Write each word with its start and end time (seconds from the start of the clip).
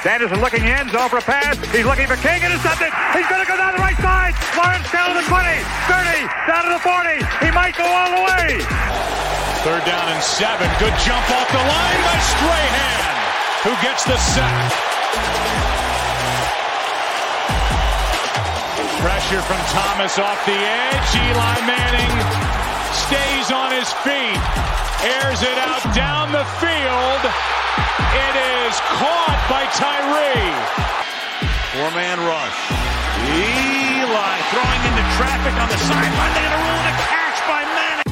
Sanderson 0.00 0.40
looking 0.40 0.64
in, 0.64 0.88
zone 0.88 1.12
for 1.12 1.20
a 1.20 1.26
pass. 1.28 1.60
He's 1.76 1.84
looking 1.84 2.08
for 2.08 2.16
King, 2.24 2.40
intercepted. 2.40 2.88
He's 3.12 3.28
going 3.28 3.44
to 3.44 3.48
go 3.48 3.60
down 3.60 3.76
the 3.76 3.84
right 3.84 4.00
side. 4.00 4.32
Lawrence 4.56 4.88
down 4.88 5.12
to 5.12 5.16
the 5.20 5.26
20, 5.28 5.44
30, 5.92 6.24
down 6.48 6.64
to 6.64 6.72
the 6.72 6.80
40. 6.80 7.20
He 7.44 7.52
might 7.52 7.76
go 7.76 7.84
all 7.84 8.08
the 8.16 8.24
way. 8.24 8.64
Third 9.60 9.84
down 9.84 10.08
and 10.08 10.22
seven. 10.24 10.64
Good 10.80 10.96
jump 11.04 11.20
off 11.36 11.48
the 11.52 11.60
line 11.60 12.00
by 12.00 12.16
Strahan, 12.16 13.16
who 13.68 13.72
gets 13.84 14.08
the 14.08 14.16
sack. 14.16 14.72
Pressure 19.04 19.44
from 19.44 19.60
Thomas 19.68 20.16
off 20.16 20.40
the 20.48 20.56
edge. 20.56 21.08
Eli 21.28 21.56
Manning 21.68 22.16
stays 23.04 23.52
on 23.52 23.68
his 23.76 23.92
feet, 24.00 24.40
airs 25.04 25.44
it 25.44 25.58
out 25.60 25.84
down 25.92 26.32
the 26.32 26.48
field. 26.56 27.59
It 27.70 28.34
is 28.34 28.74
caught 28.98 29.38
by 29.46 29.62
Tyree. 29.78 30.54
Four-man 31.70 32.18
rush. 32.26 32.58
Eli 33.22 34.36
throwing 34.50 34.82
into 34.90 35.04
traffic 35.14 35.54
on 35.54 35.68
the 35.68 35.78
sideline. 35.78 36.34
They're 36.34 36.50
going 36.50 36.58
to 36.58 36.66
rule 36.66 36.82
a 36.82 36.94
catch 37.06 37.38
by 37.46 37.62
Manning. 37.70 38.10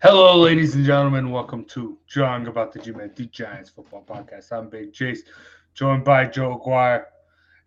Hello, 0.00 0.36
ladies 0.38 0.76
and 0.76 0.84
gentlemen. 0.84 1.32
Welcome 1.32 1.64
to 1.66 1.98
John 2.06 2.46
About 2.46 2.72
the 2.72 2.78
G-Man, 2.78 3.10
the 3.16 3.26
Giants 3.26 3.70
Football 3.70 4.04
Podcast. 4.08 4.52
I'm 4.52 4.68
Big 4.68 4.92
Chase, 4.92 5.24
joined 5.74 6.04
by 6.04 6.26
Joe 6.26 6.54
Aguirre. 6.54 7.06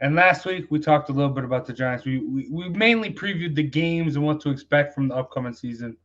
And 0.02 0.16
last 0.16 0.48
week 0.48 0.66
we 0.72 0.80
talked 0.80 1.10
a 1.10 1.14
little 1.14 1.32
bit 1.32 1.44
about 1.44 1.68
the 1.68 1.74
Giants. 1.74 2.06
We, 2.06 2.18
we 2.20 2.48
we 2.50 2.70
mainly 2.70 3.14
previewed 3.14 3.54
the 3.54 3.64
games 3.64 4.16
and 4.16 4.26
what 4.26 4.42
to 4.42 4.50
expect 4.50 4.96
from 4.96 5.08
the 5.08 5.16
upcoming 5.16 5.54
season. 5.54 5.96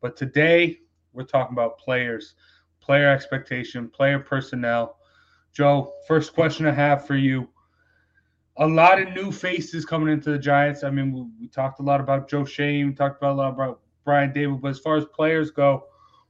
But 0.00 0.16
today 0.16 0.78
we're 1.12 1.24
talking 1.24 1.52
about 1.52 1.76
players, 1.76 2.36
player 2.80 3.08
expectation, 3.08 3.88
player 3.88 4.20
personnel. 4.20 4.96
Joe, 5.52 5.92
first 6.06 6.34
question 6.34 6.66
I 6.66 6.72
have 6.72 7.04
for 7.04 7.16
you. 7.16 7.48
A 8.58 8.66
lot 8.66 9.02
of 9.02 9.12
new 9.12 9.32
faces 9.32 9.84
coming 9.84 10.12
into 10.12 10.30
the 10.30 10.38
Giants. 10.38 10.84
I 10.84 10.90
mean, 10.90 11.12
we, 11.12 11.26
we 11.40 11.48
talked 11.48 11.80
a 11.80 11.82
lot 11.82 12.00
about 12.00 12.28
Joe 12.28 12.44
Schoen, 12.44 12.86
we 12.86 12.94
talked 12.94 13.20
about 13.20 13.32
a 13.32 13.38
lot 13.38 13.52
about 13.52 13.80
Brian 14.04 14.32
Daboll, 14.32 14.60
but 14.60 14.68
as 14.68 14.78
far 14.78 14.96
as 14.96 15.04
players 15.06 15.50
go, 15.50 15.86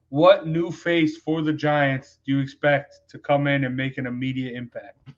what 0.09 0.47
new 0.47 0.71
face 0.71 1.19
for 1.19 1.43
the 1.43 1.53
Giants 1.53 2.19
do 2.25 2.33
you 2.33 2.39
expect 2.39 3.01
to 3.09 3.19
come 3.19 3.47
in 3.47 3.65
and 3.65 3.77
make 3.77 3.99
an 3.99 4.07
immediate 4.07 4.55
impact? 4.55 5.11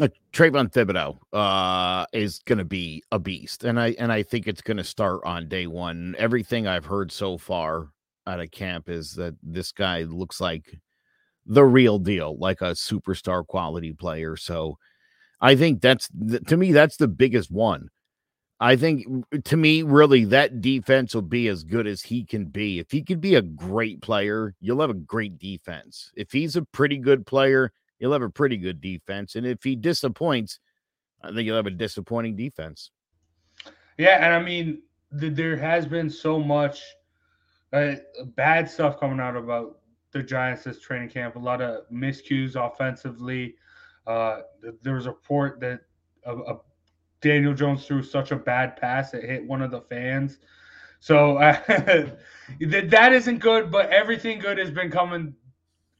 Uh, 0.00 0.08
Kayvon 0.32 0.72
Thibodeaux 0.72 1.18
uh, 1.32 2.06
is 2.12 2.40
going 2.46 2.58
to 2.58 2.64
be 2.64 3.02
a 3.12 3.18
beast, 3.18 3.64
and 3.64 3.78
I 3.78 3.94
and 3.98 4.10
I 4.10 4.22
think 4.22 4.46
it's 4.46 4.62
going 4.62 4.78
to 4.78 4.84
start 4.84 5.20
on 5.24 5.48
day 5.48 5.66
one. 5.66 6.14
Everything 6.18 6.66
I've 6.66 6.86
heard 6.86 7.12
so 7.12 7.36
far 7.36 7.88
out 8.26 8.40
of 8.40 8.50
camp 8.50 8.88
is 8.88 9.12
that 9.14 9.34
this 9.42 9.72
guy 9.72 10.02
looks 10.02 10.40
like 10.40 10.78
the 11.44 11.64
real 11.64 11.98
deal, 11.98 12.38
like 12.38 12.62
a 12.62 12.72
superstar 12.72 13.46
quality 13.46 13.92
player. 13.92 14.36
So 14.36 14.78
I 15.40 15.54
think 15.54 15.82
that's 15.82 16.08
th- 16.08 16.44
to 16.44 16.56
me 16.56 16.72
that's 16.72 16.96
the 16.96 17.08
biggest 17.08 17.50
one. 17.50 17.88
I 18.58 18.76
think 18.76 19.06
to 19.44 19.56
me, 19.56 19.82
really, 19.82 20.24
that 20.26 20.60
defense 20.60 21.14
will 21.14 21.22
be 21.22 21.48
as 21.48 21.64
good 21.64 21.86
as 21.86 22.02
he 22.02 22.24
can 22.24 22.46
be. 22.46 22.78
If 22.78 22.90
he 22.90 23.02
can 23.02 23.18
be 23.20 23.34
a 23.34 23.42
great 23.42 24.02
player, 24.02 24.54
you'll 24.60 24.82
have 24.82 24.90
a 24.90 24.94
great 24.94 25.38
defense. 25.38 26.10
If 26.14 26.32
he's 26.32 26.56
a 26.56 26.62
pretty 26.62 26.98
good 26.98 27.26
player, 27.26 27.72
you'll 28.00 28.12
have 28.12 28.22
a 28.22 28.30
pretty 28.30 28.56
good 28.56 28.80
defense. 28.80 29.36
And 29.36 29.46
if 29.46 29.62
he 29.62 29.76
disappoints, 29.76 30.58
I 31.22 31.28
think 31.28 31.42
you'll 31.42 31.56
have 31.56 31.66
a 31.66 31.70
disappointing 31.70 32.34
defense. 32.34 32.90
Yeah, 33.98 34.24
and 34.24 34.34
I 34.34 34.42
mean, 34.42 34.82
th- 35.20 35.34
there 35.34 35.56
has 35.56 35.86
been 35.86 36.08
so 36.08 36.40
much 36.40 36.82
uh, 37.72 37.96
bad 38.34 38.68
stuff 38.68 38.98
coming 38.98 39.20
out 39.20 39.36
about 39.36 39.78
the 40.12 40.22
Giants 40.22 40.64
this 40.64 40.80
training 40.80 41.10
camp. 41.10 41.36
A 41.36 41.38
lot 41.38 41.60
of 41.60 41.88
miscues 41.90 42.56
offensively. 42.56 43.54
Uh, 44.06 44.40
th- 44.62 44.74
there 44.82 44.94
was 44.94 45.06
a 45.06 45.10
report 45.10 45.60
that 45.60 45.80
a, 46.24 46.34
a 46.34 46.60
Daniel 47.20 47.52
Jones 47.52 47.86
threw 47.86 48.02
such 48.02 48.30
a 48.32 48.36
bad 48.36 48.76
pass 48.76 49.12
it 49.12 49.24
hit 49.24 49.46
one 49.46 49.60
of 49.60 49.70
the 49.70 49.82
fans. 49.82 50.38
So 51.00 51.36
uh, 51.36 51.58
that 51.68 52.90
that 52.90 53.12
isn't 53.12 53.38
good, 53.38 53.70
but 53.70 53.90
everything 53.90 54.38
good 54.38 54.58
has 54.58 54.70
been 54.70 54.90
coming 54.90 55.34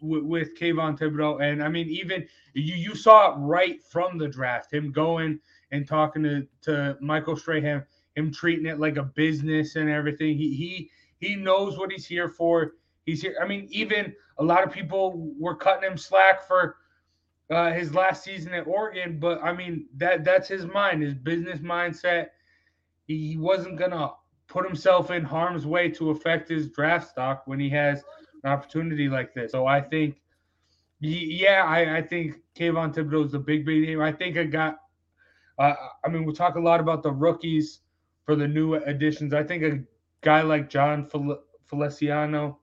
with, 0.00 0.22
with 0.22 0.59
Kayvon 0.59 0.99
Thibodeaux. 0.99 1.43
And 1.43 1.62
I 1.62 1.69
mean, 1.69 1.88
even 1.88 2.27
you 2.55 2.75
you 2.75 2.94
saw 2.94 3.33
it 3.33 3.38
right 3.38 3.83
from 3.84 4.19
the 4.19 4.28
draft, 4.28 4.72
him 4.72 4.93
going 4.93 5.41
and 5.71 5.87
talking 5.87 6.22
to, 6.25 6.47
to 6.62 6.97
Michael 7.00 7.36
Strahan, 7.36 7.84
him 8.16 8.33
treating 8.33 8.66
it 8.66 8.80
like 8.80 8.97
a 8.97 9.03
business 9.03 9.77
and 9.77 9.89
everything. 9.89 10.36
He 10.36 10.54
he 10.54 10.91
he 11.19 11.36
knows 11.36 11.78
what 11.78 11.92
he's 11.92 12.07
here 12.07 12.28
for. 12.28 12.72
He's 13.04 13.22
here. 13.22 13.36
I 13.41 13.47
mean, 13.47 13.69
even 13.71 14.15
a 14.39 14.45
lot 14.45 14.65
of 14.65 14.72
people 14.72 15.33
were 15.39 15.57
cutting 15.57 15.91
him 15.91 15.97
slack 15.97 16.47
for 16.47 16.77
uh, 17.51 17.72
his 17.72 17.95
last 17.95 18.24
season 18.24 18.54
at 18.54 18.66
Oregon, 18.66 19.19
but 19.19 19.42
I 19.42 19.53
mean 19.53 19.86
that 19.97 20.24
that's 20.24 20.48
his 20.48 20.66
mind, 20.66 21.03
his 21.03 21.15
business 21.15 21.60
mindset. 21.60 22.28
He 23.07 23.36
wasn't 23.36 23.78
gonna 23.78 24.10
put 24.47 24.66
himself 24.66 25.10
in 25.10 25.24
harm's 25.24 25.66
way 25.66 25.89
to 25.89 26.10
affect 26.10 26.48
his 26.48 26.69
draft 26.69 27.09
stock 27.09 27.42
when 27.47 27.60
he 27.60 27.71
has 27.71 28.03
an 28.45 28.51
opportunity 28.51 29.09
like 29.09 29.34
this. 29.34 29.53
So 29.53 29.66
I 29.66 29.81
think, 29.81 30.21
yeah, 31.01 31.65
I, 31.65 31.98
I 31.98 32.03
think 32.03 32.37
Kayvon 32.57 32.95
Thibodeaux 32.95 33.27
is 33.27 33.34
a 33.34 33.39
big, 33.39 33.65
big 33.65 33.83
name. 33.83 34.01
I 34.01 34.13
think 34.13 34.37
I 34.37 34.45
got. 34.45 34.78
Uh, 35.59 35.75
I 36.04 36.09
mean, 36.09 36.25
we 36.25 36.33
talk 36.33 36.57
a 36.57 36.60
lot 36.60 36.81
about 36.81 37.03
the 37.03 37.13
rookies 37.13 37.81
for 38.25 38.34
the 38.34 38.48
new 38.48 38.75
additions. 38.75 39.34
I 39.34 39.42
think 39.42 39.63
a 39.63 39.81
guy 40.22 40.42
like 40.42 40.71
Jon 40.71 41.07
Fel- 41.07 41.42
Feliciano. 41.66 42.59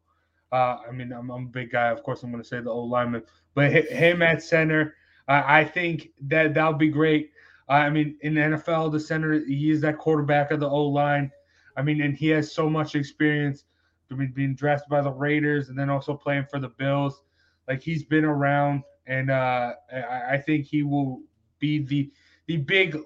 Uh, 0.51 0.77
I 0.87 0.91
mean, 0.91 1.11
I'm, 1.11 1.29
I'm, 1.29 1.43
a 1.43 1.49
big 1.49 1.71
guy. 1.71 1.89
Of 1.89 2.03
course, 2.03 2.23
I'm 2.23 2.31
going 2.31 2.41
to 2.41 2.47
say 2.47 2.61
the 2.61 2.69
old 2.69 2.89
lineman, 2.89 3.23
but 3.53 3.71
him 3.71 4.21
at 4.21 4.41
center, 4.41 4.95
uh, 5.27 5.43
I 5.45 5.65
think 5.65 6.09
that 6.21 6.53
that'll 6.53 6.73
be 6.73 6.87
great. 6.87 7.31
I 7.69 7.89
mean, 7.89 8.17
in 8.21 8.35
the 8.35 8.41
NFL, 8.41 8.93
the 8.93 8.99
center, 8.99 9.43
he 9.45 9.71
is 9.71 9.81
that 9.81 9.97
quarterback 9.97 10.51
of 10.51 10.61
the 10.61 10.69
O 10.69 10.85
line. 10.85 11.31
I 11.75 11.81
mean, 11.81 12.01
and 12.01 12.15
he 12.15 12.29
has 12.29 12.51
so 12.51 12.69
much 12.69 12.95
experience. 12.95 13.65
I 14.11 14.15
mean, 14.15 14.31
being 14.35 14.55
drafted 14.55 14.89
by 14.89 15.01
the 15.01 15.11
Raiders 15.11 15.69
and 15.69 15.77
then 15.77 15.89
also 15.89 16.13
playing 16.13 16.45
for 16.49 16.59
the 16.59 16.69
Bills. 16.69 17.21
Like 17.67 17.81
he's 17.81 18.03
been 18.03 18.25
around, 18.25 18.83
and 19.07 19.29
uh, 19.29 19.73
I, 19.91 20.35
I 20.35 20.37
think 20.37 20.65
he 20.65 20.83
will 20.83 21.21
be 21.59 21.79
the 21.79 22.11
the 22.47 22.57
big 22.57 22.97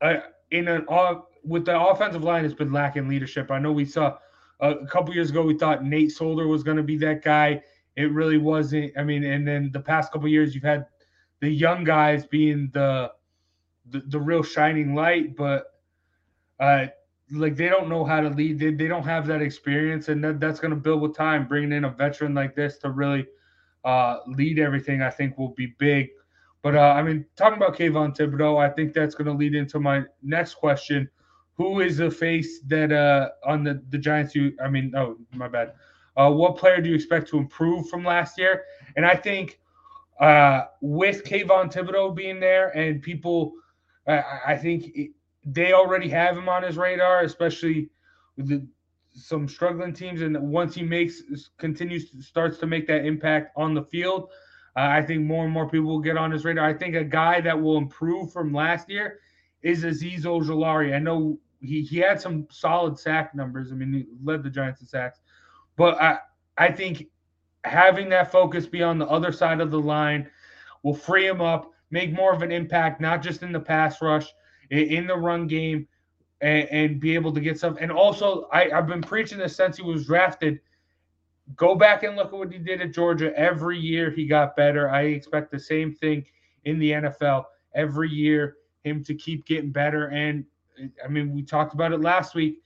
uh, 0.00 0.18
in 0.50 0.68
an 0.68 0.86
uh, 0.88 1.16
with 1.44 1.64
the 1.64 1.80
offensive 1.80 2.22
line 2.22 2.44
has 2.44 2.54
been 2.54 2.72
lacking 2.72 3.08
leadership. 3.08 3.50
I 3.50 3.58
know 3.58 3.72
we 3.72 3.84
saw 3.84 4.18
uh, 4.60 4.74
a 4.80 4.86
couple 4.86 5.14
years 5.14 5.30
ago 5.30 5.42
we 5.42 5.56
thought 5.56 5.84
Nate 5.84 6.12
Solder 6.12 6.46
was 6.46 6.62
going 6.62 6.76
to 6.76 6.82
be 6.82 6.96
that 6.98 7.22
guy. 7.22 7.62
It 7.96 8.12
really 8.12 8.38
wasn't. 8.38 8.92
I 8.96 9.02
mean, 9.02 9.24
and 9.24 9.46
then 9.46 9.70
the 9.72 9.80
past 9.80 10.12
couple 10.12 10.28
years 10.28 10.54
you've 10.54 10.64
had 10.64 10.86
the 11.40 11.50
young 11.50 11.84
guys 11.84 12.26
being 12.26 12.70
the 12.72 13.12
the, 13.86 14.00
the 14.06 14.20
real 14.20 14.42
shining 14.42 14.94
light, 14.94 15.34
but 15.36 15.80
uh, 16.60 16.86
like 17.32 17.56
they 17.56 17.68
don't 17.68 17.88
know 17.88 18.04
how 18.04 18.20
to 18.20 18.28
lead. 18.28 18.58
They, 18.58 18.72
they 18.72 18.88
don't 18.88 19.04
have 19.04 19.26
that 19.28 19.42
experience, 19.42 20.08
and 20.08 20.22
that, 20.24 20.40
that's 20.40 20.60
going 20.60 20.70
to 20.70 20.76
build 20.76 21.00
with 21.00 21.16
time. 21.16 21.46
Bringing 21.46 21.72
in 21.72 21.84
a 21.84 21.90
veteran 21.90 22.34
like 22.34 22.54
this 22.54 22.78
to 22.78 22.90
really 22.90 23.26
uh, 23.84 24.18
lead 24.26 24.58
everything, 24.58 25.02
I 25.02 25.10
think, 25.10 25.38
will 25.38 25.50
be 25.50 25.74
big. 25.78 26.08
But 26.62 26.76
uh, 26.76 26.94
I 26.96 27.02
mean, 27.02 27.24
talking 27.36 27.56
about 27.56 27.76
Kayvon 27.76 28.16
Thibodeaux, 28.16 28.62
I 28.62 28.68
think 28.68 28.92
that's 28.92 29.14
going 29.14 29.26
to 29.26 29.32
lead 29.32 29.54
into 29.54 29.80
my 29.80 30.04
next 30.22 30.54
question. 30.54 31.08
Who 31.54 31.80
is 31.80 31.98
the 31.98 32.10
face 32.10 32.60
that 32.68 32.92
uh, 32.92 33.30
on 33.46 33.64
the 33.64 33.82
the 33.90 33.98
Giants? 33.98 34.34
You, 34.34 34.52
I 34.62 34.68
mean, 34.68 34.92
oh 34.96 35.16
my 35.32 35.48
bad. 35.48 35.74
Uh, 36.16 36.30
what 36.30 36.56
player 36.56 36.80
do 36.80 36.88
you 36.88 36.94
expect 36.94 37.28
to 37.30 37.38
improve 37.38 37.88
from 37.88 38.04
last 38.04 38.38
year? 38.38 38.64
And 38.96 39.06
I 39.06 39.14
think 39.14 39.60
uh, 40.20 40.64
with 40.80 41.24
Kayvon 41.24 41.72
Thibodeaux 41.72 42.14
being 42.14 42.40
there 42.40 42.76
and 42.76 43.00
people, 43.00 43.52
I, 44.06 44.22
I 44.48 44.56
think 44.56 44.96
they 45.44 45.72
already 45.72 46.08
have 46.08 46.36
him 46.36 46.48
on 46.48 46.62
his 46.62 46.76
radar, 46.76 47.22
especially 47.22 47.90
with 48.36 48.48
the, 48.48 48.66
some 49.14 49.48
struggling 49.48 49.92
teams. 49.92 50.22
And 50.22 50.38
once 50.40 50.74
he 50.74 50.82
makes 50.82 51.22
continues 51.58 52.10
starts 52.24 52.58
to 52.58 52.66
make 52.66 52.86
that 52.86 53.04
impact 53.04 53.52
on 53.56 53.74
the 53.74 53.82
field, 53.82 54.30
uh, 54.76 54.80
I 54.80 55.02
think 55.02 55.22
more 55.22 55.44
and 55.44 55.52
more 55.52 55.68
people 55.68 55.88
will 55.88 56.00
get 56.00 56.16
on 56.16 56.30
his 56.30 56.44
radar. 56.44 56.64
I 56.64 56.74
think 56.74 56.94
a 56.94 57.04
guy 57.04 57.40
that 57.40 57.60
will 57.60 57.78
improve 57.78 58.32
from 58.32 58.52
last 58.52 58.88
year 58.88 59.18
is 59.62 59.84
Azeez 59.84 60.22
Ojulari. 60.22 60.94
I 60.94 60.98
know 60.98 61.38
he, 61.60 61.82
he 61.82 61.98
had 61.98 62.20
some 62.20 62.46
solid 62.50 62.98
sack 62.98 63.34
numbers. 63.34 63.72
I 63.72 63.74
mean, 63.74 63.92
he 63.92 64.06
led 64.22 64.42
the 64.42 64.50
Giants 64.50 64.80
in 64.80 64.86
sacks, 64.86 65.20
but 65.76 66.00
I 66.00 66.18
I 66.56 66.70
think 66.70 67.06
having 67.64 68.08
that 68.10 68.30
focus 68.32 68.66
be 68.66 68.82
on 68.82 68.98
the 68.98 69.06
other 69.06 69.32
side 69.32 69.60
of 69.60 69.70
the 69.70 69.80
line 69.80 70.30
will 70.82 70.94
free 70.94 71.26
him 71.26 71.40
up, 71.40 71.72
make 71.90 72.12
more 72.12 72.32
of 72.32 72.42
an 72.42 72.52
impact, 72.52 73.00
not 73.00 73.22
just 73.22 73.42
in 73.42 73.52
the 73.52 73.60
pass 73.60 74.00
rush, 74.00 74.32
in 74.70 75.06
the 75.06 75.16
run 75.16 75.46
game, 75.46 75.86
and, 76.40 76.68
and 76.70 77.00
be 77.00 77.14
able 77.14 77.32
to 77.32 77.40
get 77.40 77.58
some. 77.58 77.76
And 77.80 77.90
also, 77.90 78.48
I, 78.52 78.70
I've 78.70 78.86
been 78.86 79.02
preaching 79.02 79.38
this 79.38 79.56
since 79.56 79.76
he 79.76 79.82
was 79.82 80.06
drafted. 80.06 80.60
Go 81.56 81.74
back 81.74 82.02
and 82.02 82.16
look 82.16 82.28
at 82.28 82.32
what 82.32 82.52
he 82.52 82.58
did 82.58 82.80
at 82.80 82.92
Georgia. 82.92 83.36
Every 83.36 83.78
year 83.78 84.10
he 84.10 84.26
got 84.26 84.56
better. 84.56 84.88
I 84.88 85.02
expect 85.02 85.50
the 85.50 85.58
same 85.58 85.94
thing 85.94 86.24
in 86.64 86.78
the 86.78 86.92
NFL. 86.92 87.44
Every 87.74 88.08
year, 88.08 88.56
him 88.84 89.04
to 89.04 89.14
keep 89.14 89.46
getting 89.46 89.70
better. 89.70 90.06
And 90.06 90.44
I 91.04 91.08
mean, 91.08 91.34
we 91.34 91.42
talked 91.42 91.74
about 91.74 91.92
it 91.92 92.00
last 92.00 92.34
week. 92.34 92.62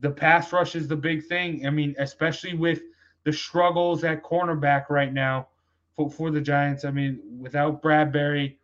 The 0.00 0.10
pass 0.10 0.52
rush 0.52 0.76
is 0.76 0.86
the 0.86 0.96
big 0.96 1.26
thing. 1.26 1.66
I 1.66 1.70
mean, 1.70 1.94
especially 1.98 2.54
with 2.54 2.82
the 3.24 3.32
struggles 3.32 4.04
at 4.04 4.22
cornerback 4.22 4.90
right 4.90 5.12
now 5.12 5.48
for, 5.96 6.10
for 6.10 6.30
the 6.30 6.40
Giants. 6.40 6.84
I 6.84 6.90
mean, 6.90 7.20
without 7.40 7.82
Bradberry, 7.82 8.57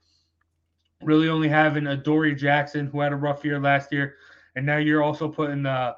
really 1.03 1.29
only 1.29 1.49
having 1.49 1.87
Adoree 1.87 2.35
Jackson, 2.35 2.87
who 2.87 3.01
had 3.01 3.13
a 3.13 3.17
rough 3.17 3.45
year 3.45 3.61
last 3.61 3.93
year, 3.93 4.17
and 4.57 4.65
now 4.65 4.79
you're 4.79 5.03
also 5.03 5.29
putting 5.29 5.63
the 5.63 5.97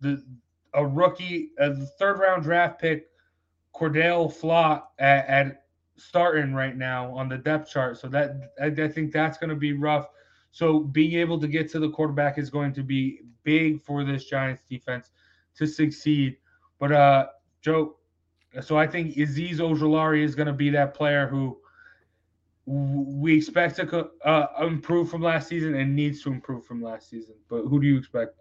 the 0.00 0.22
a 0.74 0.86
rookie, 0.86 1.50
a 1.58 1.74
third 1.74 2.18
round 2.18 2.42
draft 2.42 2.80
pick, 2.80 3.08
Cordale 3.74 4.32
Flott 4.32 4.84
at, 4.98 5.26
at 5.26 5.64
starting 5.96 6.54
right 6.54 6.76
now 6.76 7.14
on 7.14 7.28
the 7.28 7.38
depth 7.38 7.70
chart. 7.70 7.98
So 7.98 8.08
that 8.08 8.52
I, 8.60 8.66
I 8.66 8.88
think 8.88 9.12
that's 9.12 9.38
going 9.38 9.50
to 9.50 9.56
be 9.56 9.72
rough. 9.72 10.08
So 10.50 10.80
being 10.80 11.18
able 11.18 11.38
to 11.40 11.48
get 11.48 11.70
to 11.72 11.78
the 11.78 11.90
quarterback 11.90 12.38
is 12.38 12.50
going 12.50 12.72
to 12.74 12.82
be 12.82 13.20
big 13.42 13.80
for 13.80 14.04
this 14.04 14.24
Giants 14.24 14.62
defense 14.68 15.10
to 15.56 15.66
succeed. 15.66 16.36
But 16.78 16.92
uh, 16.92 17.26
Joe, 17.60 17.96
so 18.60 18.76
I 18.76 18.86
think 18.86 19.16
Azeez 19.16 19.56
Ojulari 19.56 20.22
is 20.22 20.34
going 20.34 20.46
to 20.48 20.52
be 20.52 20.70
that 20.70 20.94
player 20.94 21.26
who 21.26 21.58
we 22.66 23.36
expect 23.36 23.76
to 23.76 24.10
uh, 24.24 24.46
improve 24.60 25.10
from 25.10 25.22
last 25.22 25.48
season 25.48 25.74
and 25.74 25.94
needs 25.94 26.22
to 26.22 26.30
improve 26.30 26.64
from 26.64 26.80
last 26.80 27.10
season. 27.10 27.34
But 27.48 27.62
who 27.62 27.80
do 27.80 27.86
you 27.86 27.98
expect? 27.98 28.36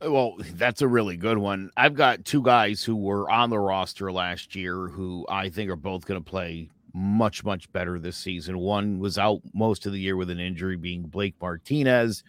Well, 0.00 0.36
that's 0.54 0.82
a 0.82 0.88
really 0.88 1.16
good 1.16 1.38
one. 1.38 1.70
I've 1.76 1.94
got 1.94 2.24
two 2.24 2.42
guys 2.42 2.82
who 2.82 2.96
were 2.96 3.30
on 3.30 3.48
the 3.48 3.58
roster 3.58 4.12
last 4.12 4.54
year 4.54 4.88
who 4.88 5.24
I 5.28 5.48
think 5.48 5.70
are 5.70 5.76
both 5.76 6.04
going 6.04 6.22
to 6.22 6.30
play 6.30 6.68
much, 6.92 7.42
much 7.44 7.72
better 7.72 7.98
this 7.98 8.16
season. 8.16 8.58
One 8.58 8.98
was 8.98 9.18
out 9.18 9.40
most 9.54 9.86
of 9.86 9.92
the 9.92 10.00
year 10.00 10.16
with 10.16 10.30
an 10.30 10.40
injury, 10.40 10.76
being 10.76 11.02
Blake 11.02 11.34
Martinez. 11.40 12.22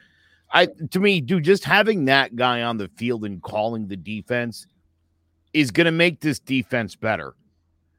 I 0.52 0.68
to 0.92 1.00
me, 1.00 1.22
dude, 1.22 1.44
just 1.44 1.66
having 1.66 2.06
that 2.06 2.36
guy 2.36 2.62
on 2.62 2.78
the 2.78 2.88
field 2.90 3.26
and 3.26 3.42
calling 3.42 3.88
the 3.88 3.98
defense 3.98 4.68
is 5.54 5.72
going 5.72 5.86
to 5.86 5.92
make 5.92 6.22
this 6.22 6.40
defense 6.40 6.96
better. 6.96 7.36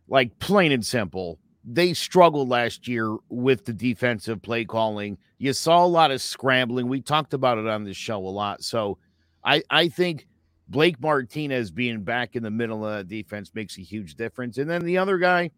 Like 0.08 0.38
plain 0.38 0.72
and 0.72 0.84
simple. 0.84 1.38
They 1.68 1.94
struggled 1.94 2.48
last 2.48 2.86
year 2.86 3.16
with 3.28 3.64
the 3.64 3.72
defensive 3.72 4.40
play 4.40 4.64
calling. 4.64 5.18
You 5.38 5.52
saw 5.52 5.84
a 5.84 5.86
lot 5.86 6.12
of 6.12 6.22
scrambling. 6.22 6.86
We 6.86 7.00
talked 7.00 7.34
about 7.34 7.58
it 7.58 7.66
on 7.66 7.82
this 7.82 7.96
show 7.96 8.18
a 8.18 8.28
lot. 8.28 8.62
So 8.62 8.98
I, 9.44 9.64
I 9.68 9.88
think 9.88 10.28
Blake 10.68 11.00
Martinez 11.00 11.72
being 11.72 12.02
back 12.02 12.36
in 12.36 12.44
the 12.44 12.50
middle 12.50 12.86
of 12.86 13.08
the 13.08 13.22
defense 13.22 13.50
makes 13.52 13.78
a 13.78 13.82
huge 13.82 14.14
difference. 14.14 14.58
And 14.58 14.70
then 14.70 14.84
the 14.84 14.98
other 14.98 15.18
guy, 15.18 15.50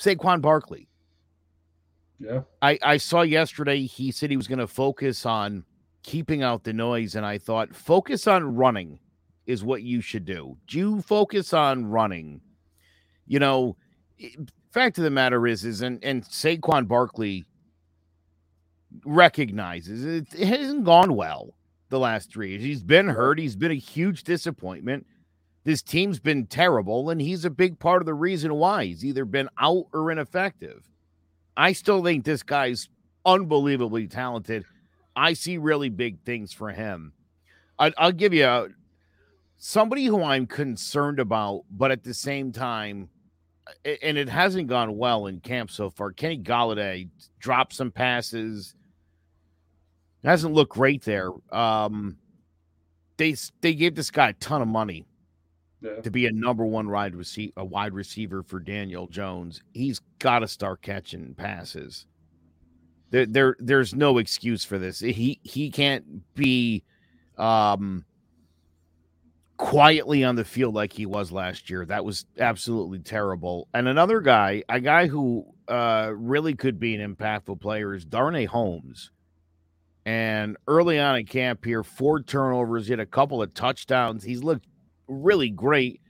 Saquon 0.00 0.40
Barkley. 0.40 0.88
Yeah. 2.18 2.40
I, 2.60 2.78
I 2.82 2.96
saw 2.96 3.22
yesterday 3.22 3.86
he 3.86 4.10
said 4.10 4.30
he 4.30 4.36
was 4.36 4.48
going 4.48 4.58
to 4.58 4.66
focus 4.66 5.24
on 5.26 5.64
keeping 6.02 6.42
out 6.42 6.64
the 6.64 6.72
noise. 6.72 7.14
And 7.14 7.24
I 7.24 7.38
thought, 7.38 7.74
focus 7.74 8.26
on 8.26 8.56
running 8.56 8.98
is 9.46 9.62
what 9.62 9.82
you 9.82 10.00
should 10.00 10.24
do. 10.24 10.56
Do 10.66 10.78
you 10.78 11.02
focus 11.02 11.52
on 11.52 11.86
running? 11.86 12.40
You 13.26 13.38
know, 13.38 13.76
fact 14.74 14.98
of 14.98 15.04
the 15.04 15.10
matter 15.10 15.46
is, 15.46 15.64
is 15.64 15.82
and, 15.82 16.02
and 16.02 16.24
Saquon 16.24 16.88
Barkley 16.88 17.44
recognizes 19.04 20.04
it, 20.04 20.26
it 20.36 20.46
hasn't 20.48 20.84
gone 20.84 21.14
well 21.14 21.54
the 21.90 21.98
last 22.00 22.32
three 22.32 22.50
years. 22.50 22.62
He's 22.62 22.82
been 22.82 23.08
hurt. 23.08 23.38
He's 23.38 23.54
been 23.54 23.70
a 23.70 23.76
huge 23.76 24.24
disappointment. 24.24 25.06
This 25.62 25.80
team's 25.80 26.18
been 26.18 26.46
terrible, 26.46 27.08
and 27.08 27.20
he's 27.20 27.44
a 27.44 27.50
big 27.50 27.78
part 27.78 28.02
of 28.02 28.06
the 28.06 28.14
reason 28.14 28.52
why 28.54 28.86
he's 28.86 29.04
either 29.04 29.24
been 29.24 29.48
out 29.58 29.86
or 29.92 30.10
ineffective. 30.10 30.82
I 31.56 31.72
still 31.72 32.02
think 32.02 32.24
this 32.24 32.42
guy's 32.42 32.88
unbelievably 33.24 34.08
talented. 34.08 34.64
I 35.14 35.34
see 35.34 35.56
really 35.56 35.88
big 35.88 36.20
things 36.24 36.52
for 36.52 36.70
him. 36.70 37.12
I, 37.78 37.92
will 38.00 38.12
give 38.12 38.34
you 38.34 38.44
a, 38.44 38.68
somebody 39.56 40.06
who 40.06 40.22
I'm 40.22 40.46
concerned 40.46 41.20
about, 41.20 41.62
but 41.70 41.92
at 41.92 42.02
the 42.02 42.12
same 42.12 42.50
time, 42.50 43.08
and 43.84 44.18
it 44.18 44.28
hasn't 44.28 44.68
gone 44.68 44.96
well 44.96 45.26
in 45.26 45.40
camp 45.40 45.70
so 45.70 45.90
far. 45.90 46.12
Kenny 46.12 46.38
Golladay 46.38 47.08
dropped 47.38 47.72
some 47.72 47.90
passes. 47.90 48.74
It 50.22 50.28
Hasn't 50.28 50.54
looked 50.54 50.72
great 50.72 51.02
there. 51.02 51.30
Um, 51.52 52.16
they 53.16 53.34
they 53.60 53.74
gave 53.74 53.94
this 53.94 54.10
guy 54.10 54.30
a 54.30 54.32
ton 54.34 54.62
of 54.62 54.68
money 54.68 55.06
yeah. 55.80 56.00
to 56.00 56.10
be 56.10 56.26
a 56.26 56.32
number 56.32 56.64
one 56.64 56.90
wide 56.90 57.14
receiver, 57.14 57.52
a 57.56 57.64
wide 57.64 57.94
receiver 57.94 58.42
for 58.42 58.58
Daniel 58.58 59.06
Jones. 59.06 59.62
He's 59.72 60.00
got 60.18 60.40
to 60.40 60.48
start 60.48 60.82
catching 60.82 61.34
passes. 61.34 62.06
There, 63.10 63.26
there, 63.26 63.56
there's 63.60 63.94
no 63.94 64.18
excuse 64.18 64.64
for 64.64 64.78
this. 64.78 64.98
He 64.98 65.38
he 65.42 65.70
can't 65.70 66.04
be 66.34 66.82
um 67.38 68.04
quietly 69.56 70.24
on 70.24 70.36
the 70.36 70.44
field 70.44 70.74
like 70.74 70.92
he 70.92 71.06
was 71.06 71.32
last 71.32 71.70
year. 71.70 71.84
That 71.84 72.04
was 72.04 72.26
absolutely 72.38 72.98
terrible. 72.98 73.68
And 73.72 73.88
another 73.88 74.20
guy, 74.20 74.64
a 74.68 74.80
guy 74.80 75.06
who 75.06 75.46
uh, 75.68 76.12
really 76.14 76.54
could 76.54 76.78
be 76.80 76.94
an 76.94 77.14
impactful 77.14 77.60
player 77.60 77.94
is 77.94 78.04
Darnay 78.04 78.46
Holmes. 78.46 79.10
And 80.06 80.56
early 80.68 80.98
on 80.98 81.16
in 81.16 81.26
camp 81.26 81.64
here, 81.64 81.82
four 81.82 82.22
turnovers, 82.22 82.86
he 82.86 82.92
had 82.92 83.00
a 83.00 83.06
couple 83.06 83.42
of 83.42 83.54
touchdowns. 83.54 84.22
He's 84.22 84.42
looked 84.42 84.66
really 85.08 85.50
great. 85.50 86.00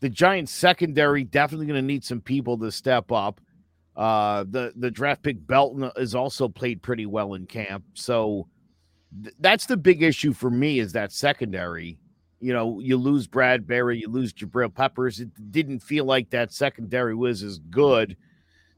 The 0.00 0.10
Giants 0.10 0.52
secondary 0.52 1.24
definitely 1.24 1.66
going 1.66 1.80
to 1.80 1.86
need 1.86 2.04
some 2.04 2.20
people 2.20 2.58
to 2.58 2.70
step 2.70 3.10
up. 3.10 3.40
Uh, 3.96 4.44
the 4.50 4.72
the 4.76 4.90
draft 4.90 5.22
pick 5.22 5.46
Belton 5.46 5.90
has 5.96 6.14
also 6.14 6.48
played 6.48 6.82
pretty 6.82 7.06
well 7.06 7.34
in 7.34 7.46
camp. 7.46 7.84
So 7.94 8.48
th- 9.22 9.34
that's 9.38 9.66
the 9.66 9.76
big 9.76 10.02
issue 10.02 10.32
for 10.32 10.50
me 10.50 10.80
is 10.80 10.92
that 10.92 11.12
secondary 11.12 11.98
you 12.44 12.52
know, 12.52 12.78
you 12.78 12.98
lose 12.98 13.26
Bradberry, 13.26 14.00
you 14.00 14.08
lose 14.10 14.34
Jabril 14.34 14.72
Peppers. 14.72 15.18
It 15.18 15.50
didn't 15.50 15.80
feel 15.80 16.04
like 16.04 16.28
that 16.30 16.52
secondary 16.52 17.14
was 17.14 17.42
as 17.42 17.58
good 17.58 18.18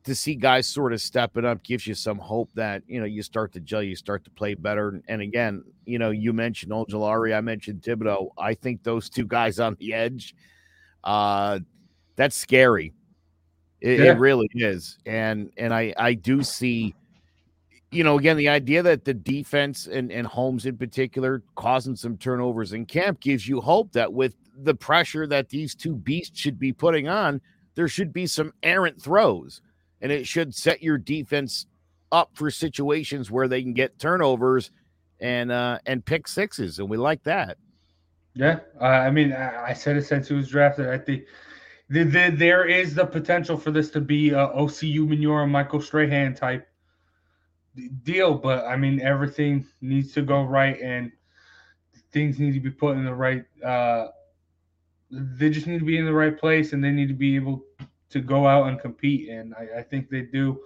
to 0.04 0.14
see 0.14 0.36
guys 0.36 0.68
sort 0.68 0.92
of 0.92 1.00
stepping 1.02 1.44
up 1.44 1.64
gives 1.64 1.84
you 1.84 1.92
some 1.92 2.16
hope 2.16 2.48
that 2.54 2.80
you 2.86 3.00
know 3.00 3.06
you 3.06 3.24
start 3.24 3.52
to 3.54 3.60
gel, 3.60 3.82
you 3.82 3.96
start 3.96 4.22
to 4.22 4.30
play 4.30 4.54
better. 4.54 5.02
And 5.08 5.20
again, 5.20 5.64
you 5.84 5.98
know, 5.98 6.10
you 6.10 6.32
mentioned 6.32 6.70
Ojulari, 6.70 7.36
I 7.36 7.40
mentioned 7.40 7.82
Thibodeaux. 7.82 8.28
I 8.38 8.54
think 8.54 8.84
those 8.84 9.10
two 9.10 9.26
guys 9.26 9.58
on 9.58 9.76
the 9.80 9.92
edge, 9.92 10.36
uh, 11.02 11.58
that's 12.14 12.36
scary. 12.36 12.94
It, 13.80 13.98
yeah. 13.98 14.12
it 14.12 14.18
really 14.18 14.48
is, 14.54 14.96
and 15.06 15.50
and 15.56 15.74
I 15.74 15.92
I 15.96 16.14
do 16.14 16.44
see 16.44 16.94
you 17.96 18.04
know, 18.04 18.18
again, 18.18 18.36
the 18.36 18.48
idea 18.48 18.82
that 18.82 19.04
the 19.04 19.14
defense 19.14 19.86
and, 19.86 20.12
and 20.12 20.26
Holmes 20.26 20.66
in 20.66 20.76
particular 20.76 21.42
causing 21.54 21.96
some 21.96 22.18
turnovers 22.18 22.74
in 22.74 22.84
camp 22.84 23.20
gives 23.20 23.48
you 23.48 23.60
hope 23.60 23.92
that 23.92 24.12
with 24.12 24.34
the 24.62 24.74
pressure 24.74 25.26
that 25.26 25.48
these 25.48 25.74
two 25.74 25.94
beasts 25.94 26.38
should 26.38 26.58
be 26.58 26.72
putting 26.72 27.08
on, 27.08 27.40
there 27.74 27.88
should 27.88 28.12
be 28.12 28.26
some 28.26 28.52
errant 28.62 29.00
throws. 29.00 29.62
And 30.02 30.12
it 30.12 30.26
should 30.26 30.54
set 30.54 30.82
your 30.82 30.98
defense 30.98 31.66
up 32.12 32.30
for 32.34 32.50
situations 32.50 33.30
where 33.30 33.48
they 33.48 33.62
can 33.62 33.72
get 33.72 33.98
turnovers 33.98 34.70
and 35.18 35.50
uh 35.50 35.78
and 35.86 36.04
pick 36.04 36.28
sixes. 36.28 36.78
And 36.78 36.88
we 36.88 36.98
like 36.98 37.22
that. 37.24 37.56
Yeah 38.34 38.60
uh, 38.80 38.84
i 38.84 39.10
mean 39.10 39.32
I, 39.32 39.70
I, 39.70 39.72
said 39.72 39.96
it 39.96 40.04
since 40.04 40.28
he 40.28 40.34
was 40.34 40.48
drafted. 40.48 40.88
I 40.88 40.98
think 40.98 41.24
the, 41.88 42.04
the, 42.04 42.34
there 42.36 42.66
is 42.66 42.94
the 42.94 43.06
potential 43.06 43.56
for 43.56 43.70
this 43.70 43.90
to 43.92 44.00
be 44.00 44.30
a 44.30 44.48
osi 44.48 44.94
umenyiora 44.94 45.48
michael 45.48 45.80
strahan 45.80 46.34
type 46.34 46.68
deal 48.02 48.34
but 48.34 48.64
i 48.64 48.76
mean 48.76 49.00
everything 49.00 49.66
needs 49.80 50.12
to 50.12 50.22
go 50.22 50.42
right 50.42 50.80
and 50.80 51.12
things 52.12 52.38
need 52.38 52.54
to 52.54 52.60
be 52.60 52.70
put 52.70 52.96
in 52.96 53.04
the 53.04 53.14
right 53.14 53.44
uh 53.64 54.08
they 55.10 55.50
just 55.50 55.66
need 55.66 55.78
to 55.78 55.84
be 55.84 55.98
in 55.98 56.04
the 56.04 56.12
right 56.12 56.38
place 56.38 56.72
and 56.72 56.82
they 56.82 56.90
need 56.90 57.08
to 57.08 57.14
be 57.14 57.36
able 57.36 57.62
to 58.10 58.20
go 58.20 58.46
out 58.46 58.68
and 58.68 58.80
compete, 58.80 59.28
and 59.28 59.54
I, 59.54 59.80
I 59.80 59.82
think 59.82 60.08
they 60.08 60.22
do. 60.22 60.60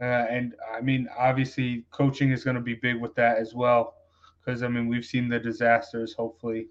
Uh, 0.00 0.26
and 0.28 0.54
I 0.74 0.80
mean, 0.80 1.08
obviously, 1.16 1.84
coaching 1.90 2.32
is 2.32 2.44
going 2.44 2.56
to 2.56 2.62
be 2.62 2.74
big 2.74 3.00
with 3.00 3.14
that 3.14 3.38
as 3.38 3.54
well, 3.54 3.94
because 4.44 4.62
I 4.62 4.68
mean, 4.68 4.88
we've 4.88 5.04
seen 5.04 5.28
the 5.28 5.38
disasters. 5.38 6.14
Hopefully, 6.14 6.68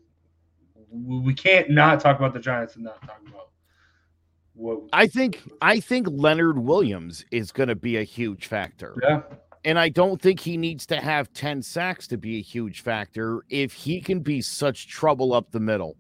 we 0.92 1.34
can't 1.34 1.70
not 1.70 2.00
talk 2.00 2.18
about 2.18 2.34
the 2.34 2.40
Giants 2.40 2.76
and 2.76 2.84
not 2.84 3.02
talk 3.04 3.22
about 3.28 3.50
what. 4.54 4.82
I 4.92 5.08
think 5.08 5.42
I 5.62 5.80
think 5.80 6.08
Leonard 6.10 6.58
Williams 6.58 7.24
is 7.32 7.52
going 7.52 7.70
to 7.70 7.76
be 7.76 7.98
a 7.98 8.04
huge 8.04 8.48
factor. 8.48 8.96
Yeah. 9.02 9.22
And 9.64 9.78
I 9.78 9.90
don't 9.90 10.20
think 10.20 10.40
he 10.40 10.58
needs 10.58 10.86
to 10.88 11.00
have 11.00 11.32
10 11.34 11.62
sacks 11.62 12.08
to 12.08 12.18
be 12.18 12.40
a 12.40 12.42
huge 12.42 12.82
factor 12.82 13.44
if 13.50 13.74
he 13.74 14.02
can 14.02 14.20
be 14.20 14.42
such 14.42 14.88
trouble 14.88 15.34
up 15.34 15.52
the 15.52 15.60
middle 15.60 15.98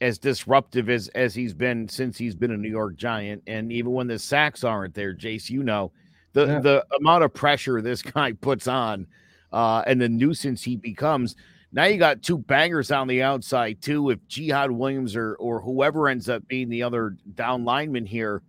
as 0.00 0.18
disruptive 0.18 0.90
as 0.90 1.08
as 1.08 1.34
he's 1.34 1.54
been 1.54 1.88
since 1.88 2.18
he's 2.18 2.34
been 2.34 2.50
a 2.50 2.56
New 2.56 2.68
York 2.68 2.96
Giant. 2.96 3.42
And 3.46 3.72
even 3.72 3.92
when 3.92 4.06
the 4.06 4.18
sacks 4.18 4.62
aren't 4.62 4.94
there, 4.94 5.14
Jace, 5.14 5.50
you 5.50 5.62
know, 5.62 5.92
the 6.32 6.46
yeah. 6.46 6.60
the 6.60 6.86
amount 6.98 7.24
of 7.24 7.32
pressure 7.32 7.80
this 7.80 8.02
guy 8.02 8.32
puts 8.32 8.68
on, 8.68 9.06
uh, 9.52 9.82
and 9.86 10.00
the 10.00 10.08
nuisance 10.08 10.62
he 10.62 10.76
becomes. 10.76 11.36
Now 11.72 11.86
you 11.86 11.98
got 11.98 12.22
two 12.22 12.38
bangers 12.38 12.92
on 12.92 13.08
the 13.08 13.22
outside 13.22 13.82
too. 13.82 14.10
If 14.10 14.24
Jihad 14.28 14.70
Williams 14.70 15.16
or 15.16 15.34
or 15.36 15.60
whoever 15.60 16.08
ends 16.08 16.28
up 16.28 16.46
being 16.46 16.68
the 16.68 16.82
other 16.82 17.16
down 17.34 17.64
lineman 17.64 18.06
here, 18.06 18.42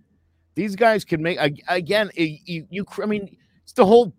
these 0.56 0.76
guys 0.76 1.06
can 1.06 1.24
make 1.24 1.40
again. 1.68 2.12
You, 2.16 2.68
you 2.70 2.86
I 3.02 3.06
mean, 3.06 3.36
it's 3.65 3.74
the 3.74 3.86
whole 3.86 4.13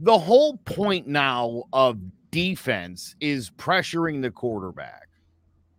the 0.00 0.18
whole 0.18 0.56
point 0.64 1.06
now 1.06 1.62
of 1.72 2.00
defense 2.32 3.14
is 3.20 3.50
pressuring 3.52 4.20
the 4.20 4.30
quarterback 4.30 5.06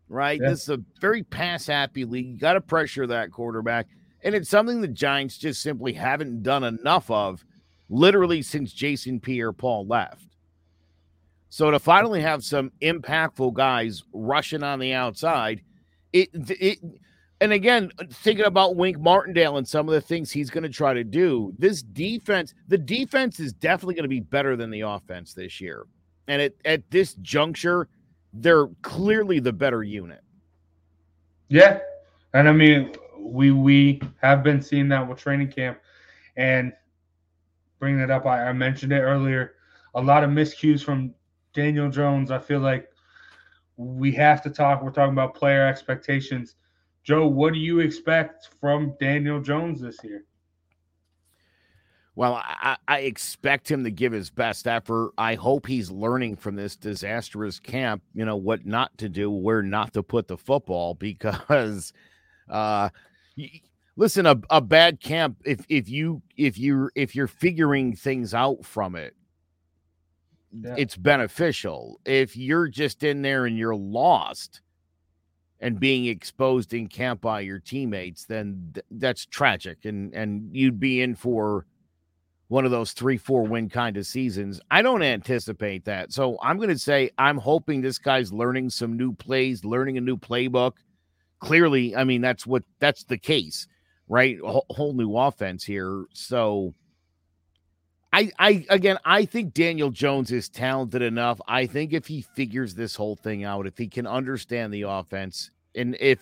right? 0.09 0.39
Yeah. 0.41 0.49
This 0.49 0.63
is 0.63 0.69
a 0.69 0.83
very 0.99 1.23
pass 1.23 1.67
happy 1.67 2.05
league. 2.05 2.27
You 2.27 2.37
got 2.37 2.53
to 2.53 2.61
pressure 2.61 3.07
that 3.07 3.31
quarterback. 3.31 3.87
And 4.23 4.33
it's 4.35 4.49
something 4.49 4.81
the 4.81 4.87
Giants 4.87 5.37
just 5.37 5.61
simply 5.61 5.93
haven't 5.93 6.43
done 6.43 6.63
enough 6.63 7.09
of 7.11 7.45
literally 7.89 8.41
since 8.41 8.73
Jason 8.73 9.19
Pierre 9.19 9.53
Paul 9.53 9.87
left. 9.87 10.25
So 11.49 11.71
to 11.71 11.79
finally 11.79 12.21
have 12.21 12.43
some 12.43 12.71
impactful 12.81 13.53
guys 13.53 14.03
rushing 14.11 14.63
on 14.63 14.79
the 14.79 14.93
outside, 14.93 15.61
it 16.11 16.29
it 16.33 16.79
and 17.39 17.51
again, 17.53 17.91
thinking 18.09 18.45
about 18.45 18.75
Wink 18.75 18.99
Martindale 18.99 19.57
and 19.57 19.67
some 19.67 19.87
of 19.87 19.93
the 19.93 20.01
things 20.01 20.31
he's 20.31 20.49
going 20.49 20.63
to 20.63 20.69
try 20.69 20.93
to 20.93 21.03
do, 21.03 21.53
this 21.59 21.83
defense, 21.83 22.53
the 22.67 22.77
defense 22.77 23.39
is 23.39 23.53
definitely 23.53 23.93
going 23.93 24.03
to 24.03 24.09
be 24.09 24.21
better 24.21 24.55
than 24.55 24.71
the 24.71 24.81
offense 24.81 25.33
this 25.33 25.61
year. 25.61 25.85
And 26.27 26.41
at, 26.41 26.53
at 26.65 26.89
this 26.89 27.13
juncture, 27.21 27.89
they're 28.33 28.67
clearly 28.81 29.39
the 29.39 29.53
better 29.53 29.83
unit. 29.83 30.21
Yeah. 31.49 31.79
And 32.33 32.49
I 32.49 32.51
mean, 32.51 32.93
we 33.19 33.51
we 33.51 34.01
have 34.21 34.43
been 34.43 34.61
seeing 34.61 34.89
that 34.89 35.07
with 35.07 35.19
training 35.19 35.51
camp. 35.51 35.79
And 36.35 36.73
bringing 37.79 38.01
it 38.01 38.11
up, 38.11 38.25
I, 38.25 38.49
I 38.49 38.53
mentioned 38.53 38.91
it 38.91 39.01
earlier. 39.01 39.53
A 39.95 40.01
lot 40.01 40.23
of 40.23 40.29
miscues 40.29 40.83
from 40.83 41.13
Daniel 41.53 41.89
Jones. 41.89 42.31
I 42.31 42.39
feel 42.39 42.59
like 42.59 42.89
we 43.77 44.11
have 44.13 44.41
to 44.43 44.49
talk. 44.49 44.81
We're 44.81 44.91
talking 44.91 45.13
about 45.13 45.35
player 45.35 45.65
expectations. 45.65 46.55
Joe, 47.07 47.25
what 47.25 47.53
do 47.53 47.59
you 47.59 47.79
expect 47.79 48.49
from 48.59 48.93
Daniel 48.99 49.39
Jones 49.39 49.79
this 49.79 49.97
year? 50.03 50.25
Well, 52.15 52.33
I, 52.43 52.75
I, 52.85 52.99
expect 52.99 53.71
him 53.71 53.85
to 53.85 53.91
give 53.91 54.11
his 54.11 54.29
best 54.29 54.67
effort. 54.67 55.13
I 55.17 55.35
hope 55.35 55.67
he's 55.67 55.89
learning 55.89 56.35
from 56.35 56.57
this 56.57 56.75
disastrous 56.75 57.59
camp, 57.59 58.01
you 58.13 58.25
know, 58.25 58.35
what 58.35 58.65
not 58.65 58.97
to 58.97 59.07
do, 59.07 59.31
where 59.31 59.61
not 59.61 59.93
to 59.93 60.03
put 60.03 60.27
the 60.27 60.35
football, 60.35 60.93
because 60.99 61.93
uh 62.49 62.89
listen, 63.95 64.25
a, 64.25 64.35
a 64.49 64.59
bad 64.59 64.99
camp, 64.99 65.37
if 65.45 65.65
if 65.69 65.87
you 65.87 66.21
if 66.35 66.57
you 66.57 66.89
if 66.95 67.15
you're 67.15 67.27
figuring 67.27 67.95
things 67.95 68.33
out 68.33 68.65
from 68.65 68.95
it, 68.95 69.15
yeah. 70.51 70.75
it's 70.77 70.97
beneficial. 70.97 72.01
If 72.03 72.35
you're 72.35 72.67
just 72.67 73.03
in 73.03 73.21
there 73.21 73.45
and 73.45 73.57
you're 73.57 73.75
lost 73.75 74.61
and 75.59 75.79
being 75.79 76.05
exposed 76.05 76.73
in 76.73 76.87
camp 76.87 77.21
by 77.21 77.41
your 77.41 77.59
teammates, 77.59 78.25
then 78.25 78.71
th- 78.73 78.85
that's 78.91 79.25
tragic 79.25 79.85
and 79.85 80.13
and 80.13 80.49
you'd 80.55 80.79
be 80.79 81.01
in 81.01 81.15
for 81.15 81.65
one 82.49 82.63
of 82.63 82.71
those 82.71 82.93
three, 82.93 83.17
four 83.17 83.43
win 83.43 83.69
kind 83.69 83.97
of 83.97 84.05
seasons. 84.05 84.61
I 84.71 84.81
don't 84.81 85.03
anticipate 85.03 85.83
that. 85.85 86.13
So 86.13 86.37
I'm 86.41 86.57
going 86.57 86.69
to 86.69 86.79
say 86.79 87.09
I'm 87.17 87.37
hoping 87.37 87.81
this 87.81 87.97
guy's 87.97 88.31
learning 88.31 88.69
some 88.69 88.95
new 88.95 89.13
plays, 89.13 89.65
learning 89.65 89.97
a 89.97 90.01
new 90.01 90.17
playbook. 90.17 90.73
Clearly, 91.39 91.95
I 91.95 92.03
mean, 92.03 92.21
that's 92.21 92.47
what 92.47 92.63
that's 92.79 93.03
the 93.03 93.17
case, 93.17 93.67
right? 94.07 94.37
A 94.43 94.61
whole 94.73 94.93
new 94.93 95.15
offense 95.17 95.63
here. 95.63 96.05
So 96.13 96.73
I, 98.13 98.31
I, 98.39 98.65
again, 98.69 98.97
I 99.03 99.25
think 99.25 99.53
Daniel 99.53 99.91
Jones 99.91 100.31
is 100.31 100.49
talented 100.49 101.01
enough. 101.01 101.41
I 101.47 101.65
think 101.65 101.93
if 101.93 102.07
he 102.07 102.21
figures 102.21 102.73
this 102.73 102.95
whole 102.95 103.15
thing 103.15 103.43
out, 103.43 103.67
if 103.67 103.77
he 103.77 103.87
can 103.87 104.07
understand 104.07 104.73
the 104.73 104.83
offense, 104.83 105.51
and 105.75 105.95
if 105.99 106.19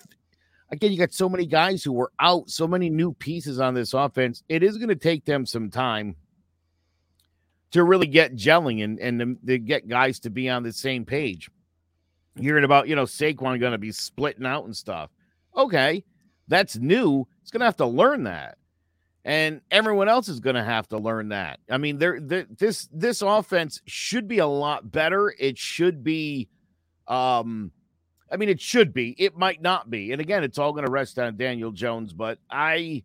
again, 0.72 0.92
you 0.92 0.98
got 0.98 1.14
so 1.14 1.30
many 1.30 1.46
guys 1.46 1.84
who 1.84 1.94
were 1.94 2.12
out, 2.20 2.50
so 2.50 2.68
many 2.68 2.90
new 2.90 3.14
pieces 3.14 3.60
on 3.60 3.74
this 3.74 3.94
offense. 3.94 4.44
It 4.50 4.64
is 4.64 4.78
going 4.78 4.90
to 4.90 4.96
take 4.96 5.26
them 5.26 5.46
some 5.46 5.70
time 5.70 6.16
to 7.72 7.84
really 7.84 8.08
get 8.08 8.36
gelling 8.36 8.84
and, 8.84 9.00
and 9.00 9.20
to, 9.20 9.48
to 9.48 9.60
get 9.60 9.88
guys 9.88 10.20
to 10.22 10.30
be 10.30 10.50
on 10.50 10.64
the 10.64 10.74
same 10.74 11.06
page. 11.06 11.50
Hearing 12.38 12.66
about, 12.66 12.88
you 12.88 12.96
know, 12.96 13.04
Saquon 13.06 13.60
going 13.60 13.72
to 13.72 13.78
be 13.78 13.92
splitting 13.92 14.46
out 14.46 14.66
and 14.66 14.76
stuff. 14.76 15.10
Okay, 15.56 16.04
that's 16.48 16.76
new. 16.76 17.26
It's 17.42 17.52
going 17.52 17.62
to 17.62 17.66
have 17.66 17.78
to 17.78 17.86
learn 17.86 18.24
that. 18.24 18.58
And 19.26 19.62
everyone 19.72 20.08
else 20.08 20.30
is 20.30 20.40
going 20.40 20.56
to 20.56 20.64
have 20.64 20.88
to 20.90 21.00
learn 21.00 21.30
that. 21.30 21.60
I 21.70 21.80
mean, 21.80 21.98
there, 21.98 22.20
this 22.22 22.88
this 22.94 23.24
offense 23.24 23.82
should 23.86 24.28
be 24.28 24.38
a 24.38 24.48
lot 24.48 24.92
better. 24.92 25.34
It 25.38 25.58
should 25.58 26.04
be 26.04 26.48
um 27.08 27.72
I 28.32 28.38
mean, 28.38 28.50
it 28.50 28.62
should 28.62 28.94
be. 28.94 29.16
It 29.18 29.38
might 29.38 29.62
not 29.62 29.90
be. 29.90 30.12
And 30.12 30.22
again, 30.22 30.44
it's 30.44 30.58
all 30.58 30.74
going 30.74 30.86
to 30.86 30.92
rest 30.92 31.20
on 31.20 31.38
Daniel 31.38 31.72
Jones, 31.72 32.14
but 32.14 32.40
I 32.50 33.04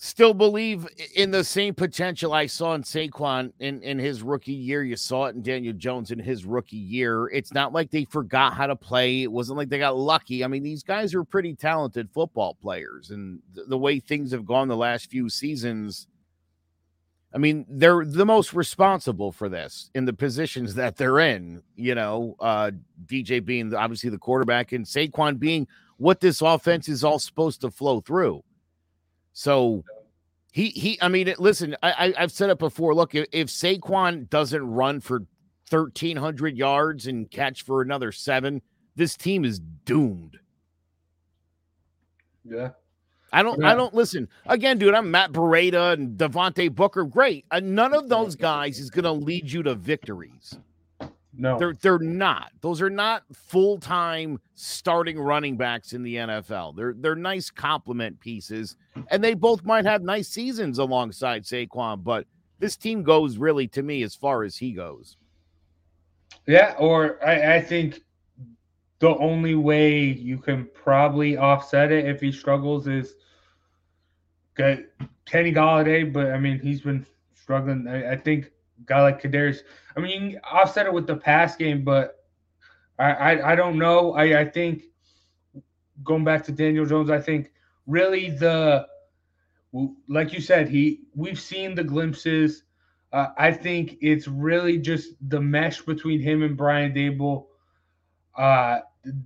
still 0.00 0.32
believe 0.32 0.86
in 1.14 1.30
the 1.30 1.44
same 1.44 1.74
potential 1.74 2.32
I 2.32 2.46
saw 2.46 2.74
in 2.74 2.82
Saquon 2.82 3.52
in, 3.58 3.82
in 3.82 3.98
his 3.98 4.22
rookie 4.22 4.52
year. 4.52 4.82
You 4.82 4.96
saw 4.96 5.26
it 5.26 5.34
in 5.34 5.42
Daniel 5.42 5.74
Jones 5.74 6.10
in 6.10 6.18
his 6.18 6.44
rookie 6.44 6.76
year. 6.76 7.28
It's 7.28 7.52
not 7.52 7.72
like 7.72 7.90
they 7.90 8.04
forgot 8.04 8.54
how 8.54 8.68
to 8.68 8.76
play. 8.76 9.22
It 9.22 9.32
wasn't 9.32 9.58
like 9.58 9.68
they 9.68 9.78
got 9.78 9.96
lucky. 9.96 10.44
I 10.44 10.48
mean, 10.48 10.62
these 10.62 10.82
guys 10.82 11.14
are 11.14 11.24
pretty 11.24 11.54
talented 11.54 12.10
football 12.10 12.54
players. 12.54 13.10
And 13.10 13.40
the 13.54 13.76
way 13.76 13.98
things 14.00 14.30
have 14.32 14.46
gone 14.46 14.68
the 14.68 14.76
last 14.76 15.10
few 15.10 15.28
seasons– 15.28 16.06
I 17.32 17.38
mean, 17.38 17.66
they're 17.68 18.04
the 18.04 18.24
most 18.24 18.54
responsible 18.54 19.32
for 19.32 19.48
this 19.48 19.90
in 19.94 20.06
the 20.06 20.12
positions 20.12 20.74
that 20.76 20.96
they're 20.96 21.18
in. 21.20 21.62
You 21.76 21.94
know, 21.94 22.36
uh, 22.40 22.70
DJ 23.04 23.44
being 23.44 23.74
obviously 23.74 24.10
the 24.10 24.18
quarterback 24.18 24.72
and 24.72 24.84
Saquon 24.84 25.38
being 25.38 25.66
what 25.98 26.20
this 26.20 26.40
offense 26.40 26.88
is 26.88 27.04
all 27.04 27.18
supposed 27.18 27.60
to 27.60 27.70
flow 27.70 28.00
through. 28.00 28.42
So 29.38 29.84
he 30.50 30.70
he. 30.70 30.98
I 31.00 31.06
mean, 31.06 31.32
listen, 31.38 31.76
I, 31.80 32.12
I 32.16 32.20
have 32.22 32.32
said 32.32 32.50
it 32.50 32.58
before. 32.58 32.92
Look, 32.92 33.14
if, 33.14 33.28
if 33.30 33.46
Saquon 33.46 34.28
doesn't 34.28 34.68
run 34.68 34.98
for 34.98 35.26
thirteen 35.70 36.16
hundred 36.16 36.56
yards 36.56 37.06
and 37.06 37.30
catch 37.30 37.62
for 37.62 37.80
another 37.80 38.10
seven, 38.10 38.62
this 38.96 39.16
team 39.16 39.44
is 39.44 39.60
doomed. 39.60 40.40
Yeah. 42.44 42.70
I 43.32 43.44
don't. 43.44 43.60
Yeah. 43.60 43.70
I 43.70 43.74
don't 43.76 43.94
listen 43.94 44.28
again, 44.44 44.76
dude. 44.76 44.92
I'm 44.92 45.12
Matt 45.12 45.30
Breida 45.30 45.92
and 45.92 46.18
Devontae 46.18 46.74
Booker. 46.74 47.04
Great. 47.04 47.44
Uh, 47.52 47.60
none 47.62 47.94
of 47.94 48.08
those 48.08 48.34
guys 48.34 48.80
is 48.80 48.90
going 48.90 49.04
to 49.04 49.12
lead 49.12 49.52
you 49.52 49.62
to 49.62 49.76
victories. 49.76 50.58
No. 51.40 51.56
They're 51.56 51.74
they're 51.74 52.00
not. 52.00 52.50
Those 52.60 52.82
are 52.82 52.90
not 52.90 53.22
full 53.32 53.78
time 53.78 54.40
starting 54.56 55.18
running 55.18 55.56
backs 55.56 55.92
in 55.92 56.02
the 56.02 56.16
NFL. 56.16 56.74
They're 56.74 56.94
they're 56.98 57.14
nice 57.14 57.48
complement 57.48 58.18
pieces, 58.18 58.76
and 59.12 59.22
they 59.22 59.34
both 59.34 59.64
might 59.64 59.84
have 59.84 60.02
nice 60.02 60.28
seasons 60.28 60.78
alongside 60.78 61.44
Saquon. 61.44 62.02
But 62.02 62.26
this 62.58 62.76
team 62.76 63.04
goes 63.04 63.38
really 63.38 63.68
to 63.68 63.84
me 63.84 64.02
as 64.02 64.16
far 64.16 64.42
as 64.42 64.56
he 64.56 64.72
goes. 64.72 65.16
Yeah, 66.46 66.74
or 66.76 67.24
I, 67.24 67.56
I 67.56 67.60
think 67.60 68.00
the 68.98 69.16
only 69.18 69.54
way 69.54 69.96
you 69.96 70.38
can 70.38 70.68
probably 70.74 71.36
offset 71.36 71.92
it 71.92 72.04
if 72.04 72.20
he 72.20 72.32
struggles 72.32 72.88
is 72.88 73.14
get 74.56 74.92
Kenny 75.24 75.52
Golladay, 75.52 76.12
but 76.12 76.32
I 76.32 76.38
mean 76.38 76.58
he's 76.58 76.80
been 76.80 77.06
struggling. 77.32 77.86
I, 77.86 78.12
I 78.12 78.16
think 78.16 78.50
guy 78.86 79.02
like 79.02 79.22
Kadarius. 79.22 79.58
I 79.96 80.00
mean 80.00 80.40
offset 80.50 80.86
it 80.86 80.92
with 80.92 81.06
the 81.06 81.16
pass 81.16 81.56
game, 81.56 81.84
but 81.84 82.24
I 82.98 83.12
I, 83.12 83.52
I 83.52 83.54
don't 83.54 83.78
know. 83.78 84.12
I, 84.12 84.40
I 84.40 84.44
think 84.44 84.84
going 86.04 86.24
back 86.24 86.44
to 86.44 86.52
Daniel 86.52 86.86
Jones, 86.86 87.10
I 87.10 87.20
think 87.20 87.52
really 87.86 88.30
the 88.30 88.86
like 90.08 90.32
you 90.32 90.40
said, 90.40 90.68
he 90.68 91.02
we've 91.14 91.40
seen 91.40 91.74
the 91.74 91.84
glimpses. 91.84 92.64
Uh, 93.12 93.28
I 93.38 93.52
think 93.52 93.96
it's 94.00 94.28
really 94.28 94.78
just 94.78 95.14
the 95.28 95.40
mesh 95.40 95.80
between 95.82 96.20
him 96.20 96.42
and 96.42 96.56
Brian 96.56 96.92
Daboll. 96.92 97.46
Uh, 98.36 98.80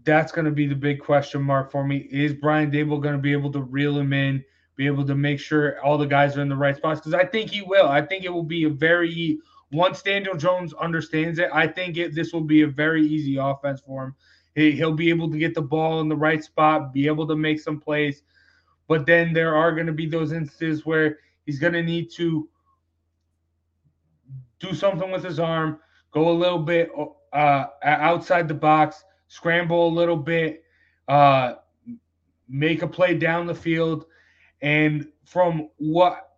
that's 0.05 0.33
going 0.33 0.45
to 0.45 0.53
be 0.53 0.67
the 0.67 0.75
big 0.75 1.01
question 1.01 1.43
mark 1.43 1.71
for 1.71 1.85
me. 1.85 2.09
Is 2.11 2.33
Brian 2.33 2.71
Daboll 2.71 3.03
going 3.03 3.17
to 3.17 3.23
be 3.23 3.33
able 3.33 3.51
to 3.53 3.63
reel 3.63 3.99
him 3.99 4.13
in, 4.13 4.45
be 4.77 4.87
able 4.87 5.05
to 5.07 5.15
make 5.15 5.39
sure 5.39 5.81
all 5.83 5.99
the 5.99 6.07
guys 6.07 6.37
are 6.37 6.43
in 6.43 6.49
the 6.49 6.57
right 6.57 6.77
spots? 6.77 7.01
Because 7.01 7.15
I 7.15 7.25
think 7.25 7.51
he 7.51 7.63
will. 7.63 7.89
I 7.89 8.03
think 8.03 8.25
it 8.25 8.33
will 8.33 8.43
be 8.43 8.65
a 8.65 8.71
very 8.71 9.39
once 9.73 10.03
Daniel 10.03 10.37
Jones 10.37 10.75
understands 10.75 11.39
it. 11.39 11.49
I 11.53 11.67
think 11.67 11.97
it, 11.97 12.15
this 12.15 12.33
will 12.33 12.43
be 12.45 12.63
a 12.63 12.67
very 12.67 13.07
easy 13.07 13.37
offense 13.37 13.81
for 13.81 14.05
him. 14.05 14.15
He, 14.55 14.73
he'll 14.73 14.93
be 14.93 15.09
able 15.09 15.31
to 15.31 15.39
get 15.39 15.55
the 15.55 15.63
ball 15.63 16.01
in 16.01 16.09
the 16.09 16.17
right 16.17 16.45
spot, 16.45 16.93
be 16.93 17.07
able 17.07 17.27
to 17.29 17.37
make 17.37 17.59
some 17.59 17.81
plays. 17.81 18.23
But 18.87 19.07
then 19.07 19.33
there 19.33 19.57
are 19.57 19.73
going 19.73 19.87
to 19.87 19.93
be 19.93 20.07
those 20.07 20.33
instances 20.33 20.85
where 20.85 21.19
he's 21.47 21.59
going 21.59 21.73
to 21.73 21.83
need 21.83 22.11
to 22.17 22.49
do 24.61 24.75
something 24.75 25.11
with 25.11 25.25
his 25.25 25.41
arm, 25.41 25.79
go 26.13 26.31
a 26.31 26.33
little 26.33 26.59
bit 26.59 26.91
uh, 27.33 27.67
outside 27.83 28.49
the 28.49 28.55
box, 28.55 29.03
scramble 29.29 29.89
a 29.89 29.95
little 29.95 30.17
bit, 30.17 30.63
uh, 31.09 31.55
make 32.49 32.83
a 32.83 32.87
play 32.87 33.17
down 33.17 33.47
the 33.47 33.55
field. 33.55 34.05
And 34.63 35.09
from 35.25 35.69
what 35.77 36.31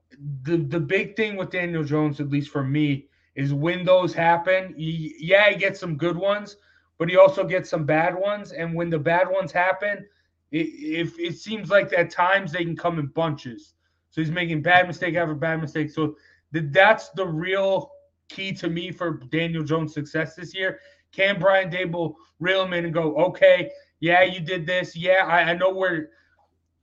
the, 0.42 0.56
the 0.56 0.80
big 0.80 1.16
thing 1.16 1.36
with 1.36 1.50
Daniel 1.50 1.84
Jones, 1.84 2.20
at 2.20 2.30
least 2.30 2.50
for 2.50 2.64
me, 2.64 3.08
is 3.36 3.52
when 3.52 3.84
those 3.84 4.14
happen, 4.14 4.74
he, 4.76 5.14
yeah, 5.18 5.50
he 5.50 5.56
gets 5.56 5.78
some 5.80 5.96
good 5.96 6.16
ones, 6.16 6.56
but 6.98 7.08
he 7.08 7.16
also 7.16 7.44
gets 7.44 7.68
some 7.68 7.84
bad 7.84 8.14
ones. 8.14 8.52
And 8.52 8.74
when 8.74 8.90
the 8.90 8.98
bad 8.98 9.28
ones 9.28 9.52
happen, 9.52 10.06
it, 10.52 10.66
if 10.68 11.18
it 11.18 11.36
seems 11.36 11.68
like 11.68 11.92
at 11.92 12.10
times 12.10 12.52
they 12.52 12.64
can 12.64 12.76
come 12.76 12.98
in 12.98 13.06
bunches. 13.08 13.74
So 14.10 14.20
he's 14.20 14.30
making 14.30 14.62
bad 14.62 14.86
mistake 14.86 15.16
after 15.16 15.34
bad 15.34 15.60
mistake. 15.60 15.90
So 15.90 16.16
th- 16.52 16.66
that's 16.70 17.10
the 17.10 17.26
real 17.26 17.90
key 18.28 18.52
to 18.52 18.70
me 18.70 18.92
for 18.92 19.20
Daniel 19.30 19.64
Jones' 19.64 19.92
success 19.92 20.36
this 20.36 20.54
year. 20.54 20.78
Can 21.10 21.40
Brian 21.40 21.70
Daboll 21.70 22.14
reel 22.38 22.62
him 22.64 22.72
in 22.72 22.84
and 22.84 22.94
go, 22.94 23.16
okay, 23.16 23.70
yeah, 24.00 24.22
you 24.22 24.40
did 24.40 24.66
this. 24.66 24.96
Yeah, 24.96 25.26
I, 25.26 25.50
I 25.50 25.54
know 25.54 25.74
where 25.74 26.10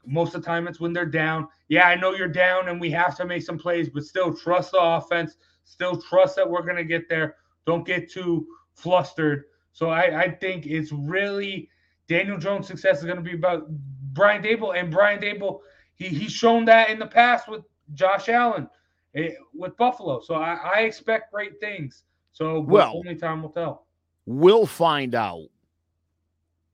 most 0.05 0.35
of 0.35 0.41
the 0.41 0.45
time 0.45 0.67
it's 0.67 0.79
when 0.79 0.93
they're 0.93 1.05
down. 1.05 1.47
Yeah, 1.67 1.87
I 1.87 1.95
know 1.95 2.13
you're 2.13 2.27
down 2.27 2.69
and 2.69 2.79
we 2.79 2.89
have 2.91 3.15
to 3.17 3.25
make 3.25 3.43
some 3.43 3.57
plays, 3.57 3.89
but 3.89 4.03
still 4.03 4.33
trust 4.33 4.71
the 4.71 4.79
offense. 4.81 5.37
Still 5.63 6.01
trust 6.01 6.35
that 6.35 6.49
we're 6.49 6.63
going 6.63 6.77
to 6.77 6.83
get 6.83 7.07
there. 7.07 7.35
Don't 7.65 7.85
get 7.85 8.11
too 8.11 8.47
flustered. 8.73 9.45
So 9.73 9.89
I, 9.89 10.21
I 10.23 10.31
think 10.31 10.65
it's 10.65 10.91
really 10.91 11.69
Daniel 12.07 12.37
Jones' 12.37 12.67
success 12.67 12.99
is 12.99 13.05
going 13.05 13.17
to 13.17 13.23
be 13.23 13.33
about 13.35 13.67
Brian 14.13 14.43
Daboll. 14.43 14.77
And 14.77 14.91
Brian 14.91 15.21
Daboll, 15.21 15.59
he, 15.95 16.07
he's 16.09 16.31
shown 16.31 16.65
that 16.65 16.89
in 16.89 16.99
the 16.99 17.07
past 17.07 17.47
with 17.47 17.63
Josh 17.93 18.27
Allen 18.27 18.67
eh, 19.15 19.31
with 19.53 19.77
Buffalo. 19.77 20.19
So 20.21 20.35
I, 20.35 20.55
I 20.75 20.79
expect 20.81 21.31
great 21.31 21.59
things. 21.59 22.03
So 22.33 22.59
Well- 22.59 22.93
only 22.95 23.15
time 23.15 23.43
will 23.43 23.49
tell. 23.49 23.85
We'll 24.25 24.67
find 24.67 25.15
out 25.15 25.47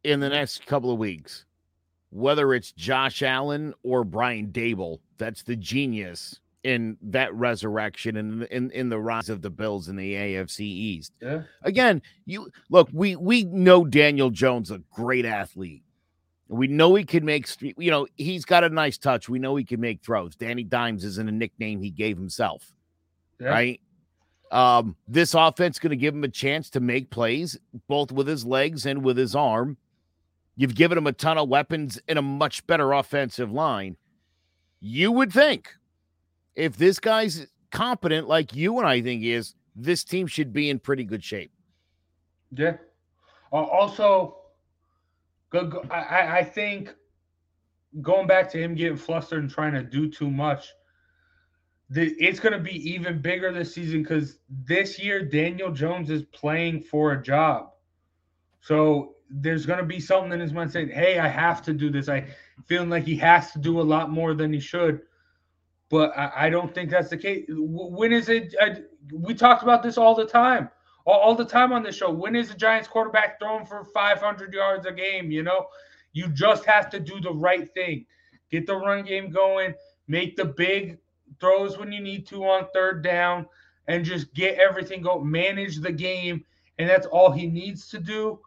in 0.03 0.19
the 0.19 0.29
next 0.29 0.65
couple 0.65 0.91
of 0.91 0.97
weeks 0.99 1.45
whether 2.09 2.53
it's 2.53 2.71
Josh 2.71 3.21
Allen 3.21 3.73
or 3.83 4.03
Brian 4.03 4.47
Daboll. 4.47 4.99
That's 5.17 5.43
the 5.43 5.55
genius 5.55 6.39
in 6.63 6.97
that 7.01 7.33
resurrection 7.33 8.17
and 8.17 8.43
in, 8.43 8.71
in 8.71 8.89
the 8.89 8.99
rise 8.99 9.29
of 9.29 9.41
the 9.41 9.49
Bills 9.49 9.87
in 9.89 9.95
the 9.95 10.13
AFC 10.13 10.61
East. 10.61 11.13
Yeah. 11.21 11.43
Again, 11.63 12.01
you 12.25 12.49
look, 12.69 12.89
we 12.93 13.15
we 13.15 13.43
know 13.45 13.85
Daniel 13.85 14.29
Jones 14.29 14.71
a 14.71 14.79
great 14.91 15.25
athlete. 15.25 15.83
We 16.49 16.67
know 16.67 16.95
he 16.95 17.03
can 17.03 17.25
make, 17.25 17.45
you 17.61 17.91
know, 17.91 18.07
he's 18.15 18.45
got 18.45 18.63
a 18.63 18.69
nice 18.69 18.97
touch. 18.97 19.27
We 19.27 19.37
know 19.37 19.57
he 19.57 19.65
can 19.65 19.81
make 19.81 20.01
throws. 20.01 20.33
Danny 20.35 20.63
Dimes 20.63 21.03
isn't 21.03 21.27
a 21.27 21.31
nickname 21.31 21.81
he 21.81 21.89
gave 21.89 22.17
himself 22.17 22.71
Yeah. 23.39 23.49
right? 23.49 23.81
Um, 24.49 24.95
this 25.09 25.33
offense 25.33 25.77
going 25.77 25.89
to 25.89 25.97
give 25.97 26.15
him 26.15 26.23
a 26.23 26.29
chance 26.29 26.69
to 26.69 26.79
make 26.79 27.09
plays 27.09 27.57
both 27.89 28.13
with 28.13 28.27
his 28.27 28.45
legs 28.45 28.85
and 28.85 29.03
with 29.03 29.17
his 29.17 29.35
arm. 29.35 29.75
You've 30.57 30.75
given 30.75 30.97
him 30.97 31.05
a 31.05 31.13
ton 31.13 31.37
of 31.37 31.47
weapons 31.47 31.99
and 32.07 32.17
a 32.17 32.21
much 32.21 32.65
better 32.65 32.91
offensive 32.91 33.51
line. 33.51 33.95
You 34.79 35.11
would 35.11 35.31
think 35.31 35.71
if 36.55 36.77
this 36.77 36.99
guy's 36.99 37.45
competent 37.71 38.27
like 38.27 38.55
you 38.55 38.79
and 38.79 38.87
I 38.87 39.01
think 39.01 39.21
he 39.21 39.33
is, 39.33 39.53
this 39.75 40.03
team 40.03 40.25
should 40.25 40.51
be 40.51 40.71
in 40.71 40.79
pretty 40.79 41.03
good 41.03 41.23
shape. 41.23 41.51
Yeah. 42.51 42.77
Uh, 43.53 43.57
also, 43.57 44.39
good. 45.51 45.69
go, 45.71 45.85
I, 45.91 46.39
I- 46.39 46.43
think 46.43 46.95
going 48.01 48.25
back 48.25 48.49
to 48.51 48.57
him 48.61 48.73
getting 48.73 48.97
flustered 48.97 49.43
and 49.43 49.51
trying 49.51 49.73
to 49.73 49.83
do 49.83 50.09
too 50.09 50.31
much, 50.31 50.67
the, 51.89 52.13
it's 52.19 52.39
going 52.39 52.53
to 52.53 52.59
be 52.59 52.91
even 52.91 53.21
bigger 53.21 53.51
this 53.53 53.75
season 53.75 54.01
because 54.01 54.39
this 54.49 54.99
year 54.99 55.23
Daniel 55.23 55.71
Jones 55.71 56.09
is 56.09 56.23
playing 56.23 56.81
for 56.81 57.13
a 57.13 57.21
job. 57.21 57.69
So 58.61 59.16
there's 59.29 59.65
going 59.65 59.79
to 59.79 59.85
be 59.85 59.99
something 59.99 60.31
in 60.31 60.39
his 60.39 60.53
mind 60.53 60.71
saying, 60.71 60.89
"Hey, 60.89 61.19
I 61.19 61.27
have 61.27 61.61
to 61.63 61.73
do 61.73 61.89
this." 61.89 62.09
I 62.09 62.27
feeling 62.65 62.89
like 62.89 63.03
he 63.03 63.15
has 63.17 63.51
to 63.51 63.59
do 63.59 63.79
a 63.79 63.83
lot 63.83 64.09
more 64.09 64.33
than 64.33 64.51
he 64.53 64.59
should. 64.59 65.01
But 65.89 66.17
I, 66.17 66.31
I 66.35 66.49
don't 66.49 66.73
think 66.73 66.89
that's 66.89 67.09
the 67.09 67.17
case. 67.17 67.45
When 67.49 68.11
is 68.11 68.29
it? 68.29 68.55
I, 68.61 68.81
we 69.11 69.33
talked 69.33 69.63
about 69.63 69.83
this 69.83 69.97
all 69.97 70.15
the 70.15 70.25
time 70.25 70.69
all, 71.07 71.19
all 71.19 71.35
the 71.35 71.45
time 71.45 71.73
on 71.73 71.81
this 71.81 71.95
show. 71.95 72.11
When 72.11 72.35
is 72.35 72.49
the 72.49 72.55
Giants 72.55 72.87
quarterback 72.87 73.39
throwing 73.39 73.65
for 73.65 73.83
500 73.83 74.53
yards 74.53 74.85
a 74.85 74.91
game? 74.91 75.31
You 75.31 75.41
know, 75.41 75.67
you 76.13 76.27
just 76.27 76.65
have 76.65 76.89
to 76.91 76.99
do 76.99 77.19
the 77.19 77.33
right 77.33 77.73
thing. 77.73 78.05
Get 78.51 78.67
the 78.67 78.75
run 78.75 79.03
game 79.03 79.31
going, 79.31 79.73
make 80.07 80.35
the 80.35 80.45
big 80.45 80.99
throws 81.39 81.77
when 81.77 81.91
you 81.91 82.01
need 82.01 82.27
to 82.27 82.43
on 82.43 82.67
third 82.73 83.03
down, 83.03 83.47
and 83.87 84.05
just 84.05 84.33
get 84.33 84.57
everything 84.59 85.01
go. 85.01 85.19
Manage 85.19 85.77
the 85.77 85.91
game, 85.91 86.43
and 86.77 86.87
that's 86.89 87.07
all 87.07 87.31
he 87.31 87.47
needs 87.47 87.89
to 87.89 87.99
do. 87.99 88.39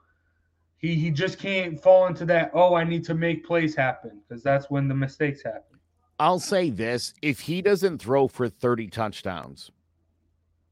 He, 0.80 0.94
he 0.94 1.10
just 1.10 1.38
can't 1.38 1.80
fall 1.80 2.06
into 2.06 2.24
that, 2.26 2.50
oh, 2.54 2.74
I 2.74 2.84
need 2.84 3.04
to 3.04 3.14
make 3.14 3.44
plays 3.46 3.74
happen 3.74 4.20
because 4.26 4.42
that's 4.42 4.70
when 4.70 4.88
the 4.88 4.94
mistakes 4.94 5.42
happen. 5.42 5.78
I'll 6.18 6.38
say 6.40 6.70
this 6.70 7.14
if 7.22 7.40
he 7.40 7.62
doesn't 7.62 7.98
throw 7.98 8.28
for 8.28 8.48
30 8.48 8.88
touchdowns, 8.88 9.70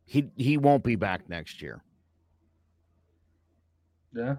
he 0.07 0.31
he 0.37 0.57
won't 0.57 0.83
be 0.83 0.97
back 0.97 1.29
next 1.29 1.61
year. 1.63 1.83
Yeah. 4.15 4.37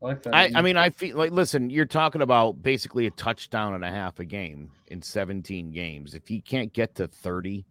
I 0.00 0.04
like 0.06 0.22
that. 0.22 0.34
I, 0.34 0.50
I 0.54 0.62
mean, 0.62 0.76
I 0.76 0.90
feel 0.90 1.16
like, 1.16 1.32
listen, 1.32 1.70
you're 1.70 1.84
talking 1.84 2.22
about 2.22 2.62
basically 2.62 3.06
a 3.06 3.10
touchdown 3.12 3.74
and 3.74 3.84
a 3.84 3.90
half 3.90 4.20
a 4.20 4.24
game 4.24 4.70
in 4.86 5.02
17 5.02 5.72
games. 5.72 6.14
If 6.14 6.28
he 6.28 6.40
can't 6.40 6.72
get 6.72 6.94
to 6.96 7.08
30 7.08 7.64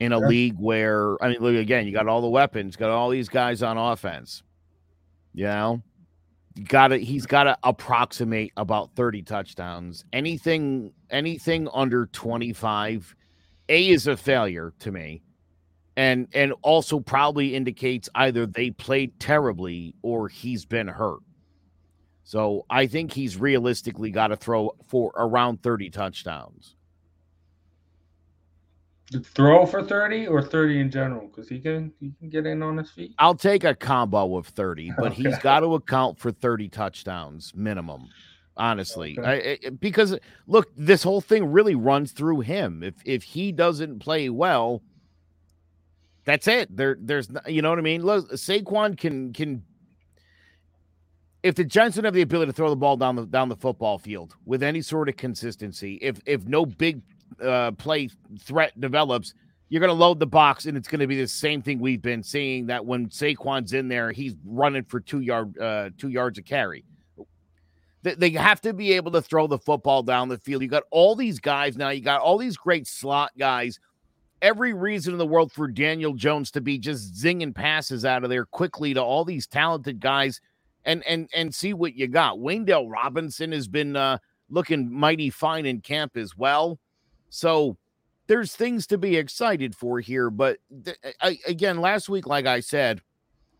in 0.00 0.12
a 0.12 0.20
Yeah. 0.20 0.26
league 0.26 0.56
where, 0.58 1.22
I 1.22 1.28
mean, 1.28 1.38
look 1.40 1.54
again, 1.54 1.86
you 1.86 1.92
got 1.92 2.08
all 2.08 2.20
the 2.20 2.28
weapons, 2.28 2.74
got 2.74 2.90
all 2.90 3.10
these 3.10 3.28
guys 3.28 3.62
on 3.62 3.78
offense, 3.78 4.42
you 5.32 5.44
know, 5.44 5.82
gotta, 6.68 6.98
he's 6.98 7.26
got 7.26 7.44
to 7.44 7.56
approximate 7.64 8.52
about 8.56 8.94
30 8.96 9.22
touchdowns. 9.22 10.04
Anything, 10.12 10.92
anything 11.10 11.68
under 11.72 12.06
25, 12.06 13.14
A 13.68 13.88
is 13.88 14.06
a 14.06 14.16
failure 14.16 14.72
to 14.80 14.90
me 14.90 15.22
and 15.96 16.28
and 16.32 16.54
also 16.62 17.00
probably 17.00 17.54
indicates 17.54 18.08
either 18.14 18.46
they 18.46 18.70
played 18.70 19.18
terribly 19.20 19.94
or 20.02 20.28
he's 20.28 20.64
been 20.64 20.88
hurt. 20.88 21.20
So 22.24 22.64
I 22.70 22.86
think 22.86 23.12
he's 23.12 23.36
realistically 23.36 24.10
got 24.10 24.28
to 24.28 24.36
throw 24.36 24.70
for 24.86 25.12
around 25.16 25.62
30 25.62 25.90
touchdowns. 25.90 26.76
Throw 29.18 29.66
for 29.66 29.82
30 29.82 30.28
or 30.28 30.40
30 30.42 30.80
in 30.80 30.90
general 30.90 31.26
because 31.26 31.48
he 31.48 31.58
can 31.58 31.92
he 31.98 32.12
can 32.18 32.30
get 32.30 32.46
in 32.46 32.62
on 32.62 32.76
his 32.76 32.90
feet. 32.90 33.14
I'll 33.18 33.34
take 33.34 33.64
a 33.64 33.74
combo 33.74 34.36
of 34.36 34.46
30, 34.46 34.92
but 34.96 35.12
he's 35.12 35.36
got 35.38 35.60
to 35.60 35.74
account 35.74 36.18
for 36.18 36.30
30 36.30 36.68
touchdowns 36.68 37.52
minimum. 37.54 38.08
honestly. 38.56 39.18
Okay. 39.18 39.58
I, 39.64 39.66
I, 39.66 39.70
because 39.70 40.16
look, 40.46 40.70
this 40.76 41.02
whole 41.02 41.20
thing 41.20 41.50
really 41.50 41.74
runs 41.74 42.12
through 42.12 42.40
him. 42.40 42.82
If 42.82 42.94
if 43.04 43.22
he 43.22 43.50
doesn't 43.52 43.98
play 43.98 44.28
well, 44.28 44.82
that's 46.24 46.46
it. 46.46 46.76
There, 46.76 46.96
there's, 47.00 47.28
you 47.46 47.62
know 47.62 47.70
what 47.70 47.78
I 47.78 47.82
mean. 47.82 48.02
Look, 48.02 48.30
Saquon 48.32 48.96
can 48.96 49.32
can. 49.32 49.64
If 51.42 51.54
the 51.54 51.64
Giants 51.64 51.96
don't 51.96 52.04
have 52.04 52.12
the 52.12 52.20
ability 52.20 52.52
to 52.52 52.56
throw 52.56 52.68
the 52.68 52.76
ball 52.76 52.96
down 52.98 53.16
the 53.16 53.26
down 53.26 53.48
the 53.48 53.56
football 53.56 53.98
field 53.98 54.36
with 54.44 54.62
any 54.62 54.82
sort 54.82 55.08
of 55.08 55.16
consistency, 55.16 55.98
if 56.02 56.20
if 56.26 56.44
no 56.44 56.66
big 56.66 57.00
uh, 57.42 57.72
play 57.72 58.08
threat 58.40 58.78
develops, 58.80 59.34
you're 59.68 59.80
going 59.80 59.88
to 59.88 59.94
load 59.94 60.18
the 60.18 60.26
box, 60.26 60.66
and 60.66 60.76
it's 60.76 60.88
going 60.88 61.00
to 61.00 61.06
be 61.06 61.20
the 61.20 61.28
same 61.28 61.62
thing 61.62 61.78
we've 61.78 62.02
been 62.02 62.22
seeing. 62.22 62.66
That 62.66 62.84
when 62.84 63.08
Saquon's 63.08 63.72
in 63.72 63.88
there, 63.88 64.10
he's 64.10 64.34
running 64.44 64.84
for 64.84 65.00
two 65.00 65.20
yard 65.20 65.56
uh, 65.58 65.90
two 65.96 66.08
yards 66.08 66.38
of 66.38 66.44
carry. 66.44 66.84
They, 68.02 68.30
have 68.30 68.62
to 68.62 68.72
be 68.72 68.94
able 68.94 69.12
to 69.12 69.20
throw 69.20 69.46
the 69.46 69.58
football 69.58 70.02
down 70.02 70.30
the 70.30 70.38
field. 70.38 70.62
You 70.62 70.68
got 70.68 70.84
all 70.90 71.14
these 71.14 71.38
guys 71.38 71.76
now. 71.76 71.90
You 71.90 72.00
got 72.00 72.22
all 72.22 72.38
these 72.38 72.56
great 72.56 72.86
slot 72.86 73.30
guys. 73.38 73.78
Every 74.40 74.72
reason 74.72 75.12
in 75.12 75.18
the 75.18 75.26
world 75.26 75.52
for 75.52 75.68
Daniel 75.68 76.14
Jones 76.14 76.50
to 76.52 76.62
be 76.62 76.78
just 76.78 77.14
zinging 77.14 77.54
passes 77.54 78.06
out 78.06 78.24
of 78.24 78.30
there 78.30 78.46
quickly 78.46 78.94
to 78.94 79.02
all 79.02 79.26
these 79.26 79.46
talented 79.46 80.00
guys, 80.00 80.40
and 80.86 81.06
and 81.06 81.28
and 81.34 81.54
see 81.54 81.74
what 81.74 81.94
you 81.94 82.08
got. 82.08 82.38
Wan'Dale 82.38 82.90
Robinson 82.90 83.52
has 83.52 83.68
been 83.68 83.94
uh, 83.96 84.16
looking 84.48 84.90
mighty 84.90 85.28
fine 85.28 85.66
in 85.66 85.82
camp 85.82 86.16
as 86.16 86.34
well. 86.34 86.78
So 87.30 87.76
there's 88.26 88.54
things 88.54 88.86
to 88.88 88.98
be 88.98 89.16
excited 89.16 89.74
for 89.74 90.00
here. 90.00 90.30
But 90.30 90.58
th- 90.84 90.98
I, 91.22 91.38
again, 91.46 91.80
last 91.80 92.08
week, 92.08 92.26
like 92.26 92.46
I 92.46 92.60
said, 92.60 93.00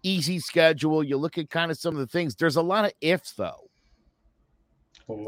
easy 0.03 0.39
schedule. 0.39 1.03
You 1.03 1.17
look 1.17 1.39
at 1.39 1.51
kind 1.51 1.71
of 1.71 1.79
some 1.79 1.95
of 1.95 2.01
the 2.01 2.07
things. 2.07 2.35
There's 2.37 2.57
a 2.57 2.63
lot 2.63 2.85
of 2.85 2.93
ifs 3.01 3.33
though 3.33 3.71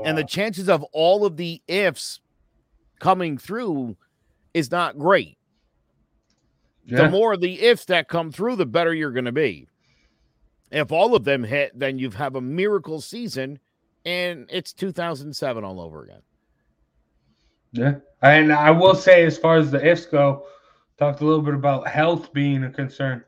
and 0.05 0.17
the 0.17 0.25
chances 0.25 0.69
of 0.69 0.83
all 0.93 1.25
of 1.25 1.37
the 1.37 1.61
ifs 1.67 2.21
coming 3.01 3.39
through 3.39 3.97
is 4.55 4.71
not 4.71 4.99
great. 4.99 5.39
The 7.05 7.11
more 7.11 7.37
the 7.37 7.63
ifs 7.63 7.85
that 7.87 8.09
come 8.09 8.33
through, 8.33 8.57
the 8.57 8.67
better 8.67 8.95
you're 8.95 9.13
going 9.13 9.25
to 9.25 9.33
be. 9.33 9.69
If 10.71 10.91
all 10.91 11.15
of 11.15 11.25
them 11.25 11.45
hit, 11.45 11.79
then 11.79 11.99
you 11.99 12.11
have 12.11 12.35
a 12.35 12.41
miracle 12.41 13.01
season, 13.01 13.59
and 14.05 14.47
it's 14.51 14.73
2007 14.73 15.65
all 15.65 15.81
over 15.81 16.05
again. 16.05 16.23
Yeah. 17.73 17.97
And 18.23 18.53
I 18.53 18.71
will 18.71 18.95
say, 18.95 19.25
as 19.25 19.39
far 19.39 19.57
as 19.59 19.71
the 19.71 19.85
ifs 19.87 20.07
go, 20.07 20.47
talked 20.99 21.21
a 21.21 21.25
little 21.27 21.43
bit 21.43 21.55
about 21.55 21.89
health 21.89 22.33
being 22.33 22.65
a 22.65 22.71
concern. 22.71 23.25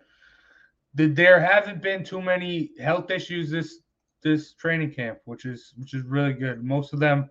Th- 0.97 1.15
There 1.15 1.41
haven't 1.41 1.83
been 1.83 2.05
too 2.05 2.23
many 2.23 2.71
health 2.81 3.11
issues 3.11 3.51
this 3.51 3.81
this 4.23 4.55
training 4.55 4.93
camp, 4.93 5.19
which 5.25 5.45
is 5.47 5.75
which 5.77 5.95
is 5.95 6.03
really 6.05 6.33
good. 6.35 6.65
Most 6.65 6.93
of 6.93 7.01
them 7.01 7.31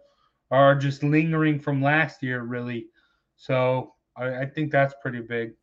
are 0.52 0.76
just 0.76 1.04
lingering 1.04 1.60
from 1.60 1.82
last 1.82 2.22
year, 2.24 2.42
really. 2.44 2.88
So 3.36 3.94
I, 4.18 4.42
I 4.42 4.46
think 4.46 4.72
that's 4.72 4.96
pretty 5.02 5.22
big. 5.22 5.54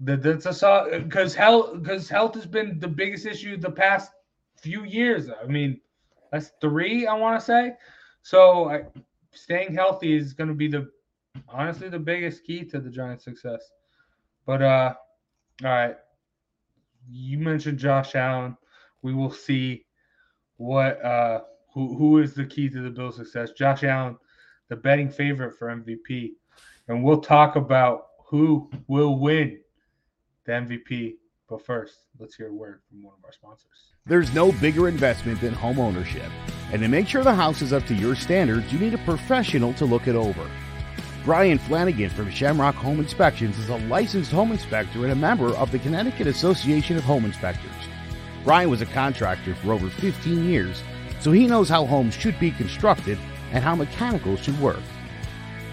That 0.00 0.22
that's 0.22 0.46
a 0.62 1.00
because 1.04 1.34
health 1.34 1.74
because 1.82 2.08
health 2.08 2.34
has 2.34 2.46
been 2.46 2.78
the 2.78 2.88
biggest 2.88 3.26
issue 3.26 3.56
the 3.56 3.70
past 3.70 4.12
few 4.56 4.84
years. 4.84 5.28
I 5.30 5.46
mean, 5.46 5.80
that's 6.32 6.52
three 6.60 7.06
I 7.06 7.14
want 7.14 7.40
to 7.40 7.44
say. 7.46 7.72
So 8.22 8.68
I, 8.70 8.84
staying 9.32 9.74
healthy 9.74 10.14
is 10.16 10.32
going 10.32 10.48
to 10.48 10.54
be 10.54 10.68
the 10.68 10.90
honestly 11.48 11.88
the 11.88 11.98
biggest 11.98 12.44
key 12.44 12.64
to 12.66 12.80
the 12.80 12.90
Giants' 12.90 13.24
success. 13.24 13.70
But 14.46 14.62
uh, 14.62 14.94
all 15.64 15.70
right, 15.70 15.96
you 17.10 17.38
mentioned 17.38 17.78
Josh 17.78 18.14
Allen. 18.14 18.56
We 19.02 19.14
will 19.14 19.32
see 19.32 19.84
what 20.56 21.02
uh 21.04 21.40
who 21.72 21.96
who 21.96 22.18
is 22.18 22.34
the 22.34 22.44
key 22.44 22.68
to 22.68 22.82
the 22.82 22.90
Bills' 22.90 23.16
success. 23.16 23.52
Josh 23.52 23.84
Allen, 23.84 24.16
the 24.68 24.76
betting 24.76 25.10
favorite 25.10 25.58
for 25.58 25.68
MVP, 25.68 26.32
and 26.88 27.02
we'll 27.02 27.20
talk 27.20 27.56
about 27.56 28.08
who 28.26 28.70
will 28.88 29.18
win 29.18 29.60
the 30.44 30.52
MVP. 30.52 31.16
But 31.52 31.66
first, 31.66 31.98
let's 32.18 32.34
hear 32.34 32.48
a 32.48 32.54
word 32.54 32.80
from 32.88 33.02
one 33.02 33.12
of 33.18 33.22
our 33.26 33.32
sponsors. 33.32 33.92
There's 34.06 34.32
no 34.32 34.52
bigger 34.52 34.88
investment 34.88 35.38
than 35.42 35.52
home 35.52 35.78
ownership. 35.78 36.30
And 36.72 36.80
to 36.80 36.88
make 36.88 37.06
sure 37.06 37.22
the 37.22 37.34
house 37.34 37.60
is 37.60 37.74
up 37.74 37.84
to 37.88 37.94
your 37.94 38.14
standards, 38.14 38.72
you 38.72 38.78
need 38.78 38.94
a 38.94 39.04
professional 39.04 39.74
to 39.74 39.84
look 39.84 40.08
it 40.08 40.14
over. 40.14 40.50
Brian 41.26 41.58
Flanagan 41.58 42.08
from 42.08 42.30
Shamrock 42.30 42.74
Home 42.76 43.00
Inspections 43.00 43.58
is 43.58 43.68
a 43.68 43.76
licensed 43.76 44.30
home 44.32 44.50
inspector 44.50 45.02
and 45.02 45.12
a 45.12 45.14
member 45.14 45.54
of 45.56 45.70
the 45.70 45.78
Connecticut 45.78 46.26
Association 46.26 46.96
of 46.96 47.04
Home 47.04 47.26
Inspectors. 47.26 47.70
Brian 48.44 48.70
was 48.70 48.80
a 48.80 48.86
contractor 48.86 49.54
for 49.56 49.74
over 49.74 49.90
15 49.90 50.48
years, 50.48 50.82
so 51.20 51.32
he 51.32 51.46
knows 51.46 51.68
how 51.68 51.84
homes 51.84 52.14
should 52.14 52.40
be 52.40 52.50
constructed 52.52 53.18
and 53.50 53.62
how 53.62 53.74
mechanicals 53.74 54.40
should 54.40 54.58
work. 54.58 54.80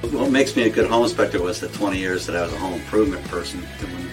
What 0.02 0.30
makes 0.30 0.58
me 0.58 0.64
a 0.64 0.70
good 0.70 0.90
home 0.90 1.04
inspector 1.04 1.42
was 1.42 1.62
the 1.62 1.70
20 1.70 1.98
years 1.98 2.26
that 2.26 2.36
I 2.36 2.42
was 2.42 2.52
a 2.52 2.58
home 2.58 2.74
improvement 2.74 3.24
person, 3.28 3.66
doing 3.80 4.10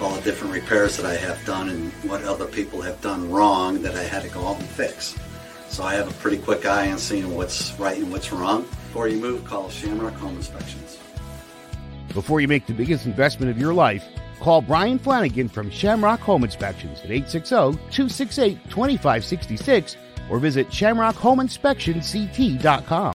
all 0.00 0.14
the 0.14 0.22
different 0.22 0.52
repairs 0.52 0.96
that 0.96 1.06
I 1.06 1.14
have 1.14 1.44
done 1.44 1.68
and 1.68 1.92
what 2.08 2.24
other 2.24 2.46
people 2.46 2.80
have 2.82 3.00
done 3.00 3.30
wrong 3.30 3.80
that 3.82 3.94
I 3.94 4.02
had 4.02 4.22
to 4.22 4.28
go 4.28 4.44
out 4.46 4.58
and 4.58 4.68
fix. 4.68 5.16
So 5.68 5.82
I 5.82 5.94
have 5.94 6.08
a 6.08 6.12
pretty 6.14 6.38
quick 6.38 6.66
eye 6.66 6.90
on 6.90 6.98
seeing 6.98 7.34
what's 7.34 7.72
right 7.78 7.98
and 7.98 8.10
what's 8.10 8.32
wrong. 8.32 8.62
Before 8.62 9.06
you 9.08 9.20
move, 9.20 9.44
call 9.44 9.68
Shamrock 9.70 10.14
Home 10.14 10.36
Inspections. 10.36 10.98
Before 12.12 12.40
you 12.40 12.48
make 12.48 12.66
the 12.66 12.74
biggest 12.74 13.06
investment 13.06 13.50
of 13.50 13.58
your 13.58 13.74
life, 13.74 14.04
call 14.40 14.62
Brian 14.62 15.00
Flanagan 15.00 15.48
from 15.48 15.70
Shamrock 15.70 16.20
Home 16.20 16.44
Inspections 16.44 17.00
at 17.00 17.10
860-268-2566 17.10 19.96
or 20.30 20.38
visit 20.38 20.68
shamrockhomeinspectionct.com. 20.68 23.12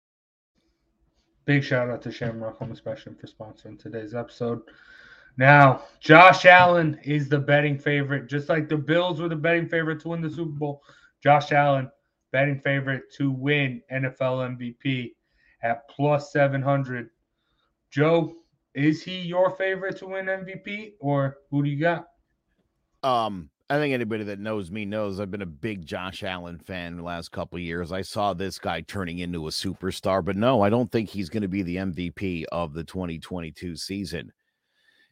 Big 1.45 1.63
shout 1.65 1.89
out 1.89 2.03
to 2.03 2.13
Shamrock 2.13 2.59
Home 2.59 2.71
Inspection 2.71 3.15
for 3.15 3.27
sponsoring 3.27 3.79
today's 3.79 4.15
episode. 4.15 4.61
Now, 5.39 5.85
Josh 6.01 6.45
Allen 6.47 6.99
is 7.05 7.29
the 7.29 7.39
betting 7.39 7.79
favorite, 7.79 8.27
just 8.27 8.49
like 8.49 8.69
the 8.69 8.77
Bills 8.77 9.21
were 9.21 9.29
the 9.29 9.37
betting 9.37 9.69
favorite 9.69 10.01
to 10.01 10.09
win 10.09 10.21
the 10.21 10.29
Super 10.29 10.51
Bowl. 10.51 10.83
Josh 11.23 11.53
Allen, 11.53 11.89
betting 12.33 12.61
favorite 12.61 13.05
to 13.17 13.31
win 13.31 13.81
NFL 13.91 14.59
MVP 14.59 15.13
at 15.63 15.89
plus 15.89 16.33
700. 16.33 17.11
Joe, 17.93 18.35
is 18.75 19.03
he 19.03 19.21
your 19.21 19.51
favorite 19.51 19.97
to 19.99 20.09
win 20.09 20.27
MVP 20.27 20.95
or 20.99 21.39
who 21.51 21.63
do 21.63 21.71
you 21.71 21.79
got? 21.79 22.09
Um, 23.05 23.49
I 23.71 23.79
think 23.79 23.95
anybody 23.95 24.25
that 24.25 24.41
knows 24.41 24.73
me 24.73 24.87
knows 24.87 25.21
I've 25.21 25.31
been 25.31 25.43
a 25.43 25.47
big 25.47 25.87
Josh 25.87 26.25
Allen 26.25 26.59
fan 26.59 26.97
the 26.97 27.03
last 27.05 27.31
couple 27.31 27.61
years. 27.61 27.93
I 27.93 28.03
saw 28.03 28.35
this 28.35 28.59
guy 28.59 28.81
turning 28.81 29.21
into 29.21 29.47
a 29.47 29.51
superstar, 29.51 30.25
but 30.25 30.37
no, 30.37 30.63
I 30.63 30.69
don't 30.69 30.91
think 30.91 31.09
he's 31.09 31.29
going 31.29 31.43
to 31.43 31.49
be 31.49 31.63
the 31.63 31.77
MVP 31.77 32.45
of 32.51 32.75
the 32.75 32.83
2022 32.83 33.77
season. 33.77 34.33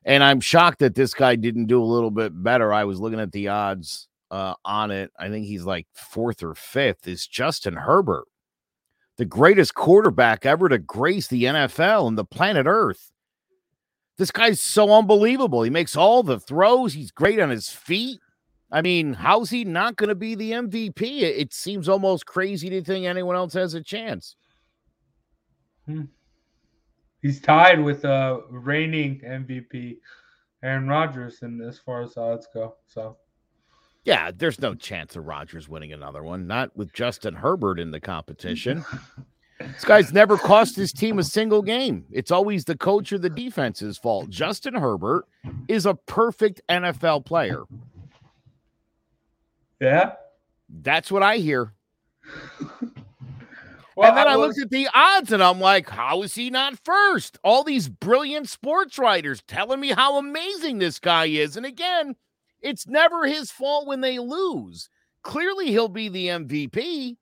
And 0.06 0.22
I'm 0.22 0.40
shocked 0.40 0.78
that 0.78 0.94
this 0.94 1.12
guy 1.12 1.34
didn't 1.34 1.66
do 1.66 1.82
a 1.82 1.84
little 1.84 2.12
bit 2.12 2.32
better. 2.32 2.72
I 2.72 2.84
was 2.84 3.00
looking 3.00 3.18
at 3.18 3.32
the 3.32 3.48
odds 3.48 4.06
uh, 4.30 4.54
on 4.64 4.92
it. 4.92 5.10
I 5.18 5.28
think 5.28 5.46
he's 5.46 5.64
like 5.64 5.88
fourth 5.94 6.44
or 6.44 6.54
fifth. 6.54 7.08
Is 7.08 7.26
Justin 7.26 7.74
Herbert, 7.74 8.26
the 9.16 9.24
greatest 9.24 9.74
quarterback 9.74 10.46
ever 10.46 10.68
to 10.68 10.78
grace 10.78 11.26
the 11.26 11.44
NFL 11.44 12.06
and 12.06 12.16
the 12.16 12.24
planet 12.24 12.66
Earth? 12.68 13.10
This 14.16 14.30
guy's 14.30 14.60
so 14.60 14.94
unbelievable. 14.94 15.62
He 15.64 15.70
makes 15.70 15.96
all 15.96 16.22
the 16.22 16.38
throws. 16.38 16.94
He's 16.94 17.10
great 17.10 17.40
on 17.40 17.50
his 17.50 17.68
feet. 17.68 18.20
I 18.70 18.82
mean, 18.82 19.12
how's 19.12 19.50
he 19.50 19.64
not 19.64 19.96
going 19.96 20.08
to 20.08 20.14
be 20.14 20.36
the 20.36 20.52
MVP? 20.52 21.02
It, 21.02 21.36
it 21.36 21.52
seems 21.52 21.88
almost 21.88 22.26
crazy 22.26 22.70
to 22.70 22.82
think 22.82 23.06
anyone 23.06 23.36
else 23.36 23.54
has 23.54 23.74
a 23.74 23.82
chance. 23.82 24.36
He's 27.26 27.40
tied 27.40 27.82
with 27.82 28.04
uh 28.04 28.38
reigning 28.50 29.20
MVP 29.20 29.96
Aaron 30.62 30.86
Rodgers 30.86 31.42
and 31.42 31.60
as 31.60 31.76
far 31.76 32.02
as 32.02 32.16
odds 32.16 32.46
go. 32.54 32.76
So 32.86 33.16
Yeah, 34.04 34.30
there's 34.32 34.60
no 34.60 34.76
chance 34.76 35.16
of 35.16 35.26
Rodgers 35.26 35.68
winning 35.68 35.92
another 35.92 36.22
one, 36.22 36.46
not 36.46 36.76
with 36.76 36.92
Justin 36.92 37.34
Herbert 37.34 37.80
in 37.80 37.90
the 37.90 37.98
competition. 37.98 38.84
this 39.58 39.84
guy's 39.84 40.12
never 40.12 40.36
cost 40.36 40.76
his 40.76 40.92
team 40.92 41.18
a 41.18 41.24
single 41.24 41.62
game. 41.62 42.04
It's 42.12 42.30
always 42.30 42.64
the 42.64 42.76
coach 42.76 43.12
or 43.12 43.18
the 43.18 43.28
defense's 43.28 43.98
fault. 43.98 44.30
Justin 44.30 44.74
Herbert 44.74 45.26
is 45.66 45.84
a 45.84 45.94
perfect 45.94 46.60
NFL 46.68 47.24
player. 47.24 47.64
yeah. 49.80 50.12
That's 50.68 51.10
what 51.10 51.24
I 51.24 51.38
hear. 51.38 51.72
Well, 53.96 54.08
and 54.10 54.16
then 54.18 54.28
I, 54.28 54.36
was- 54.36 54.48
looked 54.58 54.60
at 54.60 54.70
the 54.70 54.88
odds 54.94 55.32
and 55.32 55.42
I'm 55.42 55.58
like, 55.58 55.88
how 55.88 56.22
is 56.22 56.34
he 56.34 56.50
not 56.50 56.78
first? 56.84 57.38
All 57.42 57.64
these 57.64 57.88
brilliant 57.88 58.48
sports 58.48 58.98
writers 58.98 59.42
telling 59.48 59.80
me 59.80 59.88
how 59.88 60.18
amazing 60.18 60.78
this 60.78 60.98
guy 60.98 61.24
is. 61.26 61.56
And 61.56 61.64
again, 61.64 62.14
it's 62.60 62.86
never 62.86 63.24
his 63.24 63.50
fault 63.50 63.86
when 63.86 64.02
they 64.02 64.18
lose. 64.18 64.90
Clearly, 65.22 65.68
he'll 65.68 65.88
be 65.88 66.08
the 66.10 66.26
MVP. 66.28 67.16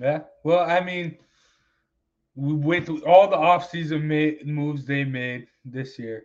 Yeah. 0.00 0.20
Well, 0.44 0.60
I 0.70 0.80
mean, 0.80 1.18
with 2.36 2.88
all 3.04 3.28
the 3.28 3.36
offseason 3.36 4.02
ma- 4.04 4.44
moves 4.50 4.84
they 4.86 5.02
made 5.02 5.48
this 5.64 5.98
year, 5.98 6.24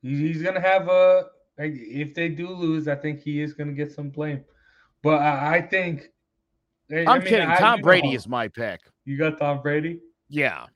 he's 0.00 0.42
going 0.42 0.54
to 0.54 0.60
have 0.60 0.88
a. 0.88 1.26
If 1.58 2.14
they 2.14 2.30
do 2.30 2.48
lose, 2.48 2.88
I 2.88 2.96
think 2.96 3.20
he 3.20 3.40
is 3.42 3.52
going 3.52 3.68
to 3.68 3.74
get 3.74 3.92
some 3.92 4.08
blame. 4.08 4.44
But 5.02 5.20
I 5.20 5.56
I 5.56 5.60
think 5.62 6.08
I 6.90 7.04
I'm 7.06 7.20
mean, 7.20 7.28
kidding. 7.28 7.48
I- 7.48 7.58
Tom 7.58 7.80
Brady 7.80 8.08
know, 8.10 8.14
is 8.16 8.28
my 8.28 8.48
pick. 8.48 8.80
You 9.04 9.16
got 9.18 9.38
Tom 9.38 9.62
Brady 9.62 10.00
Yeah. 10.28 10.66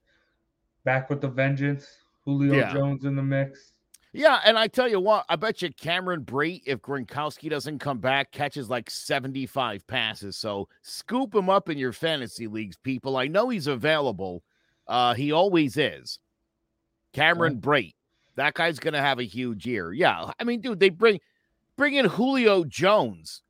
back 0.85 1.11
with 1.11 1.21
the 1.21 1.29
vengeance. 1.29 1.87
Julio 2.25 2.55
Yeah. 2.55 2.73
Jones 2.73 3.05
in 3.05 3.17
the 3.17 3.23
mix. 3.23 3.73
Yeah, 4.13 4.41
and 4.45 4.59
I 4.59 4.69
tell 4.69 4.89
you 4.89 5.01
what, 5.01 5.25
I 5.29 5.37
bet 5.37 5.61
you 5.63 5.71
Cameron 5.73 6.25
Brate, 6.25 6.63
if 6.67 6.81
Gronkowski 6.81 7.49
doesn't 7.51 7.79
come 7.79 7.99
back, 7.99 8.33
catches 8.33 8.69
like 8.71 8.91
75 8.91 9.87
passes. 9.87 10.37
So 10.37 10.69
scoop 10.83 11.35
him 11.35 11.49
up 11.51 11.69
in 11.69 11.77
your 11.79 11.93
fantasy 11.93 12.47
leagues, 12.47 12.77
people. 12.79 13.17
I 13.19 13.29
know 13.29 13.49
he's 13.51 13.67
available. 13.67 14.43
Uh, 14.87 15.15
he 15.15 15.31
always 15.33 15.77
is. 15.77 16.19
Cameron 17.13 17.61
Brate. 17.61 17.95
That 18.37 18.55
guy's 18.55 18.79
gonna 18.79 19.01
have 19.01 19.19
a 19.19 19.25
huge 19.25 19.67
year. 19.67 19.93
Yeah. 19.93 20.33
I 20.39 20.45
mean, 20.45 20.61
dude, 20.61 20.81
they 20.81 20.89
bring 20.91 21.21
bring 21.77 21.95
in 21.95 22.07
Julio 22.07 22.65
Jones. 22.65 23.43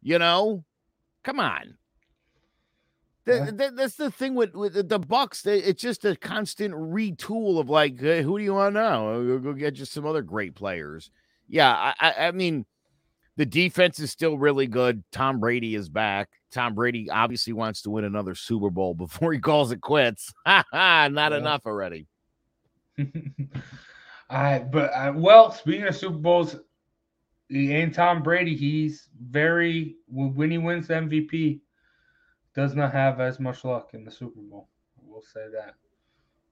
You 0.00 0.18
know? 0.18 0.64
Come 1.24 1.40
on. 1.40 1.76
Yeah. 3.26 3.50
th- 3.50 3.72
that's 3.76 3.94
the 3.94 4.10
thing 4.10 4.34
with, 4.34 4.54
with 4.54 4.74
the- 4.74 4.82
the 4.82 4.98
Bucs. 4.98 5.42
They, 5.42 5.58
it's 5.58 5.80
just 5.80 6.04
a 6.04 6.16
constant 6.16 6.74
retool 6.74 7.60
of 7.60 7.70
like, 7.70 8.00
hey, 8.00 8.22
who 8.22 8.36
do 8.38 8.42
you 8.44 8.54
want 8.54 8.74
now? 8.74 9.08
Uh, 9.12 9.36
Go, 9.38 9.52
get 9.52 9.76
you 9.78 9.84
some 9.84 10.04
other 10.06 10.22
great 10.22 10.54
players. 10.56 11.10
Yeah, 11.48 11.70
I, 11.72 11.94
I, 12.00 12.14
I 12.26 12.30
mean, 12.32 12.66
the 13.36 13.46
defense 13.46 14.00
is 14.00 14.10
still 14.10 14.36
really 14.38 14.66
good. 14.66 15.04
Tom 15.12 15.38
Brady 15.38 15.74
is 15.76 15.88
back. 15.88 16.28
Tom 16.50 16.74
Brady 16.74 17.08
obviously 17.10 17.52
wants 17.52 17.82
to 17.82 17.90
win 17.90 18.04
another 18.04 18.34
Super 18.34 18.70
Bowl 18.70 18.94
before 18.96 19.32
he 19.32 19.38
calls 19.38 19.70
it 19.70 19.80
quits. 19.80 20.32
Ha 20.44 20.64
ha! 20.72 21.08
Not 21.10 21.30
Yeah. 21.32 21.38
enough 21.38 21.62
already. 21.64 22.08
I 24.30 24.58
but 24.60 24.92
I, 24.94 25.10
well, 25.10 25.52
speaking 25.52 25.84
of 25.86 25.94
Super 25.96 26.16
Bowls, 26.18 26.56
and 27.52 27.92
Tom 27.92 28.22
Brady, 28.22 28.56
he's 28.56 29.08
very 29.20 29.96
when 30.08 30.50
he 30.50 30.58
wins 30.58 30.88
the 30.88 30.94
MVP, 30.94 31.60
does 32.54 32.74
not 32.74 32.92
have 32.92 33.20
as 33.20 33.38
much 33.38 33.64
luck 33.64 33.90
in 33.92 34.04
the 34.04 34.10
Super 34.10 34.40
Bowl. 34.40 34.68
We'll 35.02 35.22
say 35.22 35.46
that. 35.52 35.74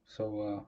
So 0.06 0.40
uh 0.40 0.64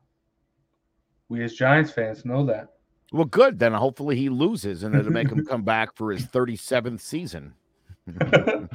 we 1.28 1.42
as 1.42 1.54
Giants 1.54 1.90
fans 1.90 2.24
know 2.24 2.44
that. 2.46 2.68
Well, 3.12 3.26
good. 3.26 3.58
Then 3.58 3.72
hopefully 3.74 4.16
he 4.16 4.28
loses, 4.28 4.82
and 4.82 4.94
it'll 4.94 5.12
make 5.12 5.30
him 5.30 5.44
come 5.48 5.62
back 5.62 5.94
for 5.94 6.12
his 6.12 6.24
37th 6.26 7.00
season. 7.00 7.54
uh, 8.20 8.66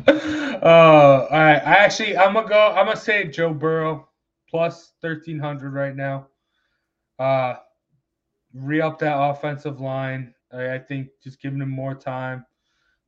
all 0.64 1.28
right. 1.30 1.62
I 1.64 1.76
actually, 1.76 2.18
I'm 2.18 2.34
gonna 2.34 2.48
go. 2.48 2.70
I'm 2.70 2.86
gonna 2.86 2.96
say 2.96 3.28
Joe 3.28 3.54
Burrow 3.54 4.08
plus 4.50 4.94
thirteen 5.02 5.38
hundred 5.38 5.74
right 5.74 5.96
now. 5.96 6.28
Uh, 7.20 7.56
re 8.54 8.80
up 8.80 9.00
that 9.00 9.20
offensive 9.20 9.82
line. 9.82 10.34
I, 10.52 10.76
I 10.76 10.80
think 10.80 11.10
just 11.24 11.42
giving 11.42 11.62
him 11.62 11.70
more 11.70 11.96
time 11.96 12.46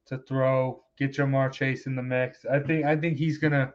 to 0.07 0.17
throw, 0.19 0.83
get 0.97 1.13
Ja'Marr 1.13 1.51
Chase 1.51 1.85
in 1.85 1.95
the 1.95 2.03
mix. 2.03 2.45
I 2.45 2.59
think. 2.59 2.85
I 2.85 2.95
think 2.95 3.17
he's 3.17 3.37
gonna. 3.37 3.73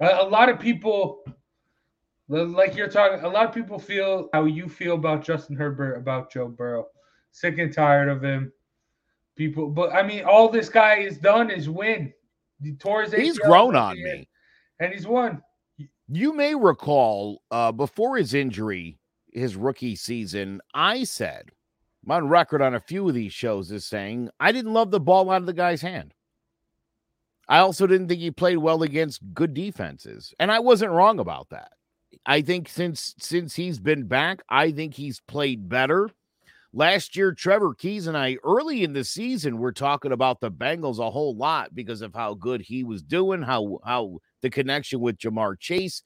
A, 0.00 0.06
a 0.22 0.28
lot 0.28 0.48
of 0.48 0.58
people, 0.58 1.24
like 2.28 2.74
you're 2.76 2.88
talking, 2.88 3.24
a 3.24 3.28
lot 3.28 3.46
of 3.46 3.54
people 3.54 3.78
feel 3.78 4.28
how 4.32 4.44
you 4.44 4.68
feel 4.68 4.94
about 4.94 5.24
Justin 5.24 5.56
Herbert, 5.56 5.94
about 5.94 6.32
Joe 6.32 6.48
Burrow. 6.48 6.86
Sick 7.30 7.58
and 7.58 7.72
tired 7.72 8.08
of 8.08 8.22
him 8.22 8.52
people. 9.36 9.68
But 9.70 9.92
I 9.92 10.02
mean, 10.02 10.24
all 10.24 10.48
this 10.48 10.68
guy 10.68 11.02
has 11.02 11.18
done 11.18 11.50
is 11.50 11.68
win. 11.68 12.12
He 12.62 12.74
tore 12.74 13.02
his 13.02 13.12
He's 13.12 13.38
grown 13.38 13.74
on 13.74 13.96
me. 13.96 14.28
and 14.80 14.92
he's 14.92 15.06
won. 15.06 15.42
You 16.08 16.32
may 16.32 16.54
recall 16.54 17.42
uh, 17.50 17.72
before 17.72 18.16
his 18.16 18.34
injury, 18.34 18.98
his 19.32 19.56
rookie 19.56 19.96
season, 19.96 20.60
I 20.74 21.04
said, 21.04 21.50
I'm 22.04 22.10
on 22.10 22.28
record 22.28 22.62
on 22.62 22.74
a 22.74 22.80
few 22.80 23.08
of 23.08 23.14
these 23.14 23.32
shows 23.32 23.70
as 23.70 23.84
saying, 23.84 24.30
I 24.40 24.52
didn't 24.52 24.72
love 24.72 24.90
the 24.90 25.00
ball 25.00 25.30
out 25.30 25.42
of 25.42 25.46
the 25.46 25.52
guy's 25.52 25.82
hand. 25.82 26.14
I 27.48 27.58
also 27.58 27.86
didn't 27.86 28.08
think 28.08 28.20
he 28.20 28.30
played 28.30 28.58
well 28.58 28.82
against 28.82 29.20
good 29.34 29.54
defenses. 29.54 30.32
And 30.40 30.50
I 30.50 30.58
wasn't 30.58 30.92
wrong 30.92 31.18
about 31.18 31.50
that. 31.50 31.72
I 32.26 32.42
think 32.42 32.68
since 32.68 33.14
since 33.18 33.54
he's 33.54 33.78
been 33.78 34.04
back, 34.06 34.42
I 34.48 34.70
think 34.70 34.94
he's 34.94 35.20
played 35.20 35.68
better. 35.68 36.10
Last 36.74 37.16
year, 37.16 37.32
Trevor 37.32 37.74
Keys 37.74 38.06
and 38.06 38.16
I, 38.16 38.38
early 38.44 38.82
in 38.82 38.94
the 38.94 39.04
season, 39.04 39.58
were 39.58 39.72
talking 39.72 40.12
about 40.12 40.40
the 40.40 40.50
Bengals 40.50 40.98
a 40.98 41.10
whole 41.10 41.36
lot 41.36 41.74
because 41.74 42.00
of 42.00 42.14
how 42.14 42.34
good 42.34 42.62
he 42.62 42.84
was 42.84 43.02
doing, 43.02 43.42
how 43.42 43.80
how 43.84 44.18
the 44.40 44.50
connection 44.50 45.00
with 45.00 45.18
Ja'Marr 45.18 45.58
Chase. 45.58 46.02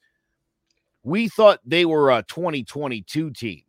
We 1.03 1.29
thought 1.29 1.61
they 1.65 1.85
were 1.85 2.11
a 2.11 2.23
2022 2.23 3.31
team. 3.31 3.61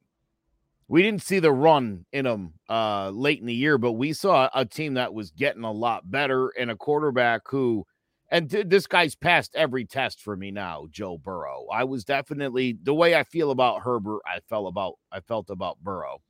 We 0.89 1.03
didn't 1.03 1.23
see 1.23 1.39
the 1.39 1.53
run 1.53 2.07
in 2.13 2.25
them 2.25 2.55
uh, 2.69 3.11
late 3.11 3.41
in 3.41 3.47
the 3.47 3.55
year, 3.55 3.77
but 3.77 3.93
we 3.93 4.15
saw 4.15 4.49
a 4.55 4.65
team 4.65 4.95
that 4.95 5.13
was 5.13 5.31
getting 5.31 5.65
a 5.65 5.73
lot 5.73 6.11
better 6.11 6.49
and 6.59 6.71
a 6.71 6.77
quarterback 6.77 7.43
who, 7.47 7.85
and 8.31 8.51
th- 8.51 8.69
this 8.69 8.87
guy's 8.87 9.15
passed 9.15 9.55
every 9.55 9.85
test 9.85 10.23
for 10.23 10.35
me 10.35 10.51
now, 10.51 10.87
Joe 10.91 11.19
Burrow. 11.19 11.67
I 11.71 11.85
was 11.85 12.05
definitely 12.05 12.79
the 12.83 12.95
way 12.95 13.15
I 13.15 13.25
feel 13.25 13.51
about 13.51 13.83
Herbert, 13.83 14.23
I 14.27 14.41
felt 14.49 14.67
about 14.67 14.95
I 15.13 15.21
felt 15.21 15.51
about 15.51 15.79
Burrow, 15.83 16.23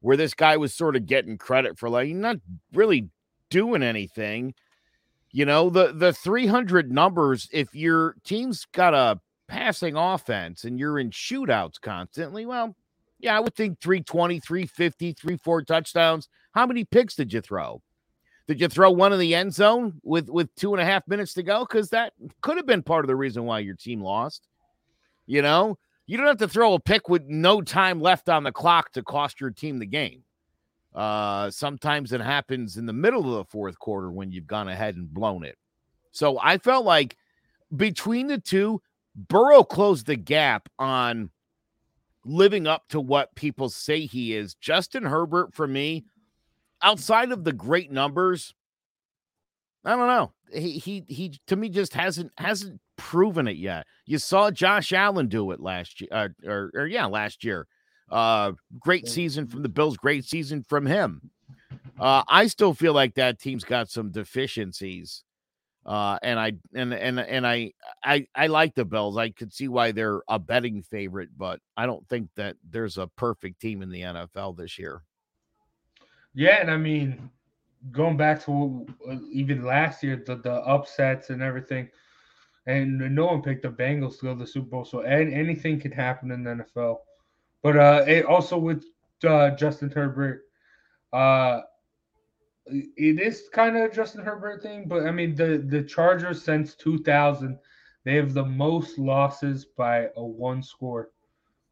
where 0.00 0.18
this 0.18 0.34
guy 0.34 0.58
was 0.58 0.74
sort 0.74 0.96
of 0.96 1.06
getting 1.06 1.38
credit 1.38 1.78
for 1.78 1.88
like 1.88 2.10
not 2.10 2.36
really 2.74 3.08
doing 3.48 3.82
anything. 3.82 4.54
You 5.32 5.46
know, 5.46 5.70
the 5.70 5.92
the 5.92 6.12
300 6.12 6.92
numbers, 6.92 7.48
if 7.52 7.74
your 7.74 8.16
team's 8.22 8.66
got 8.70 8.92
a 8.92 9.18
passing 9.48 9.96
offense 9.96 10.64
and 10.64 10.78
you're 10.78 10.98
in 10.98 11.10
shootouts 11.10 11.80
constantly, 11.80 12.44
well, 12.44 12.76
yeah, 13.24 13.36
I 13.36 13.40
would 13.40 13.54
think 13.54 13.80
320, 13.80 14.38
350, 14.38 15.12
three, 15.14 15.36
four 15.38 15.62
touchdowns. 15.62 16.28
How 16.52 16.66
many 16.66 16.84
picks 16.84 17.14
did 17.14 17.32
you 17.32 17.40
throw? 17.40 17.82
Did 18.46 18.60
you 18.60 18.68
throw 18.68 18.90
one 18.90 19.14
in 19.14 19.18
the 19.18 19.34
end 19.34 19.54
zone 19.54 19.94
with 20.02 20.28
with 20.28 20.54
two 20.54 20.74
and 20.74 20.82
a 20.82 20.84
half 20.84 21.08
minutes 21.08 21.32
to 21.34 21.42
go? 21.42 21.64
Because 21.64 21.88
that 21.90 22.12
could 22.42 22.58
have 22.58 22.66
been 22.66 22.82
part 22.82 23.02
of 23.02 23.08
the 23.08 23.16
reason 23.16 23.44
why 23.44 23.60
your 23.60 23.74
team 23.74 24.02
lost. 24.02 24.46
You 25.26 25.40
know, 25.40 25.78
you 26.06 26.18
don't 26.18 26.26
have 26.26 26.36
to 26.36 26.48
throw 26.48 26.74
a 26.74 26.80
pick 26.80 27.08
with 27.08 27.24
no 27.26 27.62
time 27.62 28.02
left 28.02 28.28
on 28.28 28.44
the 28.44 28.52
clock 28.52 28.92
to 28.92 29.02
cost 29.02 29.40
your 29.40 29.50
team 29.50 29.78
the 29.78 29.86
game. 29.86 30.22
Uh, 30.94 31.50
sometimes 31.50 32.12
it 32.12 32.20
happens 32.20 32.76
in 32.76 32.84
the 32.84 32.92
middle 32.92 33.20
of 33.20 33.38
the 33.38 33.50
fourth 33.50 33.78
quarter 33.78 34.10
when 34.10 34.30
you've 34.30 34.46
gone 34.46 34.68
ahead 34.68 34.96
and 34.96 35.12
blown 35.12 35.42
it. 35.42 35.56
So 36.12 36.38
I 36.38 36.58
felt 36.58 36.84
like 36.84 37.16
between 37.74 38.26
the 38.26 38.38
two, 38.38 38.82
Burrow 39.16 39.64
closed 39.64 40.06
the 40.06 40.16
gap 40.16 40.68
on 40.78 41.30
living 42.24 42.66
up 42.66 42.88
to 42.88 43.00
what 43.00 43.34
people 43.34 43.68
say 43.68 44.06
he 44.06 44.34
is. 44.34 44.54
Justin 44.54 45.04
Herbert, 45.04 45.54
for 45.54 45.66
me, 45.66 46.04
outside 46.82 47.32
of 47.32 47.44
the 47.44 47.52
great 47.52 47.90
numbers, 47.90 48.54
I 49.84 49.96
don't 49.96 50.08
know. 50.08 50.32
He 50.52 50.78
he 50.78 51.04
he 51.08 51.40
to 51.46 51.56
me 51.56 51.68
just 51.68 51.94
hasn't 51.94 52.32
hasn't 52.38 52.80
proven 52.96 53.48
it 53.48 53.56
yet. 53.56 53.86
You 54.06 54.18
saw 54.18 54.50
Josh 54.50 54.92
Allen 54.92 55.28
do 55.28 55.50
it 55.50 55.60
last 55.60 56.00
year, 56.00 56.08
uh, 56.12 56.28
or, 56.46 56.70
or 56.74 56.86
yeah, 56.86 57.06
last 57.06 57.44
year. 57.44 57.66
Uh, 58.10 58.52
great 58.78 59.08
season 59.08 59.46
from 59.46 59.62
the 59.62 59.68
Bills, 59.68 59.96
great 59.96 60.24
season 60.24 60.62
from 60.62 60.86
him. 60.86 61.30
Uh, 61.98 62.22
I 62.28 62.46
still 62.46 62.74
feel 62.74 62.92
like 62.92 63.14
that 63.14 63.40
team's 63.40 63.64
got 63.64 63.88
some 63.90 64.10
deficiencies. 64.10 65.24
Uh, 65.86 66.18
and 66.22 66.40
I 66.40 66.52
and 66.74 66.94
and 66.94 67.20
and 67.20 67.46
I 67.46 67.72
I 68.02 68.26
I 68.34 68.46
like 68.46 68.74
the 68.74 68.86
Bills. 68.86 69.18
I 69.18 69.30
could 69.30 69.52
see 69.52 69.68
why 69.68 69.92
they're 69.92 70.22
a 70.28 70.38
betting 70.38 70.82
favorite, 70.82 71.30
but 71.36 71.60
I 71.76 71.84
don't 71.84 72.08
think 72.08 72.30
that 72.36 72.56
there's 72.68 72.96
a 72.96 73.06
perfect 73.16 73.60
team 73.60 73.82
in 73.82 73.90
the 73.90 74.00
NFL 74.00 74.56
this 74.56 74.78
year. 74.78 75.02
Yeah, 76.32 76.60
and 76.60 76.70
I 76.70 76.78
mean, 76.78 77.30
going 77.92 78.16
back 78.16 78.44
to 78.46 78.86
uh, 79.08 79.16
even 79.30 79.64
last 79.64 80.02
year, 80.02 80.22
the, 80.26 80.36
the 80.36 80.52
upsets 80.52 81.28
and 81.28 81.42
everything, 81.42 81.90
and 82.66 82.98
no 83.14 83.26
one 83.26 83.42
picked 83.42 83.62
the 83.62 83.68
Bengals 83.68 84.18
to 84.18 84.26
go 84.26 84.32
to 84.32 84.40
the 84.40 84.46
Super 84.46 84.68
Bowl, 84.68 84.84
so 84.86 85.02
an- 85.02 85.32
anything 85.32 85.78
could 85.78 85.92
happen 85.92 86.30
in 86.30 86.44
the 86.44 86.50
NFL. 86.50 86.98
But 87.62 87.76
uh, 87.76 88.04
it 88.06 88.24
also 88.24 88.56
with 88.56 88.84
uh, 89.26 89.50
Justin 89.50 89.90
Herbert, 89.90 90.44
uh, 91.12 91.60
it 92.66 93.20
is 93.20 93.48
kind 93.52 93.76
of 93.76 93.90
a 93.90 93.94
Justin 93.94 94.24
Herbert 94.24 94.62
thing, 94.62 94.86
but 94.86 95.06
I 95.06 95.10
mean 95.10 95.34
the 95.34 95.64
the 95.66 95.82
Chargers 95.82 96.42
since 96.42 96.74
2000, 96.74 97.58
they 98.04 98.14
have 98.16 98.34
the 98.34 98.44
most 98.44 98.98
losses 98.98 99.64
by 99.64 100.08
a 100.16 100.24
one 100.24 100.62
score, 100.62 101.10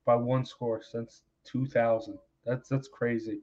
by 0.05 0.15
one 0.15 0.45
score 0.45 0.83
since 0.83 1.23
2000. 1.45 2.19
That's 2.45 2.69
that's 2.69 2.89
crazy. 2.89 3.41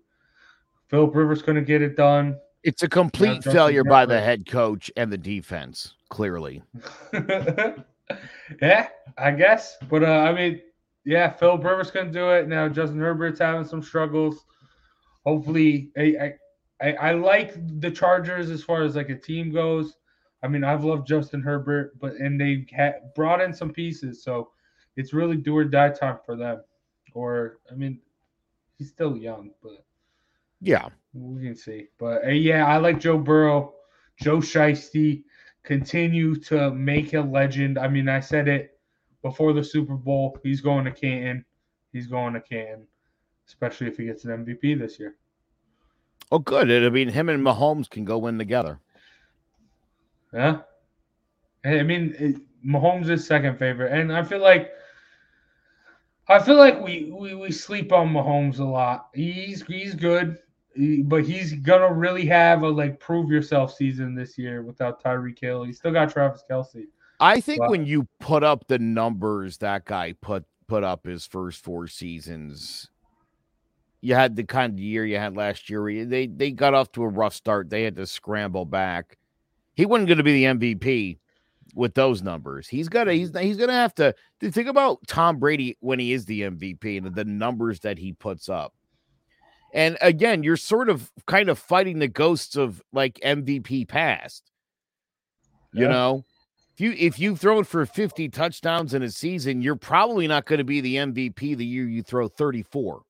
Philip 0.90 1.16
Rivers 1.16 1.42
going 1.42 1.56
to 1.56 1.62
get 1.62 1.82
it 1.82 1.96
done. 1.96 2.38
It's 2.64 2.84
a 2.84 2.90
complete 2.90 3.44
failure 3.44 3.84
by 3.84 4.06
the 4.06 4.20
head 4.20 4.46
coach 4.46 4.92
and 4.98 5.12
the 5.12 5.18
defense, 5.18 5.94
clearly. 6.10 6.62
yeah, 7.14 8.88
I 9.18 9.32
guess. 9.32 9.78
But 9.90 10.04
uh, 10.04 10.08
I 10.08 10.34
mean, 10.34 10.62
yeah, 11.06 11.32
Philip 11.32 11.64
Rivers 11.64 11.92
going 11.92 12.08
to 12.08 12.12
do 12.12 12.30
it. 12.32 12.48
Now 12.48 12.68
Justin 12.68 13.00
Herbert's 13.00 13.40
having 13.40 13.66
some 13.66 13.82
struggles. 13.82 14.46
Hopefully, 15.26 15.92
I, 15.98 16.02
I 16.02 16.34
I 16.82 16.94
I 16.94 17.12
like 17.14 17.54
the 17.82 17.92
Chargers 17.92 18.50
as 18.50 18.64
far 18.64 18.84
as 18.84 18.96
like 18.96 19.10
a 19.10 19.16
team 19.18 19.52
goes. 19.52 19.96
I 20.44 20.48
mean, 20.48 20.64
I've 20.64 20.86
loved 20.86 21.08
Justin 21.08 21.42
Herbert, 21.42 22.00
but 22.00 22.14
and 22.16 22.40
they 22.40 22.66
ha- 22.76 23.00
brought 23.16 23.42
in 23.42 23.54
some 23.54 23.72
pieces, 23.74 24.24
so 24.24 24.52
it's 24.96 25.14
really 25.14 25.36
do 25.38 25.58
or 25.58 25.66
die 25.66 25.90
time 25.90 26.18
for 26.26 26.36
them. 26.38 26.62
Or 27.14 27.58
I 27.72 27.76
mean, 27.76 28.00
he's 28.78 28.90
still 28.90 29.18
young, 29.18 29.52
but 29.62 29.84
Yeah. 30.62 30.88
we 31.14 31.44
can 31.44 31.56
see. 31.56 31.88
But 31.98 32.26
uh, 32.26 32.30
yeah, 32.30 32.66
I 32.68 32.78
like 32.78 33.00
Joe 33.00 33.18
Burrow, 33.18 33.74
Joe 34.22 34.38
Shiesty. 34.38 35.24
continue 35.64 36.36
to 36.36 36.72
make 36.72 37.14
a 37.14 37.20
legend. 37.22 37.78
I 37.78 37.88
mean, 37.90 38.08
I 38.08 38.22
said 38.22 38.48
it 38.48 38.80
before 39.22 39.52
the 39.54 39.64
Super 39.64 39.96
Bowl. 39.96 40.38
He's 40.42 40.62
going 40.62 40.86
to 40.86 40.92
Canton. 40.92 41.44
He's 41.92 42.08
going 42.08 42.34
to 42.34 42.42
Canton, 42.42 42.88
especially 43.48 43.88
if 43.88 43.98
he 43.98 44.06
gets 44.06 44.24
an 44.24 44.32
MVP 44.46 44.80
this 44.80 44.98
year. 45.00 45.16
Oh, 46.32 46.40
good. 46.40 46.72
I 46.72 46.90
mean, 46.90 47.10
him 47.10 47.30
and 47.30 47.44
Mahomes 47.44 47.90
can 47.90 48.06
go 48.06 48.18
win 48.20 48.38
together. 48.38 48.80
Yeah. 50.34 50.60
I 51.66 51.84
mean, 51.84 52.16
it, 52.20 52.36
Mahomes 52.66 53.10
is 53.10 53.26
second 53.26 53.58
favorite, 53.58 53.92
and 53.92 54.14
I 54.14 54.24
feel 54.24 54.40
like 54.40 54.72
I 56.28 56.40
feel 56.40 56.58
like 56.58 56.80
we, 56.82 57.12
we 57.12 57.34
we 57.34 57.52
sleep 57.52 57.92
on 57.92 58.14
Mahomes 58.14 58.60
a 58.60 58.64
lot. 58.64 59.10
He's 59.14 59.66
he's 59.66 59.96
good, 59.96 60.38
but 61.06 61.26
he's 61.26 61.54
gonna 61.54 61.92
really 61.92 62.26
have 62.28 62.62
a 62.62 62.70
like 62.70 63.00
prove 63.00 63.32
yourself 63.32 63.74
season 63.74 64.16
this 64.16 64.38
year 64.38 64.62
without 64.62 65.04
Tyreek 65.04 65.40
Hill. 65.40 65.64
He's 65.64 65.78
still 65.78 65.92
got 65.92 66.12
Travis 66.12 66.44
Kelce. 66.50 66.86
I 67.20 67.42
think 67.42 67.68
when 67.70 67.86
you 67.86 68.08
put 68.20 68.44
up 68.44 68.68
the 68.68 68.80
numbers 68.80 69.58
that 69.58 69.86
guy 69.86 70.14
put 70.22 70.46
put 70.68 70.84
up 70.84 71.06
his 71.06 71.26
first 71.26 71.64
four 71.64 71.88
seasons, 71.88 72.90
you 74.02 74.16
had 74.16 74.36
the 74.36 74.44
kind 74.44 74.74
of 74.74 74.80
year 74.80 75.06
you 75.06 75.18
had 75.18 75.36
last 75.36 75.70
year. 75.70 76.06
They 76.06 76.28
they 76.28 76.52
got 76.52 76.74
off 76.74 76.92
to 76.94 77.04
a 77.04 77.08
rough 77.08 77.34
start. 77.34 77.70
They 77.70 77.84
had 77.84 77.96
to 77.98 78.08
scramble 78.08 78.66
back. 78.66 79.18
He 79.74 79.86
wasn't 79.86 80.08
going 80.08 80.18
to 80.18 80.24
be 80.24 80.46
the 80.46 80.74
MVP 80.76 81.18
with 81.76 81.94
those 81.94 82.22
numbers. 82.22 82.68
He's 82.68 82.90
got 82.90 83.06
to 83.06 83.14
he's 83.14 83.38
he's 83.38 83.58
going 83.58 83.70
to 83.70 83.74
have 83.74 83.96
to, 83.96 84.14
think 84.42 84.68
about 84.68 85.00
Tom 85.08 85.38
Brady 85.38 85.78
when 85.82 86.00
he 86.00 86.14
is 86.14 86.26
the 86.26 86.42
MVP 86.42 86.98
and 86.98 87.14
the 87.14 87.26
numbers 87.26 87.82
that 87.82 87.98
he 87.98 88.14
puts 88.14 88.50
up. 88.50 88.74
And 89.74 89.98
again, 90.02 90.44
you're 90.44 90.58
sort 90.58 90.90
of 90.90 91.12
kind 91.28 91.50
of 91.50 91.60
fighting 91.60 92.00
the 92.00 92.08
ghosts 92.08 92.56
of 92.56 92.82
like 92.92 93.20
MVP 93.24 93.88
past. 93.88 94.52
You 95.74 95.84
yeah. 95.84 95.92
know, 95.92 96.26
if 96.74 96.82
you 96.82 96.92
if 96.98 97.20
you 97.20 97.36
throw 97.36 97.60
it 97.60 97.68
for 97.68 97.86
50 97.86 98.30
touchdowns 98.30 98.94
in 98.94 99.04
a 99.04 99.12
season, 99.12 99.62
you're 99.62 99.76
probably 99.76 100.28
not 100.28 100.46
going 100.46 100.58
to 100.60 100.64
be 100.64 100.82
the 100.82 100.96
MVP 100.96 101.58
the 101.58 101.66
year 101.66 101.88
you 101.88 102.02
throw 102.02 102.28
34. 102.28 103.02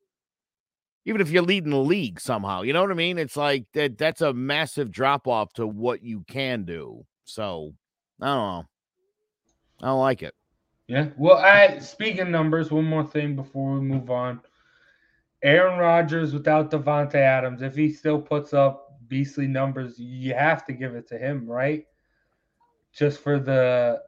Even 1.05 1.21
if 1.21 1.29
you're 1.29 1.43
leading 1.43 1.71
the 1.71 1.77
league 1.77 2.19
somehow, 2.19 2.61
you 2.61 2.73
know 2.73 2.81
what 2.81 2.91
I 2.91 2.95
mean? 2.95 3.17
It's 3.17 3.37
like 3.37 3.65
that 3.73 3.97
that's 3.97 4.21
a 4.21 4.33
massive 4.33 4.91
drop 4.91 5.27
off 5.27 5.53
to 5.53 5.65
what 5.65 6.03
you 6.03 6.23
can 6.27 6.65
do. 6.65 7.05
So 7.25 7.73
I 8.21 8.25
don't 8.25 8.35
know. 8.35 8.65
I 9.81 9.85
don't 9.87 9.99
like 9.99 10.23
it. 10.23 10.35
Yeah. 10.87 11.09
Well, 11.17 11.37
I 11.37 11.79
speaking 11.79 12.31
numbers, 12.31 12.71
one 12.71 12.85
more 12.85 13.05
thing 13.05 13.35
before 13.35 13.75
we 13.75 13.81
move 13.81 14.09
on. 14.09 14.41
Aaron 15.41 15.79
Rodgers 15.79 16.33
without 16.33 16.69
Davante 16.69 17.15
Adams, 17.15 17.61
if 17.61 17.75
he 17.75 17.91
still 17.91 18.19
puts 18.19 18.53
up 18.53 18.97
beastly 19.07 19.47
numbers, 19.47 19.99
you 19.99 20.33
have 20.33 20.65
to 20.65 20.73
give 20.73 20.95
it 20.95 21.07
to 21.09 21.17
him, 21.17 21.47
right? 21.47 21.85
Just 22.93 23.21
for 23.21 23.39
the 23.39 24.01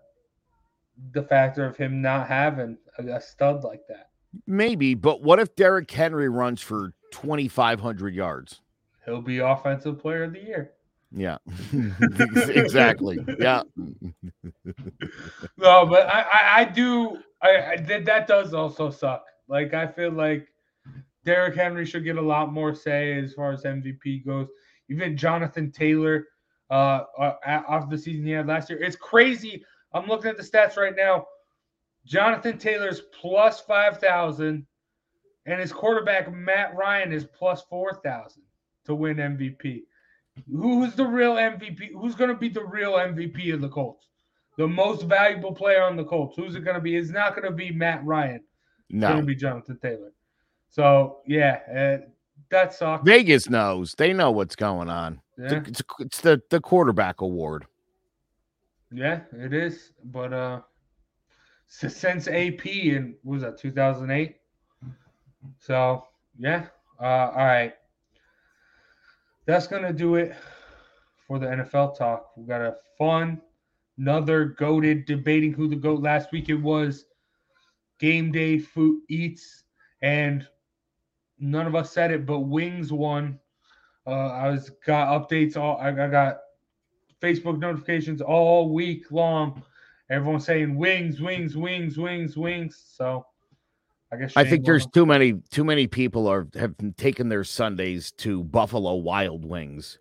the 1.13 1.23
factor 1.23 1.65
of 1.65 1.77
him 1.77 2.01
not 2.01 2.27
having 2.27 2.77
a, 2.97 3.07
a 3.07 3.21
stud 3.21 3.63
like 3.63 3.81
that. 3.87 4.10
Maybe, 4.47 4.93
but 4.93 5.21
what 5.21 5.39
if 5.39 5.55
Derrick 5.55 5.89
Henry 5.91 6.29
runs 6.29 6.61
for 6.61 6.93
2,500 7.11 8.13
yards? 8.13 8.61
He'll 9.05 9.21
be 9.21 9.39
offensive 9.39 9.99
player 9.99 10.23
of 10.23 10.33
the 10.33 10.41
year. 10.41 10.71
Yeah, 11.11 11.37
exactly. 11.73 13.19
Yeah. 13.39 13.63
no, 15.57 15.85
but 15.85 16.07
I, 16.07 16.21
I, 16.21 16.59
I 16.59 16.65
do. 16.65 17.17
I, 17.41 17.71
I 17.71 17.77
that, 17.77 18.05
that 18.05 18.27
does 18.27 18.53
also 18.53 18.89
suck. 18.89 19.25
Like 19.49 19.73
I 19.73 19.87
feel 19.87 20.11
like 20.11 20.47
Derrick 21.25 21.55
Henry 21.55 21.85
should 21.85 22.05
get 22.05 22.17
a 22.17 22.21
lot 22.21 22.53
more 22.53 22.73
say 22.73 23.19
as 23.19 23.33
far 23.33 23.51
as 23.51 23.63
MVP 23.63 24.25
goes. 24.25 24.47
Even 24.89 25.17
Jonathan 25.17 25.71
Taylor, 25.71 26.27
uh, 26.69 27.03
uh 27.19 27.33
off 27.67 27.89
the 27.89 27.97
season 27.97 28.25
he 28.25 28.31
had 28.31 28.47
last 28.47 28.69
year, 28.69 28.81
it's 28.81 28.95
crazy. 28.95 29.63
I'm 29.93 30.07
looking 30.07 30.29
at 30.29 30.37
the 30.37 30.43
stats 30.43 30.77
right 30.77 30.95
now. 30.95 31.25
Jonathan 32.05 32.57
Taylor's 32.57 33.01
plus 33.19 33.59
five 33.61 33.99
thousand, 33.99 34.65
and 35.45 35.59
his 35.59 35.71
quarterback 35.71 36.33
Matt 36.33 36.75
Ryan 36.75 37.11
is 37.11 37.25
plus 37.25 37.63
four 37.69 38.01
thousand 38.03 38.43
to 38.85 38.95
win 38.95 39.17
MVP. 39.17 39.83
Who's 40.49 40.95
the 40.95 41.05
real 41.05 41.35
MVP? 41.35 41.91
Who's 41.93 42.15
going 42.15 42.29
to 42.29 42.35
be 42.35 42.49
the 42.49 42.65
real 42.65 42.93
MVP 42.93 43.53
of 43.53 43.61
the 43.61 43.69
Colts? 43.69 44.07
The 44.57 44.67
most 44.67 45.03
valuable 45.03 45.53
player 45.53 45.83
on 45.83 45.95
the 45.95 46.03
Colts. 46.03 46.35
Who's 46.37 46.55
it 46.55 46.63
going 46.63 46.75
to 46.75 46.81
be? 46.81 46.95
It's 46.95 47.09
not 47.09 47.35
going 47.35 47.49
to 47.49 47.55
be 47.55 47.71
Matt 47.71 48.03
Ryan. 48.05 48.43
It's 48.89 48.99
no. 48.99 49.09
going 49.09 49.21
to 49.21 49.25
be 49.25 49.35
Jonathan 49.35 49.77
Taylor. 49.81 50.11
So 50.69 51.17
yeah, 51.27 51.59
uh, 51.73 52.05
that 52.49 52.73
sucks. 52.73 53.03
Vegas 53.03 53.49
knows. 53.49 53.93
They 53.97 54.13
know 54.13 54.31
what's 54.31 54.55
going 54.55 54.89
on. 54.89 55.21
Yeah. 55.37 55.63
It's, 55.65 55.81
it's 55.99 56.21
the 56.21 56.41
the 56.49 56.59
quarterback 56.59 57.21
award. 57.21 57.65
Yeah, 58.91 59.21
it 59.33 59.53
is. 59.53 59.91
But 60.03 60.33
uh 60.33 60.61
since 61.73 62.27
AP 62.27 62.65
in 62.65 63.15
was 63.23 63.41
that 63.41 63.57
2008. 63.57 64.35
So 65.59 66.03
yeah. 66.37 66.67
Uh, 66.99 67.31
all 67.35 67.45
right 67.45 67.73
that's 69.45 69.67
to 69.83 69.93
do 69.93 70.15
it 70.15 70.35
for 71.27 71.39
the 71.39 71.47
NFL 71.47 71.97
talk. 71.97 72.31
We 72.37 72.45
got 72.45 72.61
a 72.61 72.75
fun, 72.97 73.41
another 73.97 74.45
goaded 74.45 75.05
debating 75.05 75.53
who 75.53 75.67
the 75.67 75.75
goat 75.75 76.01
last 76.01 76.31
week 76.31 76.49
it 76.49 76.55
was. 76.55 77.05
Game 77.99 78.31
day 78.31 78.57
food 78.57 79.01
eats, 79.09 79.63
and 80.01 80.47
none 81.39 81.67
of 81.67 81.75
us 81.75 81.91
said 81.91 82.11
it, 82.11 82.25
but 82.25 82.39
Wings 82.39 82.91
won. 82.91 83.39
Uh, 84.07 84.29
I 84.29 84.49
was 84.49 84.71
got 84.85 85.29
updates 85.29 85.55
all. 85.55 85.77
I, 85.77 85.89
I 85.89 86.07
got 86.07 86.39
Facebook 87.21 87.59
notifications 87.59 88.21
all 88.21 88.73
week 88.73 89.11
long. 89.11 89.61
Everyone 90.11 90.41
saying 90.41 90.75
wings, 90.75 91.21
wings, 91.21 91.55
wings, 91.55 91.97
wings, 91.97 92.35
wings. 92.35 92.83
So 92.95 93.25
I 94.11 94.17
guess 94.17 94.33
I 94.35 94.43
think 94.43 94.65
there's 94.65 94.85
too 94.85 95.05
many 95.05 95.35
too 95.51 95.63
many 95.63 95.87
people 95.87 96.27
are 96.27 96.47
have 96.55 96.75
taken 96.97 97.29
their 97.29 97.45
Sundays 97.45 98.11
to 98.17 98.43
Buffalo 98.43 98.95
Wild 98.95 99.45
Wings. 99.45 99.99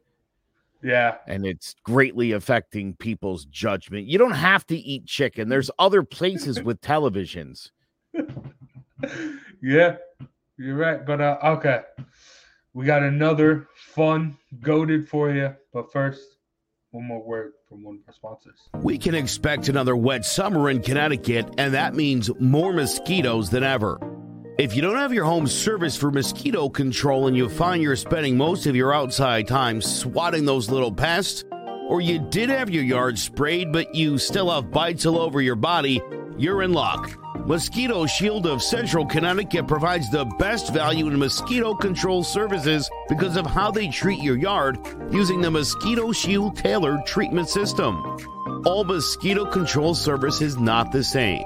Yeah. 0.82 1.18
And 1.28 1.46
it's 1.46 1.76
greatly 1.84 2.32
affecting 2.32 2.94
people's 2.94 3.44
judgment. 3.44 4.08
You 4.08 4.18
don't 4.18 4.32
have 4.32 4.66
to 4.68 4.76
eat 4.76 5.06
chicken. 5.06 5.48
There's 5.48 5.70
other 5.78 6.02
places 6.02 6.60
with 6.60 6.80
televisions. 6.82 7.70
yeah. 9.62 9.96
You're 10.56 10.76
right. 10.76 11.06
But 11.06 11.20
uh 11.20 11.38
okay. 11.44 11.82
We 12.72 12.84
got 12.84 13.04
another 13.04 13.68
fun 13.76 14.36
goaded 14.60 15.08
for 15.08 15.30
you. 15.30 15.54
But 15.72 15.92
first, 15.92 16.38
one 16.90 17.06
more 17.06 17.22
word 17.22 17.52
from 17.68 17.84
one 17.84 17.96
of 17.96 18.00
our 18.08 18.14
sponsors. 18.14 18.68
We 18.74 18.98
can 18.98 19.14
expect 19.14 19.68
another 19.68 19.96
wet 19.96 20.24
summer 20.24 20.70
in 20.70 20.82
Connecticut, 20.82 21.46
and 21.58 21.74
that 21.74 21.94
means 21.94 22.30
more 22.40 22.72
mosquitoes 22.72 23.50
than 23.50 23.62
ever. 23.62 23.98
If 24.58 24.74
you 24.74 24.82
don't 24.82 24.96
have 24.96 25.14
your 25.14 25.24
home 25.24 25.46
serviced 25.46 25.98
for 25.98 26.10
mosquito 26.10 26.68
control 26.68 27.28
and 27.28 27.36
you 27.36 27.48
find 27.48 27.82
you're 27.82 27.96
spending 27.96 28.36
most 28.36 28.66
of 28.66 28.76
your 28.76 28.92
outside 28.92 29.46
time 29.46 29.80
swatting 29.80 30.44
those 30.44 30.68
little 30.68 30.92
pests, 30.92 31.44
or 31.88 32.00
you 32.00 32.18
did 32.18 32.50
have 32.50 32.70
your 32.70 32.84
yard 32.84 33.18
sprayed 33.18 33.72
but 33.72 33.94
you 33.94 34.18
still 34.18 34.50
have 34.50 34.70
bites 34.70 35.06
all 35.06 35.18
over 35.18 35.40
your 35.40 35.56
body, 35.56 36.00
you're 36.36 36.62
in 36.62 36.72
luck. 36.72 37.19
Mosquito 37.50 38.06
Shield 38.06 38.46
of 38.46 38.62
Central 38.62 39.04
Connecticut 39.04 39.66
provides 39.66 40.08
the 40.08 40.24
best 40.24 40.72
value 40.72 41.08
in 41.08 41.18
mosquito 41.18 41.74
control 41.74 42.22
services 42.22 42.88
because 43.08 43.36
of 43.36 43.44
how 43.44 43.72
they 43.72 43.88
treat 43.88 44.22
your 44.22 44.38
yard 44.38 44.78
using 45.10 45.40
the 45.40 45.50
Mosquito 45.50 46.12
Shield 46.12 46.56
tailored 46.56 47.04
treatment 47.06 47.48
system. 47.48 47.96
All 48.64 48.84
mosquito 48.84 49.44
control 49.44 49.96
service 49.96 50.40
is 50.40 50.58
not 50.58 50.92
the 50.92 51.02
same. 51.02 51.42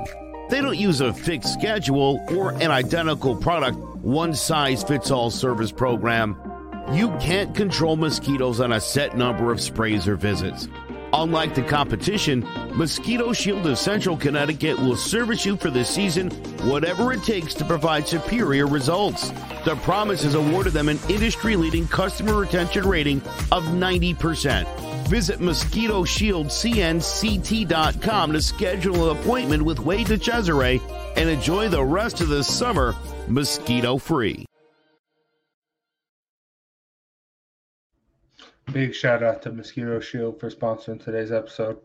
They 0.50 0.60
don't 0.60 0.76
use 0.76 1.00
a 1.00 1.14
fixed 1.14 1.54
schedule 1.54 2.22
or 2.36 2.50
an 2.50 2.70
identical 2.70 3.34
product, 3.34 3.78
one 3.78 4.34
size 4.34 4.84
fits 4.84 5.10
all 5.10 5.30
service 5.30 5.72
program. 5.72 6.36
You 6.92 7.16
can't 7.18 7.54
control 7.54 7.96
mosquitoes 7.96 8.60
on 8.60 8.72
a 8.72 8.80
set 8.80 9.16
number 9.16 9.50
of 9.50 9.58
sprays 9.58 10.06
or 10.06 10.16
visits. 10.16 10.68
Unlike 11.16 11.54
the 11.54 11.62
competition, 11.62 12.44
Mosquito 12.74 13.32
Shield 13.32 13.64
of 13.68 13.78
Central 13.78 14.16
Connecticut 14.16 14.76
will 14.80 14.96
service 14.96 15.46
you 15.46 15.56
for 15.56 15.70
the 15.70 15.84
season, 15.84 16.28
whatever 16.68 17.12
it 17.12 17.22
takes 17.22 17.54
to 17.54 17.64
provide 17.64 18.08
superior 18.08 18.66
results. 18.66 19.30
The 19.64 19.78
promise 19.82 20.24
has 20.24 20.34
awarded 20.34 20.72
them 20.72 20.88
an 20.88 20.98
industry 21.08 21.54
leading 21.54 21.86
customer 21.86 22.34
retention 22.34 22.88
rating 22.88 23.18
of 23.52 23.62
90%. 23.62 24.66
Visit 25.06 25.38
MosquitoShieldCNCT.com 25.38 28.32
to 28.32 28.42
schedule 28.42 29.10
an 29.10 29.16
appointment 29.16 29.62
with 29.62 29.78
Wade 29.78 30.08
DeCesare 30.08 30.80
and 31.16 31.30
enjoy 31.30 31.68
the 31.68 31.84
rest 31.84 32.22
of 32.22 32.28
the 32.28 32.42
summer 32.42 32.92
mosquito 33.28 33.98
free. 33.98 34.46
Big 38.72 38.94
shout 38.94 39.22
out 39.22 39.42
to 39.42 39.52
Mosquito 39.52 40.00
Shield 40.00 40.40
for 40.40 40.50
sponsoring 40.50 41.02
today's 41.02 41.30
episode. 41.30 41.78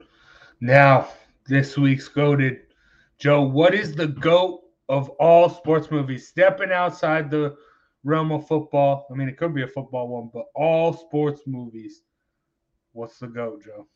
Now, 0.61 1.09
this 1.45 1.77
week's 1.77 2.07
goaded. 2.07 2.61
Joe, 3.17 3.43
what 3.43 3.73
is 3.73 3.93
the 3.93 4.07
goat 4.07 4.61
of 4.88 5.09
all 5.19 5.49
sports 5.49 5.91
movies? 5.91 6.27
Stepping 6.27 6.71
outside 6.71 7.30
the 7.30 7.55
realm 8.03 8.32
of 8.32 8.47
football. 8.47 9.05
I 9.11 9.15
mean, 9.15 9.27
it 9.27 9.38
could 9.38 9.53
be 9.53 9.63
a 9.63 9.67
football 9.67 10.07
one, 10.07 10.30
but 10.34 10.45
all 10.55 10.93
sports 10.93 11.41
movies. 11.45 12.01
What's 12.93 13.19
the 13.19 13.27
goat, 13.27 13.63
Joe? 13.63 13.88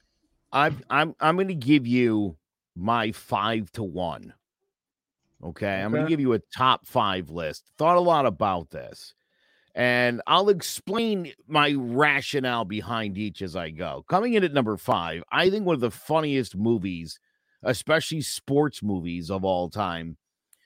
I'm 0.51 0.81
I'm 0.89 1.15
I'm 1.19 1.35
going 1.35 1.47
to 1.47 1.55
give 1.55 1.87
you 1.87 2.37
my 2.75 3.11
five 3.11 3.71
to 3.73 3.83
one. 3.83 4.33
Okay, 5.43 5.81
I'm 5.81 5.91
going 5.91 6.05
to 6.05 6.09
give 6.09 6.19
you 6.19 6.33
a 6.33 6.39
top 6.55 6.85
five 6.87 7.29
list. 7.29 7.65
Thought 7.77 7.97
a 7.97 8.01
lot 8.01 8.25
about 8.25 8.69
this, 8.69 9.13
and 9.75 10.21
I'll 10.27 10.49
explain 10.49 11.33
my 11.47 11.73
rationale 11.77 12.65
behind 12.65 13.17
each 13.17 13.41
as 13.41 13.55
I 13.55 13.71
go. 13.71 14.05
Coming 14.07 14.35
in 14.35 14.43
at 14.43 14.53
number 14.53 14.77
five, 14.77 15.23
I 15.31 15.49
think 15.49 15.65
one 15.65 15.75
of 15.75 15.81
the 15.81 15.91
funniest 15.91 16.55
movies, 16.55 17.19
especially 17.63 18.21
sports 18.21 18.83
movies 18.83 19.31
of 19.31 19.43
all 19.43 19.69
time, 19.69 20.17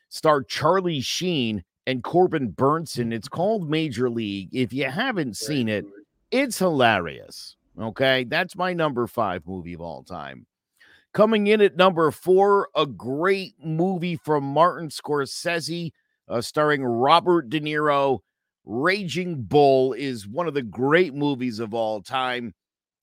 star 0.09 0.43
Charlie 0.43 1.01
Sheen 1.01 1.63
and 1.85 2.03
Corbin 2.03 2.51
Bernsen. 2.51 3.13
It's 3.13 3.29
called 3.29 3.69
Major 3.69 4.09
League. 4.09 4.49
If 4.51 4.73
you 4.73 4.85
haven't 4.85 5.37
seen 5.37 5.69
it, 5.69 5.85
it's 6.31 6.59
hilarious. 6.59 7.55
Okay, 7.79 8.25
that's 8.25 8.55
my 8.55 8.73
number 8.73 9.07
five 9.07 9.43
movie 9.47 9.73
of 9.73 9.81
all 9.81 10.03
time. 10.03 10.45
Coming 11.13 11.47
in 11.47 11.61
at 11.61 11.77
number 11.77 12.11
four, 12.11 12.67
a 12.75 12.85
great 12.85 13.55
movie 13.63 14.17
from 14.17 14.43
Martin 14.43 14.89
Scorsese, 14.89 15.91
uh, 16.27 16.41
starring 16.41 16.83
Robert 16.83 17.49
De 17.49 17.61
Niro. 17.61 18.19
Raging 18.67 19.43
Bull 19.43 19.93
is 19.93 20.27
one 20.27 20.45
of 20.47 20.53
the 20.53 20.61
great 20.61 21.13
movies 21.15 21.59
of 21.59 21.73
all 21.73 22.01
time. 22.01 22.53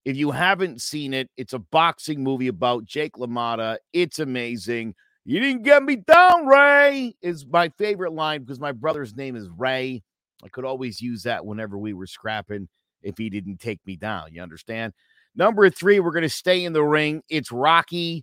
If 0.05 0.15
you 0.15 0.31
haven't 0.31 0.83
seen 0.83 1.15
it, 1.15 1.31
it's 1.39 1.55
a 1.55 1.59
boxing 1.59 2.23
movie 2.23 2.49
about 2.49 2.85
Jake 2.85 3.15
LaMotta. 3.15 3.79
It's 3.95 4.19
amazing. 4.19 4.95
You 5.25 5.41
didn't 5.41 5.63
get 5.63 5.83
me 5.83 5.97
down, 5.97 6.47
Ray, 6.47 7.15
is 7.23 7.47
my 7.47 7.71
favorite 7.79 8.13
line 8.13 8.43
because 8.43 8.61
my 8.61 8.73
brother's 8.73 9.17
name 9.17 9.37
is 9.37 9.49
Ray. 9.57 10.03
I 10.45 10.49
could 10.49 10.67
always 10.67 11.01
use 11.01 11.23
that 11.23 11.47
whenever 11.47 11.79
we 11.79 11.95
were 11.95 12.07
scrapping 12.07 12.69
if 13.03 13.17
he 13.17 13.31
didn't 13.31 13.59
take 13.59 13.81
me 13.87 13.97
down. 13.97 14.33
You 14.33 14.43
understand? 14.43 14.93
Number 15.35 15.71
three, 15.71 15.99
we're 15.99 16.13
going 16.13 16.23
to 16.23 16.29
stay 16.29 16.67
in 16.67 16.75
the 16.75 16.85
ring. 16.85 17.23
It's 17.31 17.51
Rocky. 17.51 18.23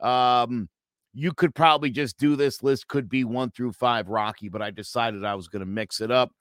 Um, 0.00 0.68
you 1.14 1.32
could 1.32 1.54
probably 1.54 1.90
just 1.90 2.18
do 2.18 2.34
this 2.34 2.64
list, 2.64 2.88
could 2.88 3.08
be 3.08 3.22
one 3.22 3.52
through 3.52 3.72
five 3.72 4.08
Rocky, 4.08 4.48
but 4.48 4.60
I 4.60 4.72
decided 4.72 5.24
I 5.24 5.36
was 5.36 5.46
going 5.46 5.60
to 5.60 5.66
mix 5.66 6.00
it 6.00 6.10
up. 6.10 6.32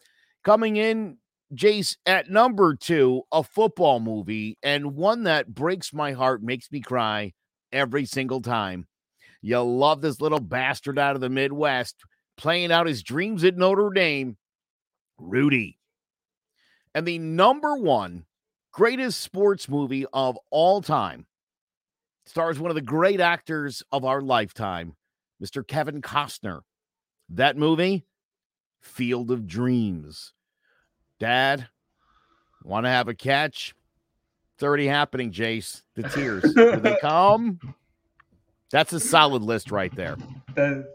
Coming 0.44 0.78
in, 0.78 1.18
Jace, 1.54 1.98
at 2.06 2.30
number 2.30 2.76
two, 2.76 3.24
a 3.32 3.44
football 3.44 4.00
movie, 4.00 4.58
and 4.64 4.96
one 4.96 5.24
that 5.24 5.54
breaks 5.54 5.94
my 5.94 6.14
heart, 6.14 6.42
makes 6.42 6.72
me 6.72 6.80
cry 6.80 7.34
every 7.72 8.06
single 8.06 8.42
time. 8.42 8.88
You 9.42 9.62
love 9.62 10.02
this 10.02 10.22
little 10.22 10.40
bastard 10.40 11.00
out 11.00 11.16
of 11.16 11.22
the 11.22 11.30
Midwest 11.30 11.96
playing 12.38 12.72
out 12.72 12.88
his 12.88 13.04
dreams 13.04 13.44
at 13.44 13.58
Notre 13.58 13.90
Dame, 13.90 14.38
Rudy. 15.18 15.78
And 16.96 17.06
the 17.06 17.20
number 17.20 17.76
one 17.76 18.26
greatest 18.72 19.22
sports 19.22 19.68
movie 19.68 20.06
of 20.14 20.38
all 20.50 20.82
time 20.82 21.26
stars 22.26 22.60
one 22.60 22.72
of 22.72 22.76
the 22.76 22.82
great 22.82 23.20
actors 23.20 23.84
of 23.92 24.06
our 24.06 24.22
lifetime, 24.22 24.96
Mr. 25.44 25.68
Kevin 25.68 26.02
Costner. 26.02 26.62
That 27.30 27.58
movie, 27.58 28.06
Field 28.80 29.32
of 29.32 29.48
Dreams. 29.48 30.34
Dad, 31.20 31.68
want 32.64 32.86
to 32.86 32.90
have 32.90 33.08
a 33.08 33.14
catch? 33.14 33.76
It's 34.56 34.64
already 34.64 34.88
happening, 34.88 35.32
Jace. 35.32 35.84
The 35.96 36.04
tears. 36.04 36.44
Do 36.56 36.78
they 36.78 36.98
come? 37.02 37.60
That's 38.72 38.94
a 38.94 39.00
solid 39.00 39.42
list 39.42 39.72
right 39.72 39.94
there. 39.96 40.18
That 40.56 40.86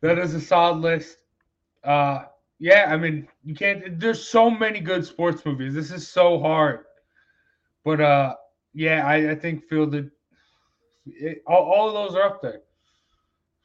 that 0.00 0.18
is 0.18 0.34
a 0.34 0.40
solid 0.40 0.78
list. 0.80 1.18
Uh, 1.84 2.24
yeah, 2.58 2.86
I 2.88 2.96
mean, 2.96 3.26
you 3.44 3.54
can't. 3.54 3.98
There's 3.98 4.26
so 4.26 4.50
many 4.50 4.80
good 4.80 5.04
sports 5.04 5.44
movies. 5.44 5.74
This 5.74 5.90
is 5.90 6.06
so 6.06 6.40
hard. 6.40 6.84
But 7.84 8.00
uh, 8.00 8.34
yeah, 8.72 9.06
I, 9.06 9.32
I 9.32 9.34
think 9.34 9.68
Fielded. 9.68 10.10
It, 11.06 11.42
all, 11.46 11.64
all 11.64 11.88
of 11.88 11.94
those 11.94 12.16
are 12.16 12.22
up 12.22 12.40
there. 12.40 12.60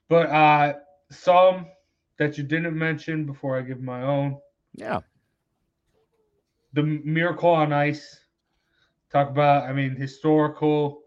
But 0.10 0.30
uh, 0.30 0.74
some 1.12 1.68
that 2.18 2.38
you 2.38 2.44
didn't 2.44 2.78
mention 2.78 3.26
before 3.26 3.58
I 3.58 3.62
give 3.62 3.82
my 3.82 4.04
own. 4.04 4.38
Yeah. 4.74 5.02
The 6.74 6.84
Miracle 6.84 7.50
on 7.50 7.74
Ice. 7.74 8.20
Talk 9.12 9.30
about, 9.30 9.64
I 9.64 9.74
mean, 9.74 9.96
historical, 9.96 11.02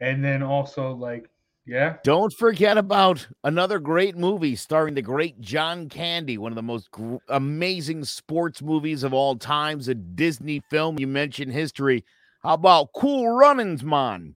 and 0.00 0.22
then 0.22 0.42
also 0.42 0.92
like, 0.92 1.30
yeah, 1.68 1.96
Don't 2.02 2.32
forget 2.32 2.78
about 2.78 3.28
another 3.44 3.78
great 3.78 4.16
movie 4.16 4.56
starring 4.56 4.94
the 4.94 5.02
great 5.02 5.38
John 5.38 5.90
Candy, 5.90 6.38
one 6.38 6.50
of 6.50 6.56
the 6.56 6.62
most 6.62 6.90
gr- 6.90 7.16
amazing 7.28 8.04
sports 8.04 8.62
movies 8.62 9.02
of 9.02 9.12
all 9.12 9.36
times, 9.36 9.86
a 9.88 9.94
Disney 9.94 10.60
film. 10.70 10.98
You 10.98 11.06
mentioned 11.06 11.52
history. 11.52 12.06
How 12.42 12.54
about 12.54 12.94
Cool 12.94 13.36
Runnings, 13.36 13.84
man? 13.84 14.34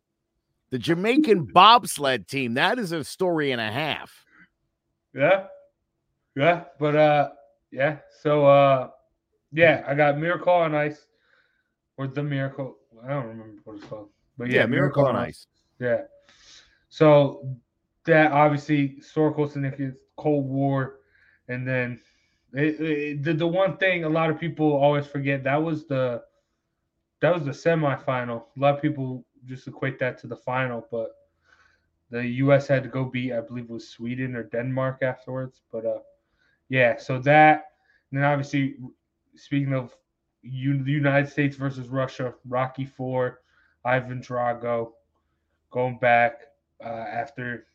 The 0.73 0.79
Jamaican 0.79 1.45
bobsled 1.55 2.29
team. 2.29 2.53
That 2.55 2.79
is 2.79 2.93
a 2.93 3.03
story 3.03 3.51
and 3.51 3.63
a 3.63 3.71
half. 3.71 4.13
Yeah. 5.15 5.45
Yeah. 6.35 6.65
But 6.79 6.97
uh 6.97 7.31
yeah. 7.71 7.99
So 8.21 8.47
uh 8.47 8.91
yeah, 9.53 9.85
I 9.87 9.95
got 9.95 10.19
Miracle 10.19 10.53
on 10.53 10.75
Ice. 10.75 11.07
Or 11.97 12.07
the 12.07 12.23
Miracle. 12.23 12.77
I 13.05 13.09
don't 13.11 13.27
remember 13.27 13.61
what 13.65 13.77
it's 13.77 13.85
called. 13.87 14.09
But 14.39 14.51
yeah, 14.51 14.61
Yeah, 14.61 14.67
Miracle 14.67 15.07
on 15.07 15.17
Ice. 15.17 15.47
Yeah. 15.79 16.03
So 16.89 17.57
that 18.07 18.33
obviously 18.33 18.97
historical 18.97 19.47
significance, 19.49 19.97
Cold 20.17 20.49
War, 20.49 21.01
and 21.49 21.67
then 21.67 22.01
it, 22.55 22.81
it, 22.81 23.23
the 23.23 23.35
the 23.35 23.47
one 23.47 23.77
thing 23.77 24.05
a 24.05 24.09
lot 24.09 24.31
of 24.31 24.39
people 24.39 24.73
always 24.73 25.07
forget 25.07 25.45
that 25.45 25.63
was 25.63 25.87
the 25.87 26.23
that 27.21 27.35
was 27.35 27.45
the 27.45 27.51
semifinal. 27.51 28.45
A 28.57 28.61
lot 28.61 28.75
of 28.75 28.83
people 28.83 29.25
just 29.45 29.67
equate 29.69 29.99
that 30.01 30.19
to 30.19 30.27
the 30.27 30.37
final, 30.37 30.87
but 30.91 31.11
the 32.11 32.27
U.S. 32.45 32.67
had 32.67 32.83
to 32.83 32.89
go 32.89 33.05
beat, 33.05 33.33
I 33.33 33.41
believe, 33.41 33.65
it 33.65 33.71
was 33.71 33.89
Sweden 33.89 34.35
or 34.37 34.43
Denmark 34.45 35.03
afterwards. 35.03 35.63
But 35.71 35.87
uh, 35.87 35.99
yeah, 36.73 36.97
so 36.97 37.19
that, 37.19 37.67
and 38.11 38.19
then 38.19 38.25
obviously, 38.25 38.77
speaking 39.37 39.75
of 39.75 39.95
U- 40.41 40.83
the 40.83 40.91
United 40.91 41.29
States 41.31 41.55
versus 41.55 41.89
Russia, 41.89 42.33
Rocky 42.49 42.87
Four, 42.87 43.41
Ivan 43.85 44.23
Drago, 44.23 44.93
going 45.71 45.99
back 45.99 46.41
uh, 46.83 46.89
after 46.89 47.67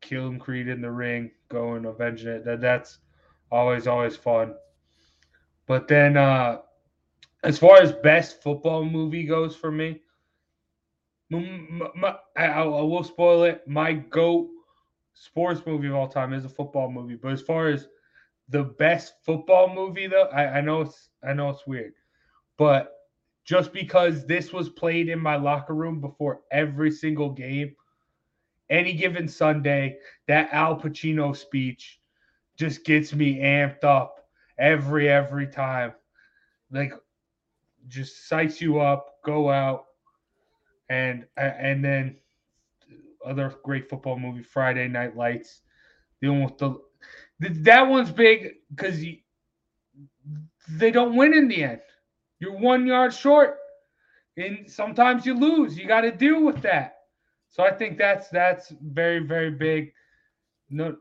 killing 0.00 0.38
Creed 0.38 0.68
in 0.68 0.80
the 0.80 0.92
ring, 0.92 1.32
going 1.48 1.84
avenging 1.84 2.28
it. 2.28 2.44
That 2.44 2.60
that's 2.60 3.00
always 3.50 3.88
always 3.88 4.14
fun. 4.16 4.54
But 5.66 5.88
then, 5.88 6.16
uh, 6.16 6.58
as 7.42 7.58
far 7.58 7.82
as 7.82 7.90
best 7.90 8.44
football 8.44 8.84
movie 8.84 9.24
goes 9.24 9.56
for 9.56 9.72
me, 9.72 10.02
I 11.32 12.14
I 12.36 12.62
will 12.64 13.02
spoil 13.02 13.42
it. 13.42 13.66
My 13.66 13.92
goat 13.92 14.50
sports 15.14 15.62
movie 15.66 15.88
of 15.88 15.94
all 15.94 16.08
time 16.08 16.32
is 16.32 16.44
a 16.44 16.48
football 16.48 16.90
movie. 16.90 17.16
But 17.16 17.32
as 17.32 17.42
far 17.42 17.68
as 17.68 17.88
the 18.48 18.64
best 18.64 19.14
football 19.24 19.72
movie, 19.74 20.06
though, 20.06 20.28
I, 20.32 20.58
I 20.58 20.60
know 20.60 20.82
it's 20.82 21.10
I 21.26 21.32
know 21.32 21.50
it's 21.50 21.66
weird, 21.66 21.94
but 22.58 22.92
just 23.44 23.72
because 23.72 24.26
this 24.26 24.52
was 24.52 24.68
played 24.68 25.08
in 25.08 25.18
my 25.18 25.36
locker 25.36 25.74
room 25.74 26.00
before 26.00 26.40
every 26.50 26.90
single 26.90 27.30
game, 27.30 27.74
any 28.70 28.92
given 28.92 29.26
Sunday, 29.28 29.98
that 30.28 30.48
Al 30.52 30.78
Pacino 30.78 31.36
speech 31.36 32.00
just 32.56 32.84
gets 32.84 33.12
me 33.14 33.38
amped 33.38 33.84
up 33.84 34.26
every 34.58 35.08
every 35.08 35.46
time. 35.46 35.92
Like 36.70 36.92
just 37.88 38.30
psychs 38.30 38.60
you 38.60 38.80
up, 38.80 39.16
go 39.24 39.50
out, 39.50 39.86
and 40.88 41.26
and 41.36 41.84
then 41.84 42.16
other 43.24 43.54
great 43.62 43.88
football 43.88 44.18
movie, 44.18 44.42
Friday 44.42 44.88
Night 44.88 45.16
Lights. 45.16 45.60
Dealing 46.20 46.44
with 46.44 46.58
the 46.58 46.80
th- 47.40 47.54
that 47.64 47.82
one's 47.82 48.12
big 48.12 48.54
because 48.74 49.02
they 50.70 50.90
don't 50.90 51.16
win 51.16 51.34
in 51.34 51.48
the 51.48 51.64
end. 51.64 51.80
You're 52.38 52.56
one 52.56 52.86
yard 52.86 53.12
short, 53.12 53.56
and 54.36 54.70
sometimes 54.70 55.26
you 55.26 55.34
lose. 55.34 55.76
You 55.76 55.86
got 55.86 56.02
to 56.02 56.12
deal 56.12 56.44
with 56.44 56.62
that. 56.62 56.96
So 57.48 57.64
I 57.64 57.72
think 57.72 57.98
that's 57.98 58.28
that's 58.28 58.72
very 58.80 59.18
very 59.20 59.50
big. 59.50 59.92
No, 60.70 60.96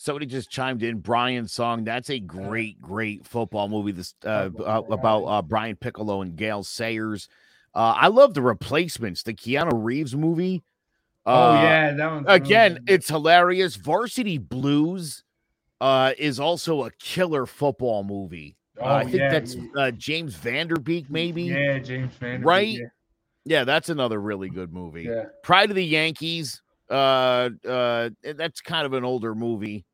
Somebody 0.00 0.26
just 0.26 0.48
chimed 0.48 0.84
in. 0.84 1.00
Brian's 1.00 1.52
song. 1.52 1.82
That's 1.82 2.08
a 2.08 2.20
great, 2.20 2.80
great 2.80 3.26
football 3.26 3.68
movie. 3.68 3.90
This 3.90 4.14
uh, 4.24 4.48
uh, 4.56 4.82
about 4.90 5.24
uh, 5.24 5.42
Brian 5.42 5.74
Piccolo 5.74 6.22
and 6.22 6.36
Gail 6.36 6.62
Sayers. 6.62 7.28
Uh, 7.74 7.94
I 7.96 8.06
love 8.06 8.34
the 8.34 8.40
replacements. 8.40 9.24
The 9.24 9.34
Keanu 9.34 9.72
Reeves 9.74 10.14
movie. 10.14 10.62
Oh 11.28 11.50
Uh, 11.50 11.62
yeah, 11.62 11.92
that 11.92 12.10
one. 12.12 12.24
Again, 12.26 12.80
it's 12.86 13.08
hilarious. 13.08 13.76
Varsity 13.76 14.38
Blues 14.38 15.24
uh, 15.80 16.12
is 16.18 16.40
also 16.40 16.84
a 16.84 16.90
killer 16.92 17.44
football 17.46 18.02
movie. 18.04 18.56
Uh, 18.80 18.84
Oh, 18.84 18.94
I 18.94 19.04
think 19.04 19.16
yeah, 19.16 19.30
that's 19.30 19.54
yeah. 19.56 19.62
uh, 19.76 19.90
James 19.90 20.34
Van 20.36 20.68
Der 20.68 20.76
Beek, 20.76 21.10
maybe. 21.10 21.42
yeah, 21.44 21.78
James 21.78 22.14
Van 22.14 22.42
Right? 22.42 22.78
Yeah, 23.44 23.64
that's 23.64 23.88
another 23.88 24.20
really 24.20 24.48
good 24.48 24.72
movie. 24.72 25.02
Yeah. 25.04 25.24
Pride 25.42 25.70
of 25.70 25.76
the 25.76 25.84
Yankees. 25.84 26.62
Uh, 26.90 27.50
uh, 27.68 28.10
that's 28.36 28.60
kind 28.60 28.86
of 28.86 28.92
an 28.94 29.04
older 29.04 29.34
movie, 29.34 29.84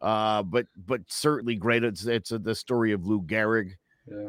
uh, 0.00 0.42
but 0.42 0.66
but 0.86 1.02
certainly 1.08 1.56
great. 1.56 1.84
It's 1.84 2.06
it's 2.06 2.32
uh 2.32 2.38
the 2.38 2.54
story 2.54 2.92
of 2.92 3.06
Lou 3.06 3.20
Gehrig. 3.22 3.72
Yeah. 4.10 4.28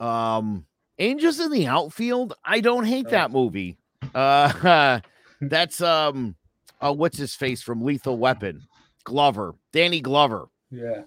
Um, 0.00 0.66
Angels 0.98 1.40
in 1.40 1.50
the 1.50 1.66
Outfield. 1.66 2.34
I 2.44 2.60
don't 2.60 2.84
hate 2.84 3.06
Oh. 3.08 3.10
that 3.10 3.30
movie. 3.32 3.76
Uh, 4.14 5.00
that's 5.40 5.80
um, 5.80 6.34
uh, 6.80 6.92
what's 6.92 7.18
his 7.18 7.34
face 7.34 7.62
from 7.62 7.82
Lethal 7.82 8.16
Weapon, 8.18 8.62
Glover, 9.04 9.54
Danny 9.72 10.00
Glover. 10.00 10.46
Yeah. 10.70 11.02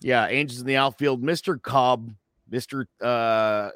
Yeah, 0.00 0.26
Angels 0.28 0.60
in 0.60 0.66
the 0.66 0.76
outfield, 0.76 1.22
Mister 1.22 1.56
Cobb, 1.56 2.12
Mister 2.50 2.86
uh, 3.00 3.70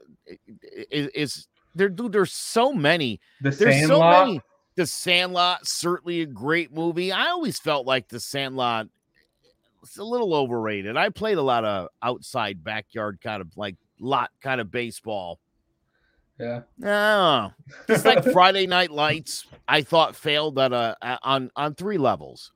is, 0.91 1.09
is 1.09 1.47
there? 1.75 1.89
Dude, 1.89 2.13
there's 2.13 2.33
so 2.33 2.73
many. 2.73 3.19
The 3.41 3.51
There's 3.51 3.75
Sandlot. 3.77 4.15
so 4.15 4.27
many. 4.27 4.43
The 4.75 4.87
Sandlot, 4.87 5.61
certainly 5.67 6.21
a 6.21 6.27
great 6.27 6.73
movie. 6.73 7.11
I 7.11 7.29
always 7.29 7.59
felt 7.59 7.87
like 7.87 8.09
The 8.09 8.21
Sandlot 8.21 8.89
was 9.81 9.97
a 9.97 10.05
little 10.05 10.35
overrated. 10.35 10.97
I 10.97 11.09
played 11.09 11.39
a 11.39 11.43
lot 11.43 11.65
of 11.65 11.89
outside 12.03 12.63
backyard 12.63 13.19
kind 13.23 13.41
of 13.41 13.57
like 13.57 13.77
lot 13.99 14.31
kind 14.41 14.61
of 14.61 14.71
baseball. 14.71 15.41
Yeah. 16.39 16.61
No, 16.79 17.53
It's 17.89 18.05
like 18.05 18.23
Friday 18.33 18.67
Night 18.69 18.93
Lights, 18.93 19.47
I 19.69 19.83
thought 19.83 20.17
failed 20.17 20.59
at 20.59 20.73
a 20.73 20.97
on 21.23 21.51
on 21.55 21.75
three 21.75 21.99
levels. 21.99 22.53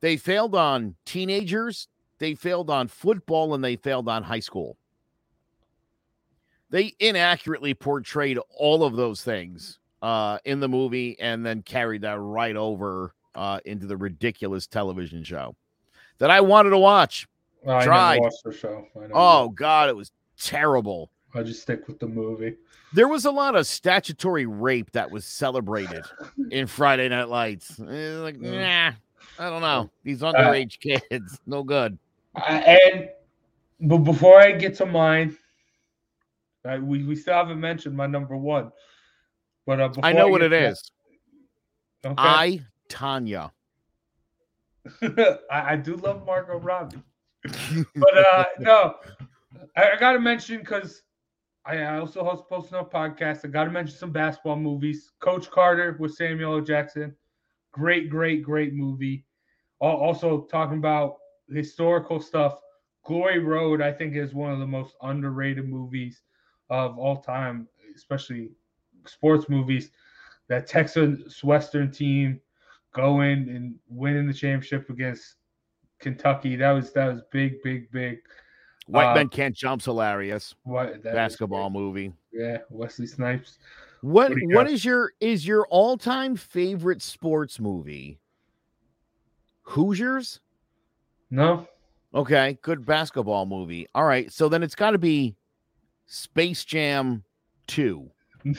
They 0.00 0.16
failed 0.16 0.54
on 0.54 0.94
teenagers, 1.04 1.88
they 2.18 2.34
failed 2.34 2.70
on 2.70 2.88
football, 2.88 3.54
and 3.54 3.62
they 3.62 3.76
failed 3.76 4.08
on 4.08 4.22
high 4.22 4.40
school. 4.40 4.76
They 6.70 6.94
inaccurately 7.00 7.74
portrayed 7.74 8.38
all 8.56 8.84
of 8.84 8.96
those 8.96 9.22
things 9.22 9.78
uh, 10.00 10.38
in 10.44 10.60
the 10.60 10.68
movie, 10.68 11.18
and 11.20 11.44
then 11.44 11.62
carried 11.62 12.02
that 12.02 12.18
right 12.18 12.56
over 12.56 13.14
uh, 13.34 13.60
into 13.64 13.86
the 13.86 13.96
ridiculous 13.96 14.66
television 14.66 15.24
show 15.24 15.54
that 16.18 16.30
I 16.30 16.40
wanted 16.40 16.70
to 16.70 16.78
watch. 16.78 17.28
Oh, 17.66 17.74
I 17.74 17.84
Tried. 17.84 18.14
never 18.14 18.22
watched 18.22 18.44
the 18.44 18.52
show. 18.52 18.86
Oh 19.12 19.48
God, 19.50 19.88
it 19.88 19.96
was 19.96 20.12
terrible. 20.40 21.10
I 21.34 21.42
just 21.42 21.62
stick 21.62 21.88
with 21.88 21.98
the 21.98 22.06
movie. 22.06 22.56
There 22.92 23.08
was 23.08 23.24
a 23.24 23.30
lot 23.30 23.54
of 23.54 23.66
statutory 23.66 24.46
rape 24.46 24.92
that 24.92 25.10
was 25.10 25.24
celebrated 25.24 26.04
in 26.50 26.66
Friday 26.66 27.08
Night 27.08 27.28
Lights. 27.28 27.80
Eh, 27.80 28.18
like, 28.18 28.38
nah, 28.38 28.92
I 29.38 29.50
don't 29.50 29.62
know. 29.62 29.90
These 30.04 30.20
underage 30.20 30.78
kids, 30.78 31.40
no 31.46 31.62
good. 31.62 31.98
I, 32.34 32.58
and 32.58 33.08
but 33.80 33.98
before 33.98 34.40
I 34.40 34.52
get 34.52 34.74
to 34.76 34.86
mine, 34.86 35.36
I, 36.64 36.78
we 36.78 37.02
we 37.04 37.16
still 37.16 37.34
haven't 37.34 37.60
mentioned 37.60 37.96
my 37.96 38.06
number 38.06 38.36
one. 38.36 38.70
But 39.66 39.80
uh, 39.80 39.88
before 39.88 40.04
I 40.04 40.12
know 40.12 40.28
what 40.28 40.42
get 40.42 40.52
it 40.52 40.60
to 40.60 40.68
is. 40.68 40.92
okay. 42.04 42.14
I, 42.16 42.60
Tanya. 42.88 43.52
I, 45.02 45.38
I 45.50 45.76
do 45.76 45.96
love 45.96 46.26
Margot 46.26 46.58
Robbie, 46.58 47.00
but 47.94 48.18
uh, 48.18 48.44
no, 48.58 48.96
I, 49.76 49.92
I 49.92 49.96
got 49.96 50.12
to 50.12 50.18
mention 50.18 50.58
because 50.58 51.02
I, 51.64 51.98
also 51.98 52.24
host 52.24 52.48
Post 52.48 52.72
Up 52.72 52.92
podcast. 52.92 53.44
I 53.44 53.48
got 53.48 53.64
to 53.64 53.70
mention 53.70 53.96
some 53.96 54.10
basketball 54.10 54.56
movies. 54.56 55.12
Coach 55.20 55.50
Carter 55.50 55.96
with 56.00 56.14
Samuel 56.14 56.56
L. 56.56 56.60
Jackson, 56.60 57.14
great, 57.72 58.10
great, 58.10 58.42
great 58.42 58.74
movie. 58.74 59.24
Also 59.80 60.42
talking 60.42 60.78
about 60.78 61.16
historical 61.48 62.20
stuff. 62.20 62.58
Glory 63.04 63.38
Road, 63.38 63.80
I 63.80 63.92
think, 63.92 64.14
is 64.14 64.34
one 64.34 64.52
of 64.52 64.58
the 64.58 64.66
most 64.66 64.94
underrated 65.02 65.68
movies 65.68 66.22
of 66.70 66.98
all 66.98 67.20
time, 67.20 67.68
especially 67.96 68.50
sports 69.06 69.48
movies. 69.48 69.90
That 70.48 70.66
Texas 70.66 71.42
Western 71.42 71.90
team 71.90 72.40
going 72.92 73.48
and 73.48 73.74
winning 73.88 74.26
the 74.26 74.34
championship 74.34 74.90
against 74.90 75.36
Kentucky. 76.00 76.56
That 76.56 76.72
was 76.72 76.92
that 76.92 77.06
was 77.12 77.22
big, 77.32 77.62
big, 77.62 77.90
big. 77.90 78.18
White 78.86 79.12
Uh, 79.12 79.14
Men 79.14 79.28
Can't 79.28 79.54
Jump's 79.54 79.84
hilarious. 79.84 80.54
What 80.64 81.02
that 81.02 81.14
Basketball 81.14 81.70
movie. 81.70 82.12
Yeah, 82.32 82.58
Wesley 82.70 83.06
Snipes. 83.06 83.58
What 84.00 84.30
What 84.30 84.38
what 84.54 84.70
is 84.70 84.84
your 84.84 85.12
is 85.20 85.46
your 85.46 85.66
all-time 85.68 86.36
favorite 86.36 87.02
sports 87.02 87.60
movie? 87.60 88.18
Hoosiers? 89.62 90.40
No, 91.30 91.66
Okay, 92.14 92.58
good 92.60 92.84
basketball 92.84 93.46
movie. 93.46 93.86
All 93.94 94.04
right, 94.04 94.30
so 94.30 94.48
then 94.48 94.62
it's 94.62 94.74
got 94.74 94.90
to 94.90 94.98
be 94.98 95.34
Space 96.06 96.64
Jam 96.64 97.24
2. 97.68 98.10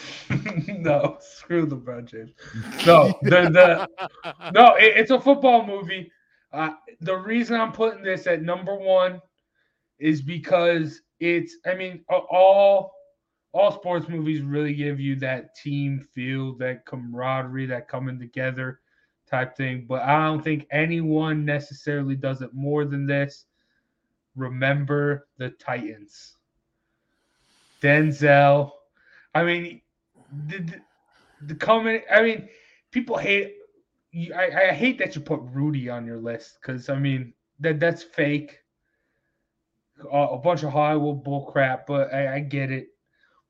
no, 0.80 1.18
screw 1.20 1.68
LeBron 1.68 2.06
James. 2.06 2.32
No, 2.86 3.14
the 3.22 3.30
the 3.30 4.52
no, 4.54 4.76
it, 4.76 4.94
it's 4.98 5.12
a 5.12 5.20
football 5.20 5.66
movie. 5.66 6.12
Uh, 6.52 6.72
the 7.02 7.16
reason 7.16 7.60
I'm 7.60 7.72
putting 7.74 8.02
this 8.04 8.26
at 8.28 8.42
number 8.42 8.76
one 8.76 9.22
is 10.04 10.22
because 10.22 11.02
it's. 11.20 11.56
I 11.66 11.74
mean, 11.76 12.04
all 12.10 12.94
all 13.54 13.72
sports 13.72 14.10
movies 14.10 14.42
really 14.42 14.74
give 14.74 15.00
you 15.00 15.16
that 15.18 15.56
team 15.56 16.06
feel, 16.14 16.56
that 16.58 16.86
camaraderie, 16.86 17.68
that 17.68 17.88
coming 17.88 18.20
together 18.20 18.82
type 19.30 19.56
thing. 19.56 19.86
But 19.88 20.02
I 20.02 20.26
don't 20.26 20.44
think 20.44 20.68
anyone 20.72 21.46
necessarily 21.46 22.16
does 22.16 22.42
it 22.42 22.54
more 22.54 22.84
than 22.84 23.06
this. 23.06 23.46
Remember 24.36 25.28
the 25.38 25.52
Titans. 25.52 26.36
Denzel. 27.82 28.72
I 29.36 29.44
mean, 29.44 29.82
the, 30.48 30.60
the, 30.60 30.82
the 31.48 31.56
coming. 31.56 32.02
I 32.12 32.22
mean, 32.22 32.50
people 32.92 33.18
hate. 33.18 33.54
I, 34.36 34.70
I 34.70 34.74
hate 34.74 35.00
that 35.00 35.16
you 35.16 35.22
put 35.22 35.42
Rudy 35.42 35.90
on 35.90 36.06
your 36.06 36.20
list 36.20 36.58
because 36.62 36.90
I 36.90 36.98
mean 36.98 37.34
that 37.60 37.80
that's 37.80 38.04
fake. 38.04 38.60
A, 40.12 40.18
a 40.18 40.38
bunch 40.38 40.64
of 40.64 40.72
Hollywood 40.72 41.24
bull 41.24 41.46
crap, 41.52 41.86
but 41.88 42.14
I, 42.14 42.36
I 42.36 42.40
get 42.40 42.72
it. 42.72 42.88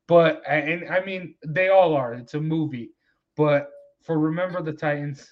But 0.06 0.42
I- 0.48 0.56
and 0.56 0.88
I 0.90 1.04
mean 1.04 1.34
they 1.46 1.68
all 1.68 1.94
are. 1.94 2.14
It's 2.14 2.34
a 2.34 2.40
movie, 2.40 2.90
but 3.36 3.70
for 4.02 4.18
Remember 4.18 4.60
the 4.62 4.72
Titans, 4.72 5.26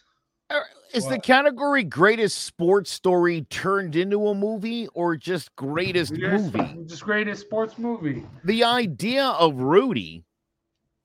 Uh, 0.49 0.61
Is 0.95 1.07
the 1.07 1.19
category 1.21 1.85
greatest 1.85 2.45
sports 2.45 2.91
story 2.91 3.43
turned 3.51 3.97
into 3.97 4.29
a 4.29 4.35
movie 4.35 4.89
or 4.95 5.17
just 5.17 5.55
greatest 5.57 6.13
movie? 6.13 6.85
just 6.87 7.03
greatest 7.05 7.43
sports 7.43 7.79
movie. 7.79 8.25
The 8.45 8.65
idea 8.65 9.27
of 9.27 9.61
Rudy 9.61 10.25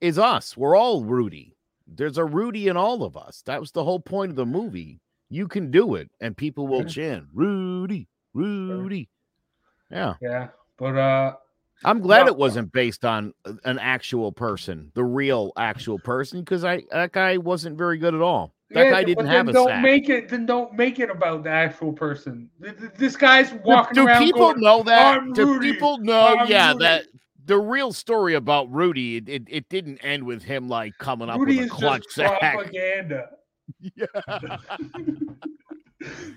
is 0.00 0.18
us. 0.18 0.56
We're 0.56 0.76
all 0.76 1.04
Rudy. 1.04 1.54
There's 1.86 2.18
a 2.18 2.24
Rudy 2.24 2.68
in 2.68 2.76
all 2.76 3.02
of 3.04 3.16
us. 3.16 3.42
That 3.46 3.60
was 3.60 3.72
the 3.72 3.84
whole 3.84 4.00
point 4.00 4.30
of 4.30 4.36
the 4.36 4.46
movie. 4.46 5.00
You 5.30 5.46
can 5.48 5.70
do 5.70 5.94
it, 5.96 6.10
and 6.20 6.34
people 6.36 6.66
will 6.66 6.84
chant, 6.84 7.26
Rudy, 7.34 8.08
Rudy. 8.32 9.08
Yeah. 9.90 10.14
Yeah, 10.20 10.48
but 10.78 10.96
uh, 10.96 11.34
I'm 11.84 12.00
glad 12.00 12.26
No. 12.26 12.32
it 12.32 12.36
wasn't 12.36 12.72
based 12.72 13.04
on 13.04 13.32
an 13.64 13.78
actual 13.78 14.32
person, 14.32 14.90
the 14.94 15.04
real 15.04 15.52
actual 15.56 15.98
person, 15.98 16.40
because 16.40 16.64
I 16.64 16.82
that 16.90 17.12
guy 17.12 17.36
wasn't 17.38 17.78
very 17.78 17.98
good 17.98 18.14
at 18.14 18.20
all. 18.20 18.52
That 18.70 18.84
yeah, 18.86 18.90
guy 18.90 19.04
didn't 19.04 19.26
have 19.28 19.48
a 19.48 19.52
don't 19.52 19.68
sack. 19.68 19.82
make 19.82 20.08
it. 20.10 20.28
Then 20.28 20.44
don't 20.44 20.74
make 20.74 20.98
it 20.98 21.08
about 21.08 21.44
the 21.44 21.50
actual 21.50 21.92
person. 21.92 22.50
Th- 22.62 22.76
th- 22.76 22.92
This 22.98 23.16
guy's 23.16 23.52
walking 23.64 23.94
do 23.94 24.06
around. 24.06 24.22
people 24.22 24.48
going, 24.52 24.60
know 24.60 24.82
that? 24.82 25.18
"I'm 25.18 25.32
do 25.32 25.58
people 25.58 25.96
know? 25.98 26.36
I'm 26.38 26.48
yeah, 26.50 26.72
Rudy." 26.72 26.84
that 26.84 27.04
the 27.46 27.58
real 27.58 27.94
story 27.94 28.34
about 28.34 28.70
Rudy, 28.70 29.16
it, 29.16 29.28
it, 29.28 29.42
it 29.48 29.68
didn't 29.70 29.98
end 29.98 30.24
with 30.24 30.42
him 30.42 30.68
like 30.68 30.98
coming 30.98 31.30
up 31.30 31.38
Rudy 31.40 31.60
with 31.60 31.68
a 31.68 31.70
clutch 31.70 32.04
sack. 32.10 32.38
propaganda. 32.40 33.30
Yeah. 33.96 34.06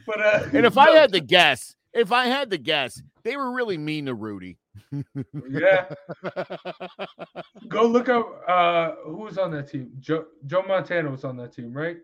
But 0.08 0.20
uh, 0.20 0.44
and 0.54 0.66
if 0.66 0.78
I 0.78 0.92
had 0.92 1.14
to 1.14 1.20
guess, 1.20 1.76
if 1.94 2.12
I 2.12 2.26
had 2.26 2.50
to 2.52 2.58
guess, 2.58 3.02
they 3.24 3.38
were 3.38 3.52
really 3.52 3.78
mean 3.78 4.06
to 4.08 4.14
Rudy. 4.14 4.58
yeah, 5.50 5.86
go 7.68 7.86
look 7.86 8.10
up 8.10 8.42
uh 8.48 8.92
who 9.06 9.18
was 9.18 9.38
on 9.38 9.52
that 9.52 9.70
team. 9.70 9.92
Joe 10.00 10.26
Joe 10.46 10.64
Montana 10.68 11.10
was 11.10 11.24
on 11.24 11.38
that 11.38 11.54
team, 11.54 11.74
right? 11.74 11.98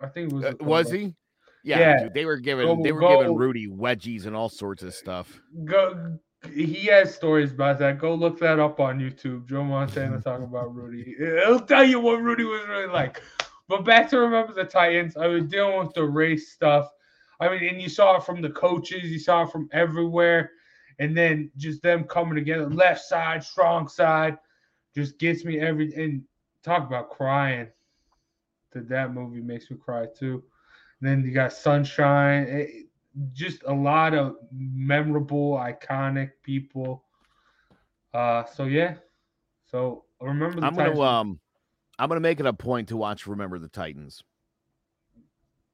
I 0.00 0.08
think 0.08 0.32
it 0.32 0.34
was. 0.34 0.44
Uh, 0.44 0.52
was 0.60 0.90
he? 0.90 1.14
Yeah, 1.62 1.78
Yeah. 1.78 2.02
dude, 2.04 2.14
they 2.14 2.24
were 2.24 2.36
giving 2.36 2.66
Go- 2.66 2.82
they 2.82 2.92
were 2.92 3.00
go- 3.00 3.18
giving 3.20 3.36
Rudy 3.36 3.68
wedgies 3.68 4.26
and 4.26 4.36
all 4.36 4.48
sorts 4.48 4.82
of 4.82 4.94
stuff. 4.94 5.40
Go. 5.64 6.18
He 6.52 6.84
has 6.86 7.14
stories 7.14 7.52
about 7.52 7.78
that. 7.78 7.98
Go 7.98 8.14
look 8.14 8.38
that 8.40 8.58
up 8.60 8.78
on 8.78 8.98
YouTube. 8.98 9.48
Joe 9.48 9.64
Montana 9.64 10.20
talking 10.20 10.44
about 10.44 10.74
Rudy. 10.74 11.14
It'll 11.20 11.58
tell 11.60 11.84
you 11.84 12.00
what 12.00 12.20
Rudy 12.20 12.44
was 12.44 12.60
really 12.68 12.86
like. 12.86 13.22
But 13.66 13.86
back 13.86 14.10
to 14.10 14.18
remember 14.18 14.52
the 14.52 14.64
Titans. 14.64 15.16
I 15.16 15.26
was 15.26 15.44
dealing 15.44 15.78
with 15.78 15.94
the 15.94 16.04
race 16.04 16.52
stuff. 16.52 16.90
I 17.40 17.48
mean, 17.48 17.68
and 17.68 17.80
you 17.80 17.88
saw 17.88 18.16
it 18.16 18.24
from 18.24 18.40
the 18.40 18.50
coaches. 18.50 19.10
You 19.10 19.18
saw 19.18 19.42
it 19.42 19.50
from 19.50 19.68
everywhere. 19.72 20.50
And 20.98 21.16
then 21.16 21.50
just 21.56 21.82
them 21.82 22.04
coming 22.04 22.36
together, 22.36 22.68
left 22.68 23.04
side, 23.04 23.42
strong 23.42 23.88
side, 23.88 24.38
just 24.94 25.18
gets 25.18 25.44
me 25.44 25.58
every. 25.58 25.92
And 25.94 26.22
talk 26.62 26.86
about 26.86 27.10
crying. 27.10 27.68
That 28.72 28.88
that 28.88 29.12
movie 29.12 29.40
makes 29.40 29.70
me 29.70 29.76
cry 29.76 30.06
too. 30.16 30.42
And 31.00 31.08
then 31.08 31.24
you 31.24 31.32
got 31.32 31.52
Sunshine. 31.52 32.44
It- 32.48 32.86
just 33.32 33.62
a 33.66 33.72
lot 33.72 34.12
of 34.12 34.36
memorable, 34.52 35.52
iconic 35.52 36.32
people. 36.42 37.04
Uh, 38.12 38.44
so 38.44 38.64
yeah. 38.64 38.96
So 39.66 40.04
remember 40.20 40.60
the 40.60 40.66
I'm 40.66 40.74
gonna 40.74 41.00
um 41.00 41.40
I'm 41.98 42.08
gonna 42.08 42.20
make 42.20 42.40
it 42.40 42.46
a 42.46 42.52
point 42.52 42.88
to 42.88 42.96
watch 42.96 43.26
Remember 43.26 43.58
the 43.58 43.68
Titans. 43.68 44.22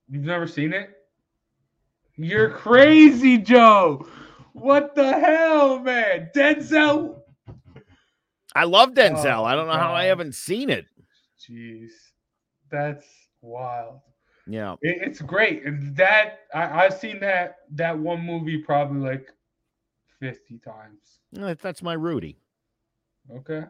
You've 0.08 0.24
never 0.24 0.46
seen 0.46 0.72
it? 0.72 0.99
You're 2.22 2.50
crazy, 2.50 3.38
Joe. 3.38 4.06
What 4.52 4.94
the 4.94 5.10
hell, 5.12 5.78
man? 5.78 6.30
Denzel. 6.34 7.22
I 8.54 8.64
love 8.64 8.90
Denzel. 8.90 9.38
Oh, 9.38 9.44
I 9.44 9.54
don't 9.54 9.66
know 9.68 9.72
how 9.72 9.94
I 9.94 10.04
haven't 10.04 10.34
seen 10.34 10.68
it. 10.68 10.86
Jeez, 11.40 11.90
that's 12.70 13.06
wild. 13.40 14.00
Yeah. 14.46 14.74
It, 14.82 14.98
it's 15.02 15.20
great. 15.22 15.64
And 15.64 15.96
that 15.96 16.40
I, 16.52 16.84
I've 16.84 16.94
seen 16.94 17.20
that 17.20 17.58
that 17.70 17.96
one 17.98 18.20
movie 18.20 18.58
probably 18.58 19.00
like 19.00 19.32
fifty 20.18 20.58
times. 20.58 21.20
That's 21.32 21.82
my 21.82 21.94
Rudy. 21.94 22.36
Okay, 23.34 23.64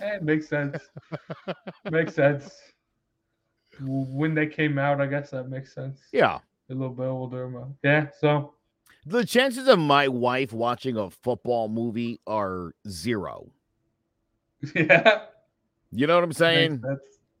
Eh, 0.00 0.16
it 0.16 0.22
makes 0.22 0.48
sense. 0.48 0.76
makes 1.90 2.14
sense. 2.14 2.50
When 3.80 4.34
they 4.34 4.46
came 4.48 4.76
out, 4.76 5.00
I 5.00 5.06
guess 5.06 5.30
that 5.30 5.48
makes 5.48 5.72
sense. 5.72 6.00
Yeah. 6.12 6.40
A 6.70 6.74
little 6.74 6.90
bit 6.94 7.04
older, 7.06 7.46
but 7.48 7.68
yeah. 7.82 8.08
So 8.20 8.54
The 9.06 9.24
chances 9.24 9.68
of 9.68 9.78
my 9.78 10.08
wife 10.08 10.52
watching 10.52 10.96
a 10.96 11.10
football 11.10 11.68
movie 11.68 12.20
are 12.26 12.74
zero. 12.88 13.50
yeah, 14.74 15.22
You 15.92 16.06
know 16.06 16.16
what 16.16 16.24
I'm 16.24 16.32
saying? 16.32 16.82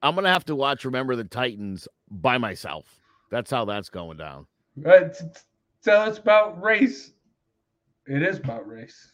I'm 0.02 0.14
gonna 0.14 0.32
have 0.32 0.44
to 0.46 0.54
watch 0.54 0.84
Remember 0.84 1.16
the 1.16 1.24
Titans 1.24 1.88
by 2.10 2.38
myself. 2.38 2.86
That's 3.30 3.50
how 3.50 3.64
that's 3.64 3.90
going 3.90 4.16
down. 4.16 4.46
Uh, 4.86 5.08
tell 5.82 6.02
us 6.02 6.18
about 6.18 6.62
race. 6.62 7.12
It 8.06 8.22
is 8.22 8.38
about 8.38 8.66
race. 8.68 9.12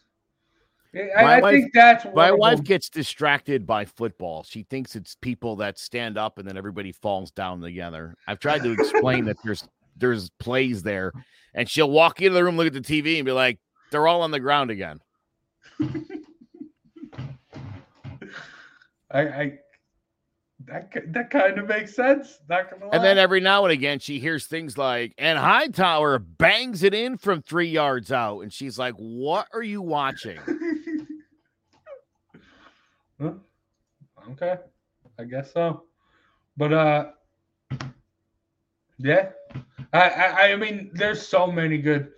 I, 0.95 1.23
My 1.23 1.37
I 1.37 1.41
wife- 1.41 1.53
think 1.55 1.73
that's 1.75 2.07
My 2.15 2.31
wife 2.31 2.57
them. 2.59 2.65
gets 2.67 2.89
distracted 2.89 3.67
by 3.67 3.85
football. 3.87 4.45
She 4.45 4.63
thinks 4.65 4.95
it's 4.95 5.17
people 5.17 5.57
that 5.57 5.79
stand 5.79 6.17
up 6.19 6.39
and 6.39 6.47
then 6.47 6.57
everybody 6.57 6.93
falls 6.93 7.33
down 7.33 7.61
together. 7.61 8.15
I've 8.29 8.39
tried 8.39 8.63
to 8.63 8.71
explain 8.73 9.25
that 9.25 9.39
there's 9.43 9.67
there's 9.97 10.31
plays 10.31 10.83
there, 10.83 11.13
and 11.55 11.69
she'll 11.69 11.91
walk 11.91 12.21
into 12.21 12.35
the 12.35 12.45
room, 12.45 12.57
look 12.57 12.67
at 12.67 12.73
the 12.73 12.81
TV, 12.81 13.17
and 13.17 13.25
be 13.25 13.33
like, 13.33 13.59
"They're 13.91 14.07
all 14.07 14.23
on 14.23 14.31
the 14.31 14.41
ground 14.41 14.71
again." 14.71 15.01
I, 19.11 19.21
I 19.21 19.59
that 20.67 20.91
that 21.13 21.31
kind 21.31 21.59
of 21.59 21.69
makes 21.69 21.95
sense. 21.95 22.39
Not 22.49 22.71
gonna 22.71 22.87
lie. 22.87 22.91
And 22.93 23.05
then 23.05 23.19
every 23.19 23.41
now 23.41 23.65
and 23.65 23.73
again, 23.73 23.99
she 23.99 24.19
hears 24.19 24.47
things 24.47 24.79
like, 24.79 25.15
and 25.19 25.39
Hightower 25.39 26.19
bangs 26.19 26.83
it 26.83 26.95
in 26.95 27.19
from 27.19 27.43
three 27.43 27.69
yards 27.69 28.11
out. 28.11 28.41
And 28.41 28.53
she's 28.53 28.79
like, 28.79 28.95
What 28.95 29.47
are 29.53 29.63
you 29.63 29.83
watching? 29.83 30.39
Okay, 34.31 34.57
I 35.19 35.25
guess 35.25 35.53
so. 35.53 35.85
But 36.57 36.73
uh, 36.73 37.11
yeah, 38.99 39.31
I 39.93 40.09
I, 40.11 40.53
I 40.53 40.57
mean, 40.57 40.91
there's 40.95 41.27
so 41.27 41.47
many 41.47 41.79
good. 41.79 42.09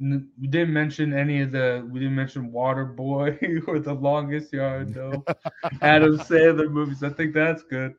We 0.00 0.48
didn't 0.48 0.72
mention 0.72 1.12
any 1.12 1.40
of 1.42 1.52
the. 1.52 1.86
We 1.90 2.00
didn't 2.00 2.16
mention 2.16 2.50
Waterboy 2.52 3.64
or 3.68 3.78
The 3.78 3.94
Longest 3.94 4.52
Yard, 4.52 4.94
though. 4.94 5.26
Adam 5.82 6.18
Sandler 6.18 6.70
movies. 6.70 7.02
I 7.02 7.10
think 7.10 7.34
that's 7.34 7.62
good. 7.62 7.94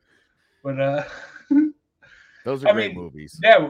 But 0.62 0.80
uh, 0.80 1.04
Those 2.44 2.64
are 2.64 2.68
I 2.68 2.72
great 2.72 2.88
mean, 2.88 2.94
movies. 2.94 3.42
yeah, 3.42 3.68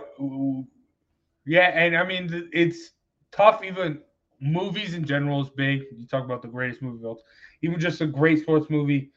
yeah, 1.44 1.68
and 1.68 1.97
I 1.97 2.05
mean 2.07 2.49
it's 2.53 2.90
tough. 3.32 3.62
Even 3.64 4.01
movies 4.40 4.94
in 4.94 5.05
general 5.05 5.42
is 5.42 5.51
big. 5.51 5.82
You 5.97 6.07
talk 6.07 6.24
about 6.24 6.42
the 6.42 6.49
greatest 6.49 6.82
movie 6.82 7.05
all- 7.05 7.22
even 7.62 7.78
just 7.80 8.01
a 8.01 8.07
great 8.07 8.40
sports 8.40 8.68
movie. 8.70 9.11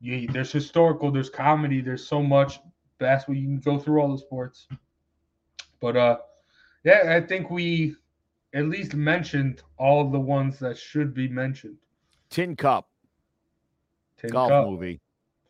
Yeah, 0.00 0.26
there's 0.30 0.52
historical, 0.52 1.10
there's 1.10 1.30
comedy, 1.30 1.80
there's 1.80 2.06
so 2.06 2.22
much 2.22 2.58
basketball. 3.00 3.34
You 3.36 3.46
can 3.46 3.58
go 3.58 3.78
through 3.78 4.00
all 4.00 4.12
the 4.12 4.18
sports. 4.18 4.68
But 5.80 5.96
uh, 5.96 6.18
yeah, 6.84 7.16
I 7.16 7.26
think 7.26 7.50
we 7.50 7.96
at 8.54 8.66
least 8.66 8.94
mentioned 8.94 9.62
all 9.78 10.08
the 10.08 10.20
ones 10.20 10.58
that 10.60 10.78
should 10.78 11.14
be 11.14 11.26
mentioned. 11.28 11.76
Tin 12.28 12.54
Cup, 12.54 12.88
Tin 14.18 14.30
golf 14.30 14.50
Cup. 14.50 14.66
movie. 14.68 15.00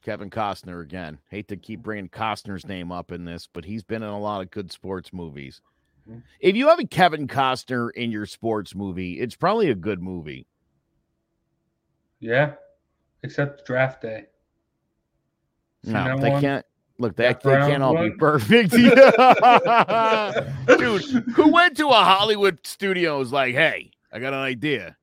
Kevin 0.03 0.31
Costner 0.31 0.81
again. 0.83 1.19
Hate 1.29 1.49
to 1.49 1.57
keep 1.59 1.83
bringing 1.83 2.09
Costner's 2.09 2.67
name 2.67 2.91
up 2.91 3.13
in 3.13 3.27
this, 3.27 3.47
but 3.53 3.67
he's 3.67 3.83
been 3.83 4.03
in 4.03 4.09
a 4.09 4.19
lot 4.19 4.41
of 4.41 4.51
good 4.51 4.73
sports 4.73 5.13
movies. 5.13 5.61
Mhm. 6.09 6.23
If 6.41 6.57
you 6.57 6.69
have 6.69 6.79
a 6.79 6.87
Kevin 6.87 7.29
Costner 7.29 7.91
in 7.93 8.11
your 8.11 8.25
sports 8.25 8.75
movie, 8.75 9.21
it's 9.21 9.37
probably 9.37 9.71
a 9.71 9.75
good 9.75 10.01
movie. 10.03 10.47
Yeah, 12.21 12.55
except 13.23 13.67
draft 13.67 14.01
day. 14.01 14.27
No, 15.85 16.19
they 16.19 16.31
one? 16.31 16.41
can't. 16.41 16.67
Look, 17.01 17.17
That 17.17 17.43
they 17.43 17.51
can't 17.57 17.83
all 17.83 17.97
be 17.97 18.11
perfect. 18.11 18.73
Dude, 18.73 18.93
who 21.35 21.49
went 21.51 21.79
to 21.79 21.89
a 21.89 21.95
Hollywood 21.95 22.59
studio 22.67 23.13
and 23.13 23.21
was 23.21 23.33
like, 23.33 23.55
hey, 23.55 23.91
I 24.13 24.19
got 24.19 24.35
an 24.35 24.41
idea. 24.41 24.99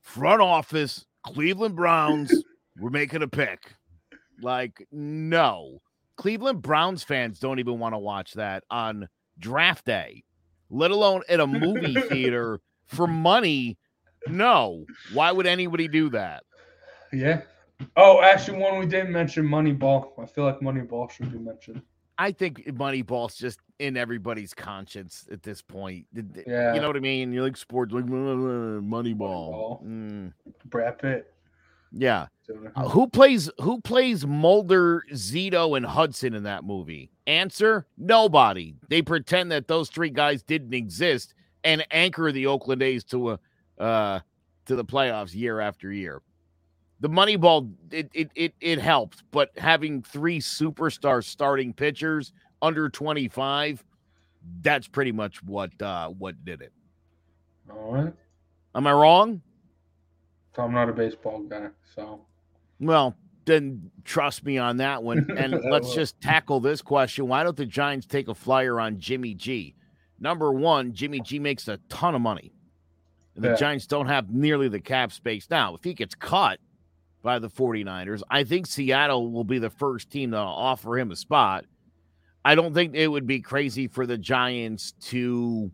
Front 0.00 0.42
office, 0.42 1.06
Cleveland 1.22 1.76
Browns, 1.76 2.34
we're 2.80 2.90
making 2.90 3.22
a 3.22 3.28
pick. 3.28 3.74
Like, 4.42 4.88
no. 4.90 5.80
Cleveland 6.16 6.62
Browns 6.62 7.04
fans 7.04 7.38
don't 7.38 7.60
even 7.60 7.78
want 7.78 7.94
to 7.94 7.98
watch 8.00 8.32
that 8.32 8.64
on 8.68 9.08
draft 9.38 9.84
day, 9.84 10.24
let 10.68 10.90
alone 10.90 11.22
at 11.28 11.38
a 11.38 11.46
movie 11.46 11.94
theater 12.08 12.58
for 12.88 13.06
money. 13.06 13.78
No. 14.26 14.84
Why 15.12 15.30
would 15.30 15.46
anybody 15.46 15.86
do 15.86 16.10
that? 16.10 16.42
Yeah. 17.12 17.42
Oh, 17.96 18.20
actually, 18.22 18.58
one 18.58 18.78
we 18.78 18.86
didn't 18.86 19.12
mention 19.12 19.46
Moneyball. 19.46 20.12
I 20.20 20.26
feel 20.26 20.44
like 20.44 20.60
Moneyball 20.60 21.10
should 21.10 21.32
be 21.32 21.38
mentioned. 21.38 21.82
I 22.18 22.30
think 22.30 22.64
Moneyball's 22.66 23.36
just 23.36 23.58
in 23.78 23.96
everybody's 23.96 24.54
conscience 24.54 25.26
at 25.32 25.42
this 25.42 25.62
point. 25.62 26.06
Yeah. 26.46 26.74
You 26.74 26.80
know 26.80 26.86
what 26.86 26.96
I 26.96 27.00
mean? 27.00 27.32
You 27.32 27.42
like 27.42 27.56
sports, 27.56 27.92
like 27.92 28.04
Moneyball. 28.06 28.82
Moneyball. 28.86 29.84
Mm, 29.84 30.32
Brad 30.66 30.98
Pitt. 30.98 31.32
yeah. 31.92 32.26
Uh, 32.76 32.88
who 32.88 33.06
plays 33.06 33.48
who 33.60 33.80
plays 33.80 34.26
Mulder, 34.26 35.04
Zito, 35.12 35.76
and 35.76 35.86
Hudson 35.86 36.34
in 36.34 36.42
that 36.42 36.64
movie? 36.64 37.10
Answer: 37.26 37.86
Nobody. 37.96 38.74
They 38.88 39.00
pretend 39.00 39.50
that 39.52 39.68
those 39.68 39.88
three 39.88 40.10
guys 40.10 40.42
didn't 40.42 40.74
exist 40.74 41.34
and 41.64 41.86
anchor 41.90 42.30
the 42.30 42.46
Oakland 42.46 42.82
A's 42.82 43.04
to 43.04 43.30
a 43.32 43.38
uh 43.78 44.20
to 44.66 44.76
the 44.76 44.84
playoffs 44.84 45.34
year 45.34 45.60
after 45.60 45.90
year. 45.90 46.20
The 47.02 47.08
Moneyball 47.08 47.68
it 47.90 48.08
it 48.14 48.30
it, 48.36 48.54
it 48.60 48.78
helped, 48.78 49.24
but 49.32 49.50
having 49.58 50.02
three 50.02 50.38
superstar 50.38 51.22
starting 51.22 51.72
pitchers 51.72 52.32
under 52.62 52.88
25, 52.88 53.84
that's 54.62 54.86
pretty 54.86 55.10
much 55.10 55.42
what 55.42 55.70
uh 55.82 56.08
what 56.10 56.44
did 56.44 56.62
it. 56.62 56.72
All 57.68 57.92
right. 57.92 58.14
Am 58.76 58.86
I 58.86 58.92
wrong? 58.92 59.42
I'm 60.56 60.72
not 60.72 60.88
a 60.88 60.92
baseball 60.92 61.40
guy, 61.42 61.68
so 61.94 62.20
Well, 62.78 63.16
then 63.46 63.90
trust 64.04 64.44
me 64.44 64.58
on 64.58 64.76
that 64.76 65.02
one. 65.02 65.26
And 65.36 65.56
I 65.56 65.58
let's 65.70 65.88
will. 65.88 65.94
just 65.96 66.20
tackle 66.20 66.60
this 66.60 66.82
question. 66.82 67.26
Why 67.26 67.42
don't 67.42 67.56
the 67.56 67.66
Giants 67.66 68.06
take 68.06 68.28
a 68.28 68.34
flyer 68.34 68.78
on 68.78 69.00
Jimmy 69.00 69.34
G? 69.34 69.74
Number 70.20 70.52
one, 70.52 70.92
Jimmy 70.92 71.18
G 71.20 71.40
makes 71.40 71.66
a 71.66 71.78
ton 71.88 72.14
of 72.14 72.20
money. 72.20 72.52
And 73.34 73.42
the 73.42 73.48
Yeah. 73.48 73.56
Giants 73.56 73.88
don't 73.88 74.06
have 74.06 74.30
nearly 74.30 74.68
the 74.68 74.78
cap 74.78 75.10
space. 75.10 75.48
Now, 75.50 75.74
if 75.74 75.82
he 75.82 75.94
gets 75.94 76.14
cut 76.14 76.60
by 77.22 77.38
the 77.38 77.48
49ers, 77.48 78.22
I 78.30 78.44
think 78.44 78.66
Seattle 78.66 79.30
will 79.30 79.44
be 79.44 79.58
the 79.58 79.70
first 79.70 80.10
team 80.10 80.32
to 80.32 80.36
offer 80.38 80.98
him 80.98 81.10
a 81.10 81.16
spot. 81.16 81.64
I 82.44 82.54
don't 82.56 82.74
think 82.74 82.94
it 82.96 83.06
would 83.08 83.26
be 83.26 83.40
crazy 83.40 83.86
for 83.86 84.04
the 84.06 84.18
Giants 84.18 84.92
to 85.02 85.70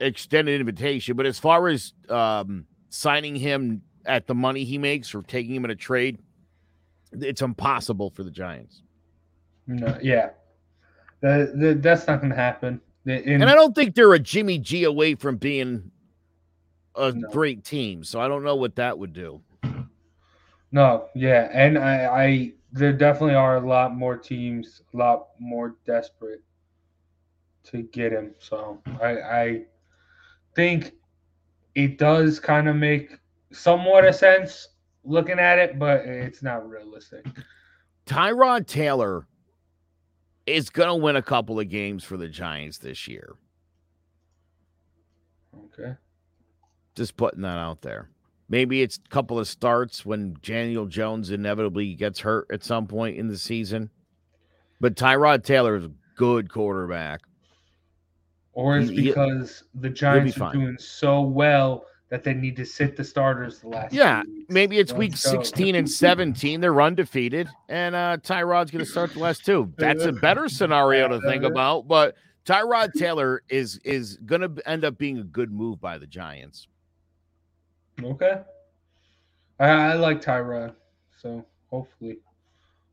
extend 0.00 0.48
an 0.48 0.58
invitation. 0.60 1.16
But 1.16 1.26
as 1.26 1.38
far 1.38 1.68
as 1.68 1.92
um, 2.08 2.64
signing 2.88 3.36
him 3.36 3.82
at 4.06 4.26
the 4.26 4.34
money 4.34 4.64
he 4.64 4.78
makes 4.78 5.14
or 5.14 5.22
taking 5.22 5.54
him 5.54 5.64
in 5.66 5.70
a 5.70 5.74
trade, 5.76 6.18
it's 7.12 7.42
impossible 7.42 8.10
for 8.10 8.22
the 8.22 8.30
Giants. 8.30 8.82
no, 9.66 9.98
yeah, 10.02 10.30
that, 11.20 11.58
that 11.58 11.82
that's 11.82 12.06
not 12.06 12.20
going 12.20 12.30
to 12.30 12.36
happen. 12.36 12.80
The- 13.04 13.22
in- 13.22 13.42
And 13.42 13.50
I 13.50 13.54
don't 13.54 13.74
think 13.74 13.94
they're 13.94 14.14
a 14.14 14.18
Jimmy 14.18 14.58
G 14.58 14.84
away 14.84 15.14
from 15.14 15.36
being 15.36 15.90
a 16.96 17.12
No. 17.12 17.28
great 17.30 17.62
team. 17.64 18.04
So 18.04 18.20
I 18.20 18.28
don't 18.28 18.42
know 18.44 18.56
what 18.56 18.76
that 18.76 18.98
would 18.98 19.12
do. 19.12 19.42
No, 20.76 21.08
yeah, 21.14 21.48
and 21.54 21.78
I, 21.78 22.04
I 22.04 22.52
there 22.70 22.92
definitely 22.92 23.34
are 23.34 23.56
a 23.56 23.66
lot 23.66 23.96
more 23.96 24.14
teams, 24.14 24.82
a 24.92 24.96
lot 24.98 25.28
more 25.38 25.76
desperate 25.86 26.42
to 27.64 27.84
get 27.84 28.12
him. 28.12 28.34
So 28.38 28.82
I, 29.00 29.06
I 29.06 29.62
think 30.54 30.92
it 31.74 31.96
does 31.96 32.38
kind 32.38 32.68
of 32.68 32.76
make 32.76 33.18
somewhat 33.52 34.04
a 34.04 34.12
sense 34.12 34.68
looking 35.02 35.38
at 35.38 35.58
it, 35.58 35.78
but 35.78 36.00
it's 36.00 36.42
not 36.42 36.68
realistic. 36.68 37.24
Tyrod 38.04 38.66
Taylor 38.66 39.26
is 40.44 40.68
going 40.68 40.88
to 40.88 40.94
win 40.94 41.16
a 41.16 41.22
couple 41.22 41.58
of 41.58 41.70
games 41.70 42.04
for 42.04 42.18
the 42.18 42.28
Giants 42.28 42.76
this 42.76 43.08
year. 43.08 43.36
Okay. 45.72 45.94
Just 46.94 47.16
putting 47.16 47.40
that 47.40 47.56
out 47.56 47.80
there. 47.80 48.10
Maybe 48.48 48.82
it's 48.82 48.98
a 49.04 49.08
couple 49.08 49.38
of 49.38 49.48
starts 49.48 50.06
when 50.06 50.36
Daniel 50.42 50.86
Jones 50.86 51.30
inevitably 51.30 51.94
gets 51.94 52.20
hurt 52.20 52.46
at 52.52 52.62
some 52.62 52.86
point 52.86 53.16
in 53.16 53.26
the 53.28 53.38
season. 53.38 53.90
But 54.80 54.94
Tyrod 54.94 55.42
Taylor 55.44 55.76
is 55.76 55.84
a 55.84 55.90
good 56.16 56.50
quarterback. 56.50 57.22
Or 58.52 58.78
it's 58.78 58.88
He- 58.90 58.96
he- 58.96 59.02
because 59.08 59.64
the 59.74 59.90
Giants 59.90 60.36
are 60.36 60.40
fine. 60.40 60.52
doing 60.58 60.78
so 60.78 61.22
well 61.22 61.86
that 62.08 62.22
they 62.22 62.34
need 62.34 62.54
to 62.56 62.64
sit 62.64 62.96
the 62.96 63.02
starters 63.02 63.58
the 63.60 63.68
last. 63.68 63.92
Yeah, 63.92 64.22
maybe 64.48 64.78
it's 64.78 64.92
Let's 64.92 64.98
week 64.98 65.12
go. 65.12 65.42
16 65.42 65.74
and 65.74 65.90
17. 65.90 66.60
They're 66.60 66.80
undefeated, 66.80 67.48
and 67.68 67.96
uh, 67.96 68.18
Tyrod's 68.22 68.70
going 68.70 68.84
to 68.84 68.90
start 68.90 69.12
the 69.12 69.18
last 69.18 69.44
two. 69.44 69.72
That's 69.76 70.04
a 70.04 70.12
better 70.12 70.48
scenario 70.48 71.08
to 71.08 71.20
think 71.22 71.42
about. 71.42 71.88
But 71.88 72.14
Tyrod 72.46 72.92
Taylor 72.92 73.42
is 73.48 73.78
is 73.84 74.18
going 74.18 74.42
to 74.42 74.68
end 74.68 74.84
up 74.84 74.96
being 74.98 75.18
a 75.18 75.24
good 75.24 75.50
move 75.52 75.80
by 75.80 75.98
the 75.98 76.06
Giants. 76.06 76.68
Okay. 78.02 78.40
I, 79.58 79.68
I 79.68 79.94
like 79.94 80.20
Tyrod, 80.20 80.74
so 81.20 81.44
hopefully, 81.70 82.18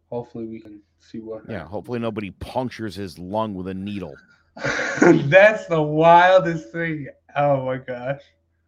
hopefully 0.09 0.45
we 0.45 0.59
can 0.59 0.81
see 0.99 1.19
what. 1.19 1.43
Yeah, 1.49 1.65
hopefully 1.65 1.99
nobody 1.99 2.31
punctures 2.31 2.95
his 2.95 3.19
lung 3.19 3.53
with 3.53 3.67
a 3.67 3.73
needle. 3.73 4.15
That's 5.01 5.65
the 5.67 5.81
wildest 5.81 6.71
thing. 6.71 7.07
Oh 7.35 7.65
my 7.65 7.77
gosh. 7.77 8.21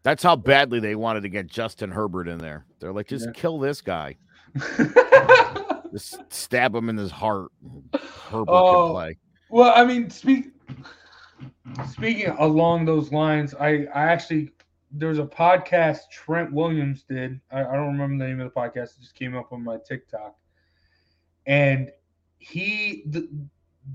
That's 0.03 0.21
how 0.23 0.35
badly 0.35 0.79
they 0.79 0.95
wanted 0.95 1.21
to 1.21 1.29
get 1.29 1.47
Justin 1.47 1.89
Herbert 1.89 2.27
in 2.27 2.37
there. 2.37 2.65
They're 2.79 2.93
like, 2.93 3.07
just 3.07 3.25
Yeah. 3.27 3.31
kill 3.33 3.59
this 3.59 3.81
guy. 3.81 4.17
Just 5.91 6.17
stab 6.31 6.75
him 6.75 6.89
in 6.89 6.97
his 6.97 7.11
heart. 7.11 7.51
Herbert 8.29 8.51
Oh. 8.51 8.85
can 8.87 8.93
play. 8.93 9.17
Well, 9.49 9.71
I 9.75 9.85
mean, 9.85 10.09
speak 10.09 10.47
speaking 11.89 12.27
along 12.37 12.85
those 12.85 13.11
lines, 13.13 13.53
I 13.55 13.85
I 13.93 14.03
actually 14.11 14.51
there's 14.97 15.19
a 15.19 15.25
podcast 15.25 16.09
Trent 16.11 16.51
Williams 16.51 17.03
did. 17.03 17.39
I, 17.51 17.61
I 17.61 17.73
don't 17.73 17.97
remember 17.97 18.23
the 18.23 18.29
name 18.29 18.39
of 18.39 18.53
the 18.53 18.59
podcast. 18.59 18.97
It 18.97 19.01
just 19.01 19.15
came 19.15 19.35
up 19.35 19.51
on 19.51 19.63
my 19.63 19.77
TikTok, 19.77 20.35
and 21.45 21.91
he 22.37 23.03
the 23.07 23.29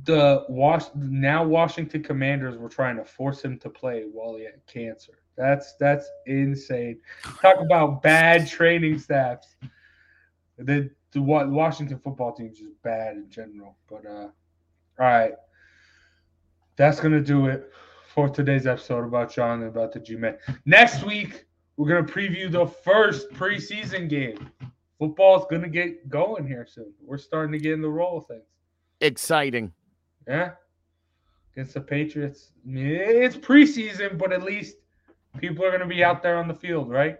the 0.04 0.44
wash 0.48 0.84
now 0.94 1.44
Washington 1.44 2.02
Commanders 2.02 2.56
were 2.56 2.68
trying 2.68 2.96
to 2.96 3.04
force 3.04 3.42
him 3.42 3.58
to 3.58 3.70
play 3.70 4.04
while 4.12 4.36
he 4.36 4.44
had 4.44 4.64
cancer. 4.66 5.14
That's 5.36 5.74
that's 5.76 6.08
insane. 6.26 7.00
Talk 7.40 7.60
about 7.60 8.02
bad 8.02 8.48
training 8.48 8.98
staffs. 8.98 9.56
The 10.58 10.90
the 11.12 11.20
Washington 11.22 11.98
football 11.98 12.32
team 12.32 12.50
is 12.52 12.58
just 12.58 12.82
bad 12.82 13.16
in 13.16 13.30
general. 13.30 13.76
But 13.88 14.06
uh, 14.06 14.28
all 14.98 15.06
right, 15.06 15.32
that's 16.76 17.00
gonna 17.00 17.22
do 17.22 17.46
it 17.46 17.72
for 18.14 18.28
today's 18.28 18.66
episode 18.66 19.04
about 19.04 19.32
John 19.32 19.60
and 19.60 19.68
about 19.68 19.92
the 19.92 20.00
G-Men. 20.00 20.36
Next 20.64 21.04
week 21.04 21.46
we're 21.76 21.88
gonna 21.88 22.06
preview 22.06 22.50
the 22.50 22.66
first 22.66 23.30
preseason 23.30 24.08
game. 24.08 24.50
Football's 24.98 25.46
gonna 25.50 25.68
get 25.68 26.08
going 26.08 26.46
here 26.46 26.66
soon. 26.68 26.92
We're 27.02 27.18
starting 27.18 27.52
to 27.52 27.58
get 27.58 27.72
in 27.72 27.82
the 27.82 27.88
roll 27.88 28.18
of 28.18 28.26
things. 28.26 28.42
Exciting. 29.00 29.72
Yeah. 30.26 30.52
Against 31.52 31.74
the 31.74 31.80
Patriots. 31.80 32.52
I 32.64 32.70
mean, 32.70 32.86
It's 32.86 33.36
preseason, 33.36 34.18
but 34.18 34.32
at 34.32 34.42
least 34.42 34.76
people 35.38 35.64
are 35.64 35.70
going 35.70 35.80
to 35.80 35.86
be 35.86 36.04
out 36.04 36.22
there 36.22 36.36
on 36.36 36.48
the 36.48 36.54
field, 36.54 36.90
right? 36.90 37.18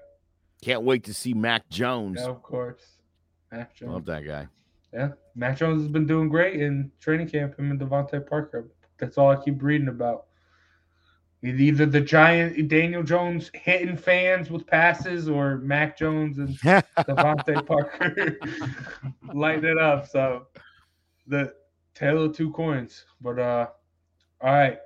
Can't 0.62 0.82
wait 0.82 1.05
to 1.05 1.14
see 1.14 1.34
Mac 1.34 1.68
Jones. 1.68 2.18
Yeah, 2.20 2.28
of 2.28 2.43
course. 2.43 2.82
Mac 3.51 3.74
Jones. 3.74 3.93
Love 3.93 4.05
that 4.07 4.24
guy. 4.24 4.47
Yeah. 4.93 5.11
Mac 5.34 5.57
Jones 5.57 5.82
has 5.82 5.91
been 5.91 6.07
doing 6.07 6.28
great 6.28 6.61
in 6.61 6.93
training 7.01 7.28
camp, 7.28 7.59
him 7.59 7.70
and 7.70 7.80
DeVante 7.80 8.26
Parker. 8.28 8.68
That's 8.99 9.16
all 9.18 9.30
I 9.30 9.36
keep 9.43 9.62
reading 9.62 9.88
about. 9.88 10.26
Either 11.43 11.86
the 11.86 12.01
giant 12.01 12.68
Daniel 12.68 13.03
Jones 13.03 13.51
hitting 13.55 13.97
fans 13.97 14.51
with 14.51 14.66
passes 14.66 15.28
or 15.28 15.57
Mac 15.59 15.97
Jones 15.97 16.38
and 16.38 16.49
DeVante 16.59 17.66
Parker 17.66 18.36
lighting 19.34 19.70
it 19.70 19.78
up. 19.78 20.07
So 20.07 20.49
the 21.26 21.55
tail 21.95 22.24
of 22.24 22.36
two 22.36 22.51
coins. 22.53 23.07
But 23.22 23.38
uh 23.38 23.68
all 24.43 24.53
right. 24.53 24.78